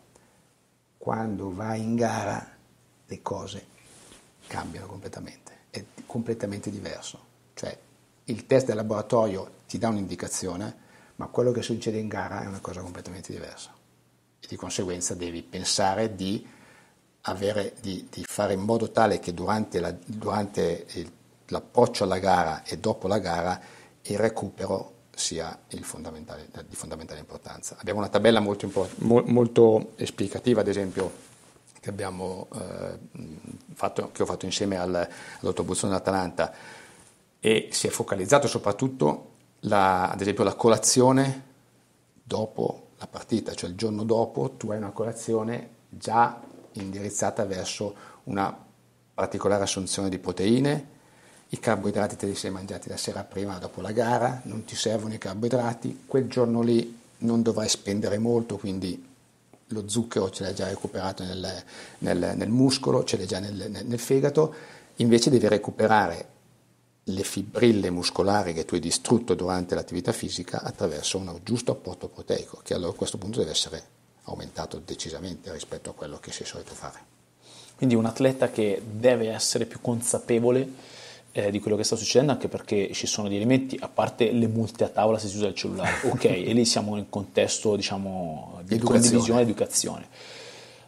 Quando 0.98 1.54
vai 1.54 1.82
in 1.82 1.96
gara 1.96 2.52
le 3.06 3.22
cose 3.22 3.66
cambiano 4.48 4.88
completamente, 4.88 5.52
è 5.70 5.84
completamente 6.06 6.72
diverso. 6.72 7.32
Cioè 7.54 7.78
il 8.26 8.46
test 8.48 8.68
del 8.68 8.76
laboratorio 8.76 9.52
ti 9.68 9.78
dà 9.78 9.90
un'indicazione, 9.90 10.82
ma 11.18 11.28
quello 11.28 11.52
che 11.52 11.62
succede 11.62 12.00
in 12.00 12.08
gara 12.08 12.44
è 12.44 12.48
una 12.48 12.60
cosa 12.60 12.82
completamente 12.82 13.32
diversa. 13.32 13.72
E 14.40 14.48
di 14.48 14.56
conseguenza 14.56 15.14
devi 15.14 15.44
pensare 15.44 16.16
di, 16.16 16.46
avere, 17.24 17.74
di, 17.82 18.08
di 18.10 18.24
fare 18.26 18.54
in 18.54 18.62
modo 18.62 18.92
tale 18.92 19.20
che 19.20 19.34
durante, 19.34 19.80
la, 19.80 19.96
durante 20.06 20.86
il, 20.94 21.12
l'approccio 21.48 22.04
alla 22.04 22.20
gara 22.20 22.64
e 22.64 22.78
dopo 22.78 23.08
la 23.08 23.20
gara 23.20 23.60
il 24.04 24.18
recupero 24.18 24.92
sia 25.16 25.58
fondamentale, 25.82 26.50
di 26.68 26.76
fondamentale 26.76 27.20
importanza. 27.20 27.78
Abbiamo 27.80 28.00
una 28.00 28.10
tabella 28.10 28.40
molto, 28.40 28.70
molto 28.98 29.92
esplicativa, 29.96 30.62
ad 30.62 30.68
esempio, 30.68 31.12
che, 31.80 31.90
abbiamo, 31.90 32.48
eh, 32.56 32.98
fatto, 33.74 34.10
che 34.12 34.24
ho 34.24 34.26
fatto 34.26 34.46
insieme 34.46 34.78
al, 34.78 34.96
al 34.96 35.10
dottor 35.40 35.66
Buzzone 35.66 35.92
dell'Atalanta 35.92 36.54
e 37.40 37.70
si 37.72 37.88
è 37.88 37.90
focalizzato 37.90 38.48
soprattutto, 38.48 39.32
la, 39.62 40.10
ad 40.10 40.20
esempio, 40.20 40.44
la 40.44 40.56
colazione 40.56 41.52
dopo 42.24 42.88
la 42.98 43.08
partita, 43.08 43.54
cioè 43.54 43.70
il 43.70 43.76
giorno 43.76 44.04
dopo 44.04 44.52
tu 44.52 44.72
hai 44.72 44.78
una 44.78 44.92
colazione 44.92 45.70
già 45.90 46.42
indirizzata 46.74 47.46
verso 47.46 47.96
una 48.26 48.56
particolare 49.14 49.64
assunzione 49.64 50.10
di 50.10 50.20
proteine, 50.20 50.92
i 51.50 51.60
carboidrati 51.60 52.16
te 52.16 52.26
li 52.26 52.36
sei 52.36 52.50
mangiati 52.50 52.90
la 52.90 52.98
sera 52.98 53.24
prima, 53.24 53.60
dopo 53.60 53.82
la 53.82 53.92
gara, 53.92 54.42
non 54.46 54.64
ti 54.66 54.76
servono 54.76 55.14
i 55.14 55.20
carboidrati, 55.20 56.06
quel 56.08 56.28
giorno 56.28 56.62
lì 56.62 57.00
non 57.20 57.44
dovrai 57.44 57.70
spendere 57.70 58.18
molto, 58.18 58.58
quindi 58.58 59.12
lo 59.68 59.88
zucchero 59.88 60.32
ce 60.32 60.44
l'hai 60.44 60.56
già 60.56 60.68
recuperato 60.68 61.24
nel, 61.24 61.64
nel, 62.00 62.34
nel 62.36 62.50
muscolo, 62.50 63.04
ce 63.04 63.18
l'hai 63.18 63.28
già 63.28 63.40
nel, 63.40 63.70
nel, 63.70 64.00
fegato, 64.00 64.54
invece 64.96 65.30
devi 65.30 65.48
recuperare 65.48 66.28
le 67.04 67.24
fibrille 67.24 67.90
muscolari 67.90 68.54
che 68.54 68.66
tu 68.66 68.74
hai 68.74 68.80
distrutto 68.80 69.36
durante 69.36 69.76
l'attività 69.76 70.12
fisica 70.12 70.62
attraverso 70.62 71.18
un 71.18 71.40
giusto 71.44 71.72
apporto 71.72 72.08
proteico, 72.08 72.62
che 72.64 72.74
allora 72.74 72.92
a 72.92 72.96
questo 72.96 73.18
punto 73.18 73.40
deve 73.40 73.52
essere 73.52 73.84
aumentato 74.24 74.82
decisamente 74.84 75.52
rispetto 75.52 75.90
a 75.90 75.94
quello 75.94 76.18
che 76.20 76.32
si 76.32 76.44
è 76.44 76.46
solito 76.46 76.74
fare. 76.74 77.12
Quindi 77.76 77.96
un 77.96 78.06
atleta 78.06 78.50
che 78.50 78.82
deve 78.86 79.30
essere 79.30 79.66
più 79.66 79.82
consapevole 79.82 80.92
eh, 81.32 81.50
di 81.50 81.60
quello 81.60 81.76
che 81.76 81.84
sta 81.84 81.96
succedendo, 81.96 82.32
anche 82.32 82.48
perché 82.48 82.92
ci 82.94 83.08
sono 83.08 83.28
degli 83.28 83.38
elementi, 83.38 83.78
a 83.82 83.90
parte 83.90 84.32
le 84.32 84.48
multe 84.48 84.84
a 84.84 84.90
tavola 84.90 85.18
se 85.18 85.28
si 85.28 85.38
usa 85.38 85.48
il 85.48 85.56
cellulare, 85.56 86.08
ok, 86.08 86.26
e 86.26 86.54
lì 86.54 86.64
siamo 86.64 86.96
in 86.96 87.10
contesto 87.10 87.76
diciamo, 87.76 88.62
di 88.64 88.76
educazione. 88.76 89.02
condivisione 89.02 89.40
e 89.40 89.44
educazione. 89.44 90.08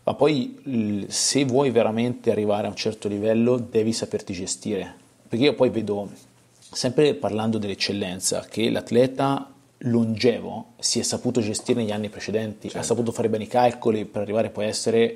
Ma 0.04 0.14
poi 0.14 1.06
se 1.08 1.46
vuoi 1.46 1.72
veramente 1.72 2.30
arrivare 2.30 2.68
a 2.68 2.70
un 2.70 2.76
certo 2.76 3.08
livello 3.08 3.58
devi 3.58 3.92
saperti 3.92 4.34
gestire, 4.34 4.94
perché 5.28 5.46
io 5.46 5.56
poi 5.56 5.70
vedo, 5.72 6.12
sempre 6.60 7.16
parlando 7.16 7.58
dell'eccellenza, 7.58 8.46
che 8.48 8.70
l'atleta 8.70 9.52
longevo 9.80 10.74
si 10.80 11.00
è 11.00 11.04
saputo 11.04 11.42
gestire 11.42 11.82
negli 11.82 11.92
anni 11.92 12.10
precedenti, 12.10 12.70
certo. 12.70 12.80
ha 12.80 12.84
saputo 12.84 13.12
fare 13.12 13.30
bene 13.30 13.44
i 13.44 13.48
calcoli 13.48 14.06
per 14.06 14.22
arrivare 14.22 14.50
poi 14.50 14.66
a 14.66 14.68
essere 14.68 15.16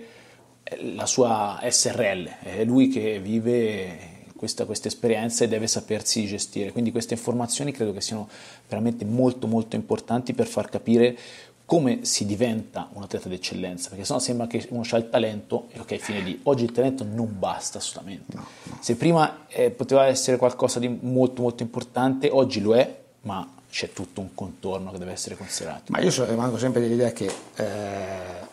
eh, 0.64 0.94
la 0.94 1.06
sua 1.06 1.60
SRL, 1.64 2.40
è 2.44 2.64
lui 2.66 2.90
che 2.90 3.20
vive 3.20 4.18
questa, 4.36 4.66
questa 4.66 4.88
esperienza 4.88 5.44
e 5.44 5.50
deve 5.50 5.68
sapersi 5.68 6.26
gestire. 6.26 6.72
Quindi 6.72 6.92
queste 6.92 7.14
informazioni 7.16 7.74
credo 7.74 7.92
che 7.92 8.00
siano 8.00 8.30
veramente 8.70 9.04
molto 9.04 9.48
molto 9.48 9.76
importanti 9.76 10.34
per 10.34 10.48
far 10.48 10.70
capire 10.70 11.18
come 11.66 12.04
si 12.04 12.26
diventa 12.26 12.90
un 12.94 13.04
atleta 13.04 13.30
d'eccellenza, 13.30 13.90
perché 13.90 14.04
sennò 14.04 14.18
sembra 14.18 14.48
che 14.48 14.66
uno 14.70 14.82
ha 14.90 14.98
il 14.98 15.10
talento 15.10 15.68
e 15.70 15.80
ok, 15.80 15.98
fine 15.98 16.22
lì. 16.22 16.40
Oggi 16.44 16.64
il 16.64 16.72
talento 16.72 17.04
non 17.04 17.36
basta 17.38 17.78
assolutamente. 17.78 18.36
No, 18.36 18.48
no. 18.64 18.78
Se 18.80 18.96
prima 18.96 19.46
eh, 19.50 19.70
poteva 19.70 20.08
essere 20.08 20.38
qualcosa 20.38 20.80
di 20.80 20.88
molto 20.88 21.44
molto 21.44 21.62
importante, 21.62 22.30
oggi 22.32 22.60
lo 22.60 22.76
è, 22.76 23.02
ma 23.22 23.48
c'è 23.70 23.92
tutto 23.92 24.22
un 24.22 24.34
contorno 24.34 24.92
che 24.92 24.98
deve 24.98 25.12
essere 25.12 25.36
considerato. 25.36 25.92
Ma 25.92 26.00
io 26.00 26.26
rimango 26.26 26.58
sempre 26.58 26.82
dell'idea 26.82 27.12
che 27.12 27.32
eh, 27.56 28.48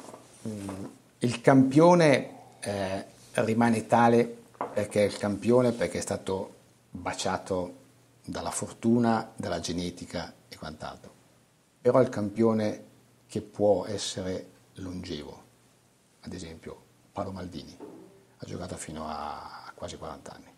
il 1.19 1.41
campione 1.41 2.31
eh, 2.61 3.05
rimane 3.33 3.87
tale 3.87 4.45
perché 4.73 5.03
è 5.03 5.07
il 5.07 5.17
campione, 5.17 5.73
perché 5.73 5.99
è 5.99 6.03
stato 6.03 6.55
baciato 6.91 7.85
dalla 8.25 8.51
fortuna, 8.51 9.33
dalla 9.37 9.61
genetica 9.61 10.33
e 10.49 10.57
quant'altro. 10.57 11.13
Però 11.81 12.01
il 12.01 12.09
campione 12.09 12.85
che 13.27 13.41
può 13.41 13.87
essere 13.87 14.51
longevo. 14.75 15.45
Ad 16.21 16.33
esempio, 16.33 16.83
Paolo 17.13 17.33
Maldini 17.33 17.77
ha 18.39 18.47
giocato 18.47 18.77
fino 18.77 19.07
a 19.07 19.73
quasi 19.75 19.97
40 19.97 20.33
anni. 20.33 20.55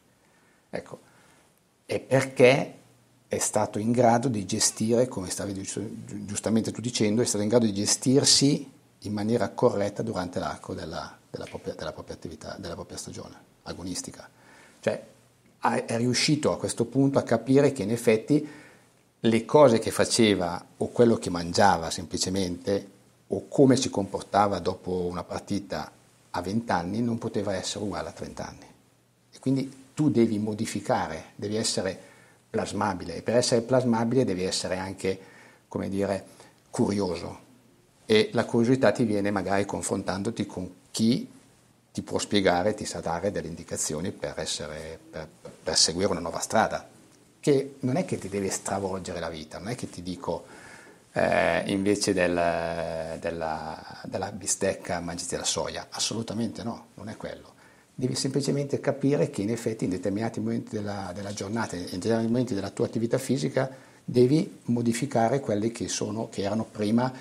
Ecco, 0.71 1.01
è 1.85 2.01
perché 2.01 2.78
è 3.29 3.39
stato 3.39 3.79
in 3.79 3.93
grado 3.93 4.29
di 4.29 4.47
gestire, 4.47 5.07
come 5.07 5.29
stavi 5.29 5.53
giustamente 6.25 6.73
tu 6.73 6.81
dicendo, 6.81 7.21
è 7.21 7.27
stato 7.27 7.43
in 7.43 7.51
grado 7.51 7.67
di 7.67 7.75
gestirsi 7.75 8.71
in 9.03 9.13
maniera 9.13 9.51
corretta 9.51 10.03
durante 10.03 10.39
l'arco 10.39 10.73
della, 10.73 11.17
della, 11.31 11.45
propria, 11.45 11.75
della 11.75 11.93
propria 11.93 12.17
attività, 12.17 12.57
della 12.59 12.75
propria 12.75 12.97
stagione 12.97 13.35
agonistica. 13.65 14.29
Cioè 14.81 15.05
è 15.61 15.97
riuscito 15.97 16.53
a 16.53 16.59
questo 16.59 16.87
punto 16.87 17.19
a 17.19 17.23
capire 17.23 17.73
che 17.73 17.83
in 17.83 17.91
effetti 17.91 18.49
le 19.21 19.45
cose 19.45 19.79
che 19.79 19.91
faceva 19.91 20.65
o 20.79 20.89
quello 20.89 21.17
che 21.17 21.31
mangiava 21.31 21.91
semplicemente 21.91 22.97
o 23.27 23.47
come 23.49 23.77
si 23.77 23.91
comportava 23.91 24.59
dopo 24.59 25.05
una 25.05 25.25
partita 25.25 25.91
a 26.31 26.41
20 26.41 26.71
anni 26.71 27.03
non 27.03 27.19
poteva 27.19 27.55
essere 27.55 27.85
uguale 27.85 28.09
a 28.09 28.13
30 28.13 28.49
anni. 28.49 28.67
E 29.33 29.39
quindi 29.39 29.87
tu 29.93 30.09
devi 30.11 30.39
modificare, 30.39 31.33
devi 31.35 31.57
essere 31.57 32.08
plasmabile 32.51 33.17
e 33.17 33.23
per 33.23 33.37
essere 33.37 33.61
plasmabile 33.61 34.25
devi 34.25 34.45
essere 34.45 34.77
anche, 34.77 35.19
come 35.69 35.89
dire, 35.89 36.25
curioso. 36.71 37.47
E 38.07 38.31
la 38.33 38.45
curiosità 38.45 38.91
ti 38.91 39.05
viene 39.05 39.31
magari 39.31 39.65
confrontandoti 39.65 40.47
con 40.47 40.75
chi 40.91 41.31
ti 41.93 42.03
può 42.03 42.19
spiegare, 42.19 42.75
ti 42.75 42.85
sa 42.85 43.01
dare 43.01 43.31
delle 43.31 43.49
indicazioni 43.49 44.13
per, 44.13 44.35
essere, 44.37 44.99
per, 45.11 45.29
per 45.63 45.77
seguire 45.77 46.11
una 46.11 46.21
nuova 46.21 46.39
strada, 46.39 46.89
che 47.41 47.77
non 47.81 47.97
è 47.97 48.05
che 48.05 48.19
ti 48.19 48.29
deve 48.29 48.51
stravolgere 48.51 49.21
la 49.21 49.29
vita, 49.29 49.59
non 49.59 49.69
è 49.69 49.75
che 49.75 49.91
ti 49.91 50.03
dico 50.03 50.45
eh, 51.13 51.63
invece 51.67 52.13
del, 52.13 53.19
della, 53.21 54.01
della 54.05 54.33
bistecca 54.33 55.01
mangiati 55.01 55.37
la 55.37 55.45
soia, 55.45 55.87
assolutamente 55.91 56.63
no, 56.63 56.89
non 56.95 57.09
è 57.09 57.17
quello. 57.17 57.57
Devi 58.01 58.15
semplicemente 58.15 58.79
capire 58.79 59.29
che 59.29 59.43
in 59.43 59.51
effetti 59.51 59.83
in 59.83 59.91
determinati 59.91 60.39
momenti 60.39 60.77
della, 60.77 61.11
della 61.13 61.33
giornata, 61.33 61.75
in 61.75 61.83
determinati 61.83 62.27
momenti 62.29 62.55
della 62.55 62.71
tua 62.71 62.87
attività 62.87 63.19
fisica, 63.19 63.69
devi 64.05 64.59
modificare 64.67 65.41
quelle 65.41 65.73
che, 65.73 65.89
sono, 65.89 66.29
che 66.29 66.43
erano 66.43 66.65
prima 66.65 67.13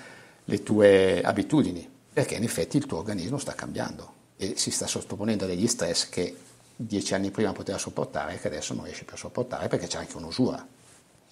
le 0.44 0.62
tue 0.62 1.20
abitudini, 1.20 1.84
perché 2.12 2.36
in 2.36 2.44
effetti 2.44 2.76
il 2.76 2.86
tuo 2.86 2.98
organismo 2.98 3.38
sta 3.38 3.54
cambiando 3.54 4.12
e 4.36 4.52
si 4.54 4.70
sta 4.70 4.86
sottoponendo 4.86 5.46
a 5.46 5.46
degli 5.48 5.66
stress 5.66 6.08
che 6.10 6.36
dieci 6.76 7.12
anni 7.12 7.32
prima 7.32 7.50
poteva 7.50 7.76
sopportare 7.76 8.34
e 8.34 8.38
che 8.38 8.46
adesso 8.46 8.72
non 8.72 8.84
riesce 8.84 9.02
più 9.02 9.14
a 9.14 9.18
sopportare 9.18 9.66
perché 9.66 9.88
c'è 9.88 9.98
anche 9.98 10.16
un'usura 10.16 10.64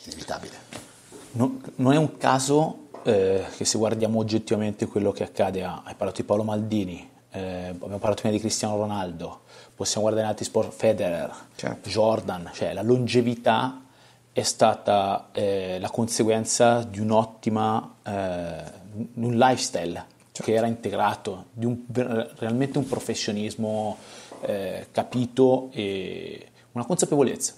inevitabile. 0.06 0.54
No, 1.34 1.60
non 1.76 1.92
è 1.92 1.96
un 1.96 2.16
caso 2.16 2.88
eh, 3.04 3.44
che 3.56 3.64
se 3.64 3.78
guardiamo 3.78 4.18
oggettivamente 4.18 4.86
quello 4.86 5.12
che 5.12 5.22
accade, 5.22 5.62
a, 5.62 5.82
hai 5.84 5.94
parlato 5.94 6.20
di 6.20 6.26
Paolo 6.26 6.42
Maldini, 6.42 7.14
eh, 7.36 7.68
abbiamo 7.68 7.98
parlato 7.98 8.22
prima 8.22 8.34
di 8.34 8.40
Cristiano 8.40 8.76
Ronaldo, 8.76 9.42
possiamo 9.74 10.02
guardare 10.02 10.24
in 10.24 10.30
altri 10.30 10.46
sport 10.46 10.72
Federer, 10.72 11.30
certo. 11.54 11.88
Jordan, 11.88 12.50
cioè 12.54 12.72
la 12.72 12.82
longevità 12.82 13.82
è 14.32 14.42
stata 14.42 15.28
eh, 15.32 15.78
la 15.78 15.90
conseguenza 15.90 16.82
di 16.82 17.00
un'ottima, 17.00 17.96
eh, 18.02 18.62
un 19.14 19.36
lifestyle 19.36 20.04
certo. 20.32 20.42
che 20.42 20.54
era 20.54 20.66
integrato, 20.66 21.46
di 21.52 21.66
un, 21.66 21.84
realmente 21.92 22.78
un 22.78 22.86
professionismo 22.86 23.98
eh, 24.40 24.86
capito 24.90 25.68
e 25.72 26.48
una 26.72 26.84
consapevolezza. 26.84 27.54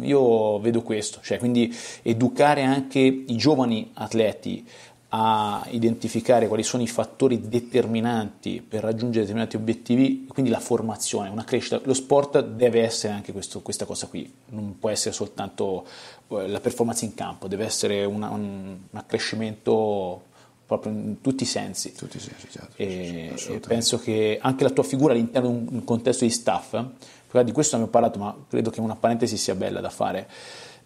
Io 0.00 0.58
vedo 0.58 0.82
questo, 0.82 1.20
cioè 1.22 1.38
quindi 1.38 1.74
educare 2.02 2.62
anche 2.62 2.98
i 3.00 3.36
giovani 3.36 3.90
atleti 3.94 4.66
a 5.14 5.66
identificare 5.68 6.48
quali 6.48 6.62
sono 6.62 6.82
i 6.82 6.86
fattori 6.86 7.46
determinanti 7.46 8.64
per 8.66 8.82
raggiungere 8.82 9.20
determinati 9.26 9.56
obiettivi, 9.56 10.26
quindi 10.26 10.50
la 10.50 10.58
formazione, 10.58 11.28
una 11.28 11.44
crescita. 11.44 11.78
Lo 11.84 11.92
sport 11.92 12.42
deve 12.42 12.82
essere 12.82 13.12
anche 13.12 13.30
questo, 13.30 13.60
questa 13.60 13.84
cosa 13.84 14.06
qui, 14.06 14.32
non 14.46 14.78
può 14.78 14.88
essere 14.88 15.14
soltanto 15.14 15.86
eh, 16.28 16.48
la 16.48 16.60
performance 16.60 17.04
in 17.04 17.12
campo, 17.12 17.46
deve 17.46 17.66
essere 17.66 18.06
una, 18.06 18.30
un, 18.30 18.78
un 18.90 18.98
accrescimento 18.98 20.22
proprio 20.64 20.92
in 20.92 21.20
tutti 21.20 21.42
i 21.42 21.46
sensi. 21.46 21.92
Tutti 21.92 22.16
i 22.16 22.20
sensi, 22.20 22.48
certo. 22.50 22.72
E, 22.76 23.34
e 23.48 23.60
penso 23.60 23.98
che 23.98 24.38
anche 24.40 24.64
la 24.64 24.70
tua 24.70 24.84
figura 24.84 25.12
all'interno 25.12 25.50
di 25.50 25.74
un 25.74 25.84
contesto 25.84 26.24
di 26.24 26.30
staff, 26.30 26.82
di 27.44 27.52
questo 27.52 27.76
ho 27.76 27.86
parlato, 27.86 28.18
ma 28.18 28.34
credo 28.48 28.70
che 28.70 28.80
una 28.80 28.96
parentesi 28.96 29.36
sia 29.36 29.54
bella 29.54 29.80
da 29.80 29.90
fare 29.90 30.28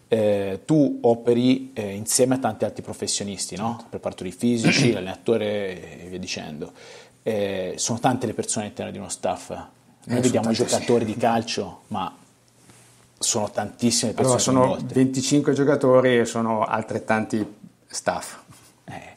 eh, 0.07 0.61
tu 0.65 0.99
operi 1.01 1.71
eh, 1.73 1.93
insieme 1.93 2.35
a 2.35 2.37
tanti 2.37 2.65
altri 2.65 2.81
professionisti, 2.81 3.55
no? 3.55 3.85
preparatori 3.89 4.31
fisici, 4.31 4.91
l'allenatore 4.93 6.03
e 6.03 6.07
via 6.07 6.19
dicendo. 6.19 6.71
Eh, 7.23 7.73
sono 7.75 7.99
tante 7.99 8.25
le 8.25 8.33
persone 8.33 8.65
all'interno 8.65 8.91
di 8.91 8.97
uno 8.97 9.09
staff. 9.09 9.49
Noi 9.49 10.17
eh, 10.17 10.21
vediamo 10.21 10.49
i 10.51 10.53
giocatori 10.53 11.05
sì. 11.05 11.13
di 11.13 11.17
calcio, 11.17 11.81
ma 11.87 12.15
sono 13.19 13.49
tantissime 13.51 14.13
persone. 14.13 14.35
Allora, 14.35 14.43
sono 14.43 14.59
coinvolte. 14.59 14.93
25 14.93 15.53
giocatori 15.53 16.19
e 16.19 16.25
sono 16.25 16.63
altrettanti 16.63 17.45
staff. 17.87 18.37
Eh, 18.85 19.15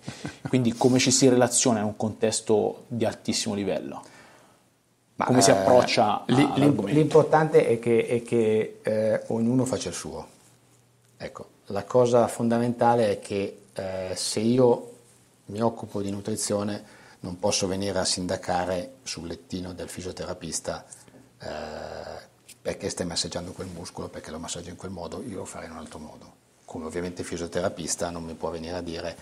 quindi 0.49 0.73
come 0.73 0.99
ci 0.99 1.13
si 1.13 1.29
relaziona 1.29 1.79
in 1.79 1.85
un 1.85 1.97
contesto 1.97 2.85
di 2.89 3.05
altissimo 3.05 3.55
livello? 3.55 4.03
Ma, 5.15 5.27
come 5.27 5.43
si 5.43 5.51
eh, 5.51 5.53
approccia 5.53 6.25
L'importante 6.27 7.69
è 7.69 7.79
che, 7.79 8.07
è 8.07 8.23
che 8.23 9.23
ognuno 9.29 9.67
faccia 9.67 9.91
il 9.91 9.95
suo 9.95 10.39
Ecco, 11.23 11.49
la 11.67 11.85
cosa 11.85 12.27
fondamentale 12.29 13.11
è 13.11 13.19
che 13.21 13.65
eh, 13.75 14.13
se 14.17 14.41
io 14.41 14.93
mi 15.47 15.61
occupo 15.61 16.01
di 16.01 16.11
nutrizione 16.11 16.83
non 17.21 17.39
posso 17.39 17.67
venire 17.67 17.99
a 17.99 18.07
sindacare 18.07 18.95
sul 19.03 19.27
lettino 19.27 19.75
del 19.75 19.91
fisioterapista 19.91 20.83
eh, 21.43 21.49
perché 22.63 22.89
stai 22.89 23.05
massaggiando 23.05 23.53
quel 23.53 23.67
muscolo, 23.67 24.09
perché 24.09 24.31
lo 24.31 24.39
massaggio 24.39 24.71
in 24.71 24.77
quel 24.77 24.93
modo, 24.93 25.23
io 25.23 25.37
lo 25.37 25.45
farei 25.45 25.67
in 25.67 25.75
un 25.75 25.81
altro 25.81 25.99
modo. 25.99 26.33
Come 26.65 26.87
ovviamente 26.87 27.21
il 27.21 27.27
fisioterapista 27.27 28.09
non 28.09 28.25
mi 28.25 28.33
può 28.33 28.49
venire 28.49 28.77
a 28.77 28.81
dire 28.81 29.17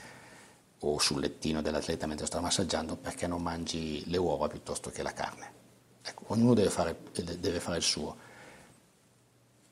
o 0.79 1.01
sul 1.01 1.19
lettino 1.19 1.63
dell'atleta 1.63 2.07
mentre 2.07 2.27
sto 2.27 2.41
massaggiando 2.41 2.95
perché 2.95 3.27
non 3.27 3.43
mangi 3.43 4.09
le 4.09 4.19
uova 4.19 4.47
piuttosto 4.47 4.91
che 4.91 5.03
la 5.03 5.13
carne. 5.13 5.53
Ecco, 6.01 6.23
ognuno 6.29 6.55
deve 6.55 6.71
fare, 6.71 6.97
deve 7.13 7.59
fare 7.59 7.79
il 7.79 7.83
suo. 7.83 8.17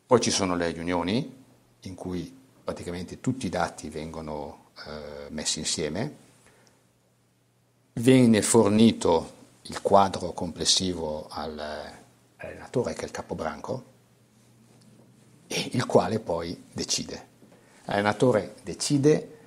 Poi 0.05 0.21
ci 0.21 0.33
sono 0.33 0.57
le 0.57 0.73
riunioni 0.73 1.45
in 1.81 1.95
cui 1.95 2.35
praticamente 2.63 3.21
tutti 3.21 3.47
i 3.47 3.51
dati 3.51 3.89
vengono 3.89 4.71
eh, 4.87 5.31
messi 5.31 5.59
insieme, 5.59 6.17
viene 7.95 8.43
fornito 8.43 9.35
il 9.63 9.81
quadro 9.83 10.33
complessivo 10.33 11.27
all'allenatore 11.31 12.95
che 12.95 13.03
è 13.03 13.05
il 13.05 13.11
capobranco, 13.11 13.95
e 15.47 15.71
il 15.73 15.87
quale 15.87 16.19
poi 16.19 16.65
decide. 16.73 17.35
L'allenatore 17.85 18.57
decide, 18.63 19.39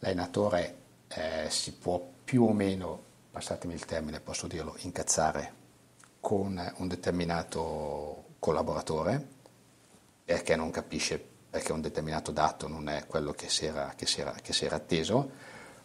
l'allenatore 0.00 0.76
eh, 1.08 1.46
si 1.48 1.72
può 1.72 2.12
più 2.24 2.44
o 2.44 2.52
meno, 2.52 3.02
passatemi 3.30 3.72
il 3.72 3.84
termine, 3.84 4.20
posso 4.20 4.46
dirlo, 4.46 4.76
incazzare 4.80 5.54
con 6.20 6.74
un 6.76 6.88
determinato 6.88 8.24
collaboratore 8.38 9.34
perché 10.24 10.56
non 10.56 10.70
capisce 10.70 11.34
perché 11.56 11.72
un 11.72 11.80
determinato 11.80 12.32
dato 12.32 12.68
non 12.68 12.90
è 12.90 13.04
quello 13.06 13.32
che 13.32 13.48
si 13.48 13.64
era, 13.64 13.94
che 13.96 14.04
si 14.04 14.20
era, 14.20 14.34
che 14.42 14.52
si 14.52 14.66
era 14.66 14.76
atteso, 14.76 15.30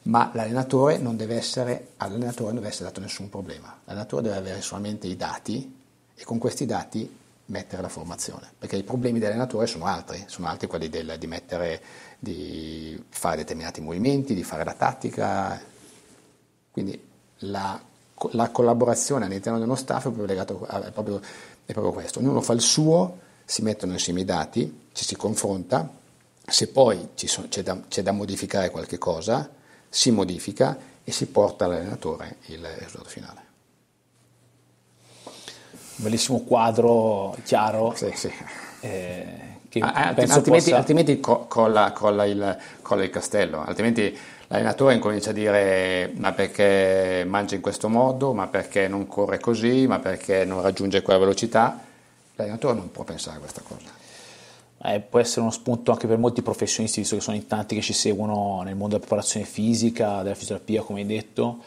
ma 0.04 0.30
l'allenatore 0.34 0.98
non 0.98 1.16
deve 1.16 1.38
essere, 1.38 1.92
all'allenatore 1.96 2.48
non 2.48 2.56
deve 2.56 2.68
essere 2.68 2.90
dato 2.90 3.00
nessun 3.00 3.30
problema. 3.30 3.80
L'allenatore 3.86 4.24
deve 4.24 4.36
avere 4.36 4.60
solamente 4.60 5.08
i 5.08 5.16
dati 5.16 5.74
e 6.14 6.24
con 6.26 6.40
questi 6.40 6.66
dati 6.66 7.10
mettere 7.46 7.82
la 7.82 7.88
formazione, 7.88 8.52
perché 8.58 8.76
i 8.76 8.84
problemi 8.84 9.20
dell'allenatore 9.20 9.66
sono 9.66 9.86
altri, 9.86 10.22
sono 10.28 10.48
altri 10.48 10.68
quelli 10.68 10.90
del, 10.90 11.16
di, 11.18 11.28
mettere, 11.28 11.82
di 12.20 13.02
fare 13.08 13.38
determinati 13.38 13.80
movimenti, 13.80 14.34
di 14.34 14.44
fare 14.44 14.66
la 14.66 14.74
tattica. 14.74 15.58
Quindi 16.70 17.02
la, 17.40 17.82
la 18.32 18.50
collaborazione 18.50 19.24
all'interno 19.24 19.58
dello 19.58 19.76
staff 19.76 20.00
è 20.00 20.12
proprio, 20.12 20.26
legato, 20.26 20.66
è, 20.68 20.92
proprio, 20.92 21.22
è 21.66 21.72
proprio 21.72 21.94
questo, 21.94 22.20
ognuno 22.20 22.42
fa 22.42 22.52
il 22.52 22.62
suo 22.62 23.30
si 23.52 23.64
mettono 23.64 23.91
insieme 23.91 24.22
i 24.22 24.24
dati, 24.24 24.88
ci 24.93 25.04
si 25.04 25.18
confronta, 25.18 25.89
se 26.47 26.70
poi 26.70 27.10
sono, 27.16 27.49
c'è, 27.49 27.62
da, 27.62 27.78
c'è, 27.89 28.02
da, 28.02 28.14
modificare 28.14 28.70
qualche 28.70 28.97
cosa, 28.97 29.49
si 29.89 30.10
modifica 30.12 30.78
e 31.04 31.12
si 31.12 31.26
porta 31.26 31.66
all'allenatore 31.66 32.38
il 32.45 32.66
risultato 32.66 33.10
finale. 33.10 33.41
Bellissimo 35.95 36.39
quadro 36.45 37.36
chiaro. 37.43 37.93
Sì, 37.93 38.10
sì. 38.16 38.32
Eh, 38.80 39.60
altrimenti, 39.82 40.49
possa... 40.49 40.78
altrimenti 40.78 41.20
colla, 41.20 41.91
colla, 41.91 42.24
il, 42.24 42.58
colla, 42.82 43.04
il, 43.04 43.10
castello, 43.10 43.66
altrimenti 43.66 44.18
l'allenatore 44.47 44.93
incomincia 44.93 45.32
a 45.32 45.34
dire 45.34 46.14
ma 46.16 46.32
perché 46.32 47.26
mangia 47.28 47.56
in 47.56 47.62
questo 47.62 47.89
modo, 47.89 48.34
ma 48.34 48.47
perché 48.47 48.88
non 48.88 49.08
corre 49.08 49.41
così, 49.41 49.88
ma 49.88 49.99
perché 49.99 50.45
non 50.45 50.62
raggiunge 50.62 51.02
quella 51.02 51.20
velocità 51.20 51.89
L'allenatore 52.36 52.76
non 52.76 52.92
può 52.92 53.04
pensare 53.04 53.38
a 53.38 53.40
questa 53.40 53.62
cosa. 53.62 54.00
Eh, 54.84 55.00
può 55.00 55.20
essere 55.20 55.42
uno 55.42 55.52
spunto 55.52 55.92
anche 55.92 56.08
per 56.08 56.18
molti 56.18 56.42
professionisti, 56.42 57.02
visto 57.02 57.16
che 57.16 57.22
sono 57.22 57.36
in 57.36 57.46
tanti 57.46 57.76
che 57.76 57.82
ci 57.82 57.94
seguono 57.94 58.62
nel 58.64 58.74
mondo 58.74 58.96
della 58.96 59.06
preparazione 59.06 59.46
fisica, 59.46 60.24
della 60.24 60.34
fisioterapia, 60.34 60.82
come 60.82 61.02
hai 61.02 61.06
detto, 61.06 61.60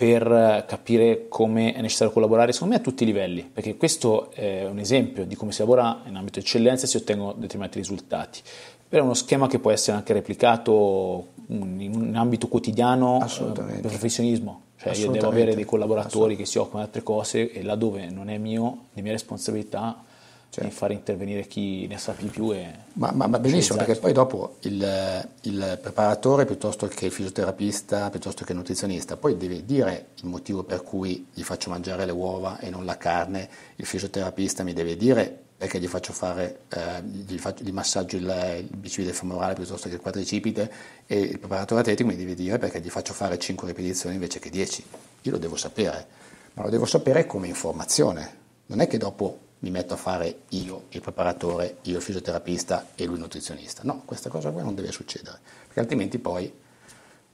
per 0.00 0.64
capire 0.66 1.26
come 1.28 1.74
è 1.74 1.80
necessario 1.82 2.10
collaborare, 2.10 2.52
secondo 2.52 2.74
me 2.74 2.80
a 2.80 2.82
tutti 2.82 3.02
i 3.02 3.06
livelli, 3.06 3.42
perché 3.42 3.76
questo 3.76 4.30
è 4.30 4.64
un 4.64 4.78
esempio 4.78 5.26
di 5.26 5.34
come 5.34 5.52
si 5.52 5.60
lavora 5.60 6.00
in 6.06 6.16
ambito 6.16 6.38
eccellenza 6.38 6.86
e 6.86 6.88
si 6.88 6.96
ottengono 6.96 7.32
determinati 7.32 7.78
risultati. 7.78 8.40
Però 8.88 9.02
è 9.02 9.04
uno 9.04 9.14
schema 9.14 9.46
che 9.46 9.58
può 9.58 9.70
essere 9.70 9.98
anche 9.98 10.12
replicato 10.14 11.26
in 11.48 11.92
un 11.94 12.14
ambito 12.14 12.48
quotidiano 12.48 13.22
eh, 13.22 13.52
per 13.52 13.80
professionismo. 13.80 14.62
Cioè 14.78 14.96
io 14.96 15.10
devo 15.10 15.28
avere 15.28 15.54
dei 15.54 15.66
collaboratori 15.66 16.34
che 16.34 16.46
si 16.46 16.56
occupano 16.56 16.84
di 16.84 16.86
altre 16.86 17.02
cose 17.02 17.52
e 17.52 17.62
laddove 17.62 18.08
non 18.08 18.30
è 18.30 18.38
mio, 18.38 18.86
di 18.94 19.02
mia 19.02 19.12
responsabilità, 19.12 20.02
cioè. 20.50 20.64
di 20.64 20.70
fare 20.70 20.94
intervenire 20.94 21.46
chi 21.46 21.86
ne 21.86 21.96
sa 21.96 22.12
più. 22.12 22.28
più 22.28 22.52
e 22.52 22.68
ma, 22.94 23.12
ma, 23.12 23.28
ma 23.28 23.38
benissimo, 23.38 23.78
perché 23.78 23.94
poi 23.94 24.12
dopo 24.12 24.56
il, 24.62 25.28
il, 25.42 25.78
preparatore 25.80 26.44
piuttosto 26.44 26.88
che 26.88 27.06
il 27.06 27.12
fisioterapista, 27.12 28.10
piuttosto 28.10 28.44
che 28.44 28.52
il 28.52 28.58
nutrizionista, 28.58 29.16
poi 29.16 29.36
deve 29.36 29.64
dire 29.64 30.08
il 30.16 30.28
motivo 30.28 30.64
per 30.64 30.82
cui 30.82 31.28
gli 31.32 31.42
faccio 31.42 31.70
mangiare 31.70 32.04
le 32.04 32.12
uova 32.12 32.58
e 32.58 32.68
non 32.68 32.84
la 32.84 32.96
carne, 32.96 33.48
il 33.76 33.86
fisioterapista 33.86 34.64
mi 34.64 34.72
deve 34.72 34.96
dire 34.96 35.48
perché 35.56 35.78
gli 35.78 35.86
faccio 35.86 36.12
fare, 36.12 36.60
eh, 36.70 37.02
gli, 37.02 37.38
faccio, 37.38 37.62
gli, 37.62 37.70
massaggio 37.70 38.16
il, 38.16 38.66
il 38.70 38.76
bicipite 38.76 39.12
femorale 39.12 39.54
piuttosto 39.54 39.88
che 39.88 39.96
il 39.96 40.00
quadricipite 40.00 40.72
e 41.06 41.20
il 41.20 41.38
preparatore 41.38 41.82
atletico 41.82 42.08
mi 42.08 42.16
deve 42.16 42.34
dire 42.34 42.58
perché 42.58 42.80
gli 42.80 42.88
faccio 42.88 43.12
fare 43.12 43.38
5 43.38 43.68
ripetizioni 43.68 44.14
invece 44.14 44.38
che 44.38 44.50
10. 44.50 44.84
Io 45.22 45.30
lo 45.30 45.38
devo 45.38 45.56
sapere, 45.56 46.06
ma 46.54 46.62
lo 46.62 46.70
devo 46.70 46.86
sapere 46.86 47.26
come 47.26 47.46
informazione. 47.46 48.38
Non 48.66 48.80
è 48.80 48.86
che 48.86 48.96
dopo 48.96 49.48
mi 49.60 49.70
metto 49.70 49.94
a 49.94 49.96
fare 49.96 50.42
io 50.50 50.84
il 50.90 51.00
preparatore, 51.00 51.78
io 51.82 51.96
il 51.96 52.02
fisioterapista 52.02 52.88
e 52.94 53.04
lui 53.04 53.14
il 53.14 53.20
nutrizionista. 53.20 53.82
No, 53.84 54.02
questa 54.04 54.28
cosa 54.30 54.50
qua 54.50 54.62
non 54.62 54.74
deve 54.74 54.90
succedere, 54.92 55.38
perché 55.64 55.80
altrimenti 55.80 56.18
poi 56.18 56.52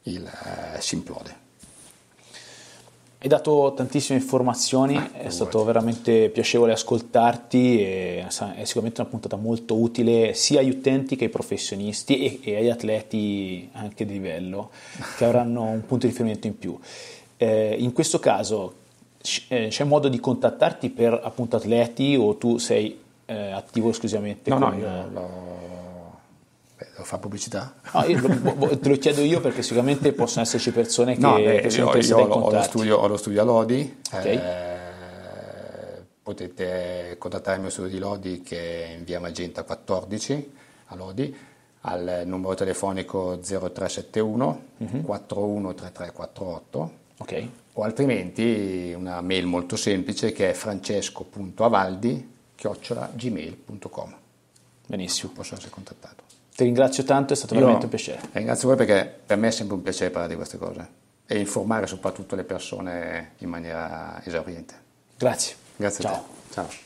il, 0.03 0.24
eh, 0.24 0.81
si 0.81 0.95
implode. 0.97 1.45
Hai 3.18 3.29
dato 3.29 3.72
tantissime 3.74 4.18
informazioni, 4.18 4.97
ah, 4.97 5.12
è 5.12 5.31
stato 5.31 5.64
veramente 5.64 6.29
piacevole 6.29 6.72
ascoltarti 6.72 7.81
e 7.81 8.27
è 8.27 8.64
sicuramente 8.64 9.01
una 9.01 9.11
puntata 9.11 9.37
molto 9.37 9.74
utile 9.74 10.35
sia 10.35 10.61
agli 10.61 10.68
utenti 10.68 11.16
che 11.16 11.24
ai 11.24 11.31
professionisti 11.31 12.41
e, 12.41 12.41
e 12.43 12.57
agli 12.59 12.68
atleti 12.68 13.70
anche 13.72 14.05
di 14.05 14.12
livello 14.12 14.70
che 15.16 15.24
avranno 15.24 15.62
un 15.62 15.81
punto 15.87 16.07
di 16.07 16.12
riferimento 16.12 16.47
in 16.47 16.59
più. 16.59 16.79
Eh, 17.39 17.77
in 17.79 17.93
questo 17.93 18.18
caso 18.18 18.85
c'è 19.27 19.85
modo 19.85 20.09
di 20.09 20.20
contattarti 20.20 20.91
per 20.91 21.20
appunto 21.22 21.57
atleti 21.57 22.16
o 22.16 22.37
tu 22.37 22.59
sei 22.59 22.99
eh, 23.27 23.51
attivo 23.51 23.91
esclusivamente 23.91 24.51
no, 24.51 24.59
con... 24.59 24.68
No, 24.70 24.77
io 24.77 25.11
lo, 25.11 25.31
beh, 26.77 26.87
devo 26.93 27.05
fare 27.05 27.20
pubblicità? 27.20 27.74
No, 27.93 28.05
lo, 28.07 28.79
te 28.79 28.89
lo 28.89 28.97
chiedo 28.97 29.22
io 29.22 29.41
perché 29.41 29.62
sicuramente 29.62 30.12
possono 30.12 30.45
esserci 30.45 30.70
persone 30.70 31.14
che, 31.14 31.20
no, 31.20 31.35
beh, 31.35 31.61
che 31.61 31.70
sono 31.70 31.87
interessate 31.87 32.22
io, 32.22 32.29
ho, 32.29 32.51
lo 32.51 32.62
studio, 32.62 32.99
ho 32.99 33.07
lo 33.07 33.16
studio 33.16 33.41
a 33.43 33.45
Lodi, 33.45 34.01
okay. 34.12 34.37
eh, 34.37 34.77
potete 36.22 37.16
contattare 37.18 37.57
il 37.57 37.62
mio 37.62 37.70
studio 37.70 37.91
di 37.91 37.99
Lodi 37.99 38.43
che 38.43 38.85
è 38.85 38.89
in 38.97 39.05
via 39.05 39.20
Magenta 39.20 39.64
14 39.64 40.53
a 40.87 40.95
Lodi 40.95 41.37
al 41.89 42.22
numero 42.24 42.55
telefonico 42.55 43.39
0371 43.41 44.62
uh-huh. 44.79 45.03
413348 45.03 46.91
ok 47.18 47.49
o 47.79 47.83
altrimenti 47.83 48.95
una 48.97 49.20
mail 49.20 49.47
molto 49.47 49.77
semplice 49.77 50.33
che 50.33 50.51
è 50.51 50.53
francesco.avaldi 50.55 52.35
gmail.com 52.57 54.16
Benissimo. 54.87 55.33
Posso 55.33 55.55
essere 55.55 55.70
contattato. 55.70 56.24
Ti 56.55 56.64
ringrazio 56.64 57.05
tanto, 57.05 57.35
è 57.35 57.37
stato 57.37 57.53
Io 57.53 57.61
veramente 57.61 57.85
un 57.85 57.91
piacere. 57.91 58.20
Ringrazio 58.33 58.68
voi 58.68 58.77
perché 58.79 59.14
per 59.27 59.37
me 59.37 59.49
è 59.49 59.51
sempre 59.51 59.74
un 59.74 59.83
piacere 59.83 60.11
parlare 60.11 60.33
di 60.33 60.39
queste 60.39 60.57
cose 60.57 60.89
e 61.27 61.39
informare 61.39 61.87
soprattutto 61.87 62.35
le 62.35 62.45
persone 62.45 63.33
in 63.39 63.49
maniera 63.51 64.22
esauriente. 64.24 64.74
Grazie. 65.18 65.57
Grazie 65.77 66.03
Ciao. 66.03 66.14
a 66.14 66.18
te. 66.18 66.53
Ciao. 66.53 66.86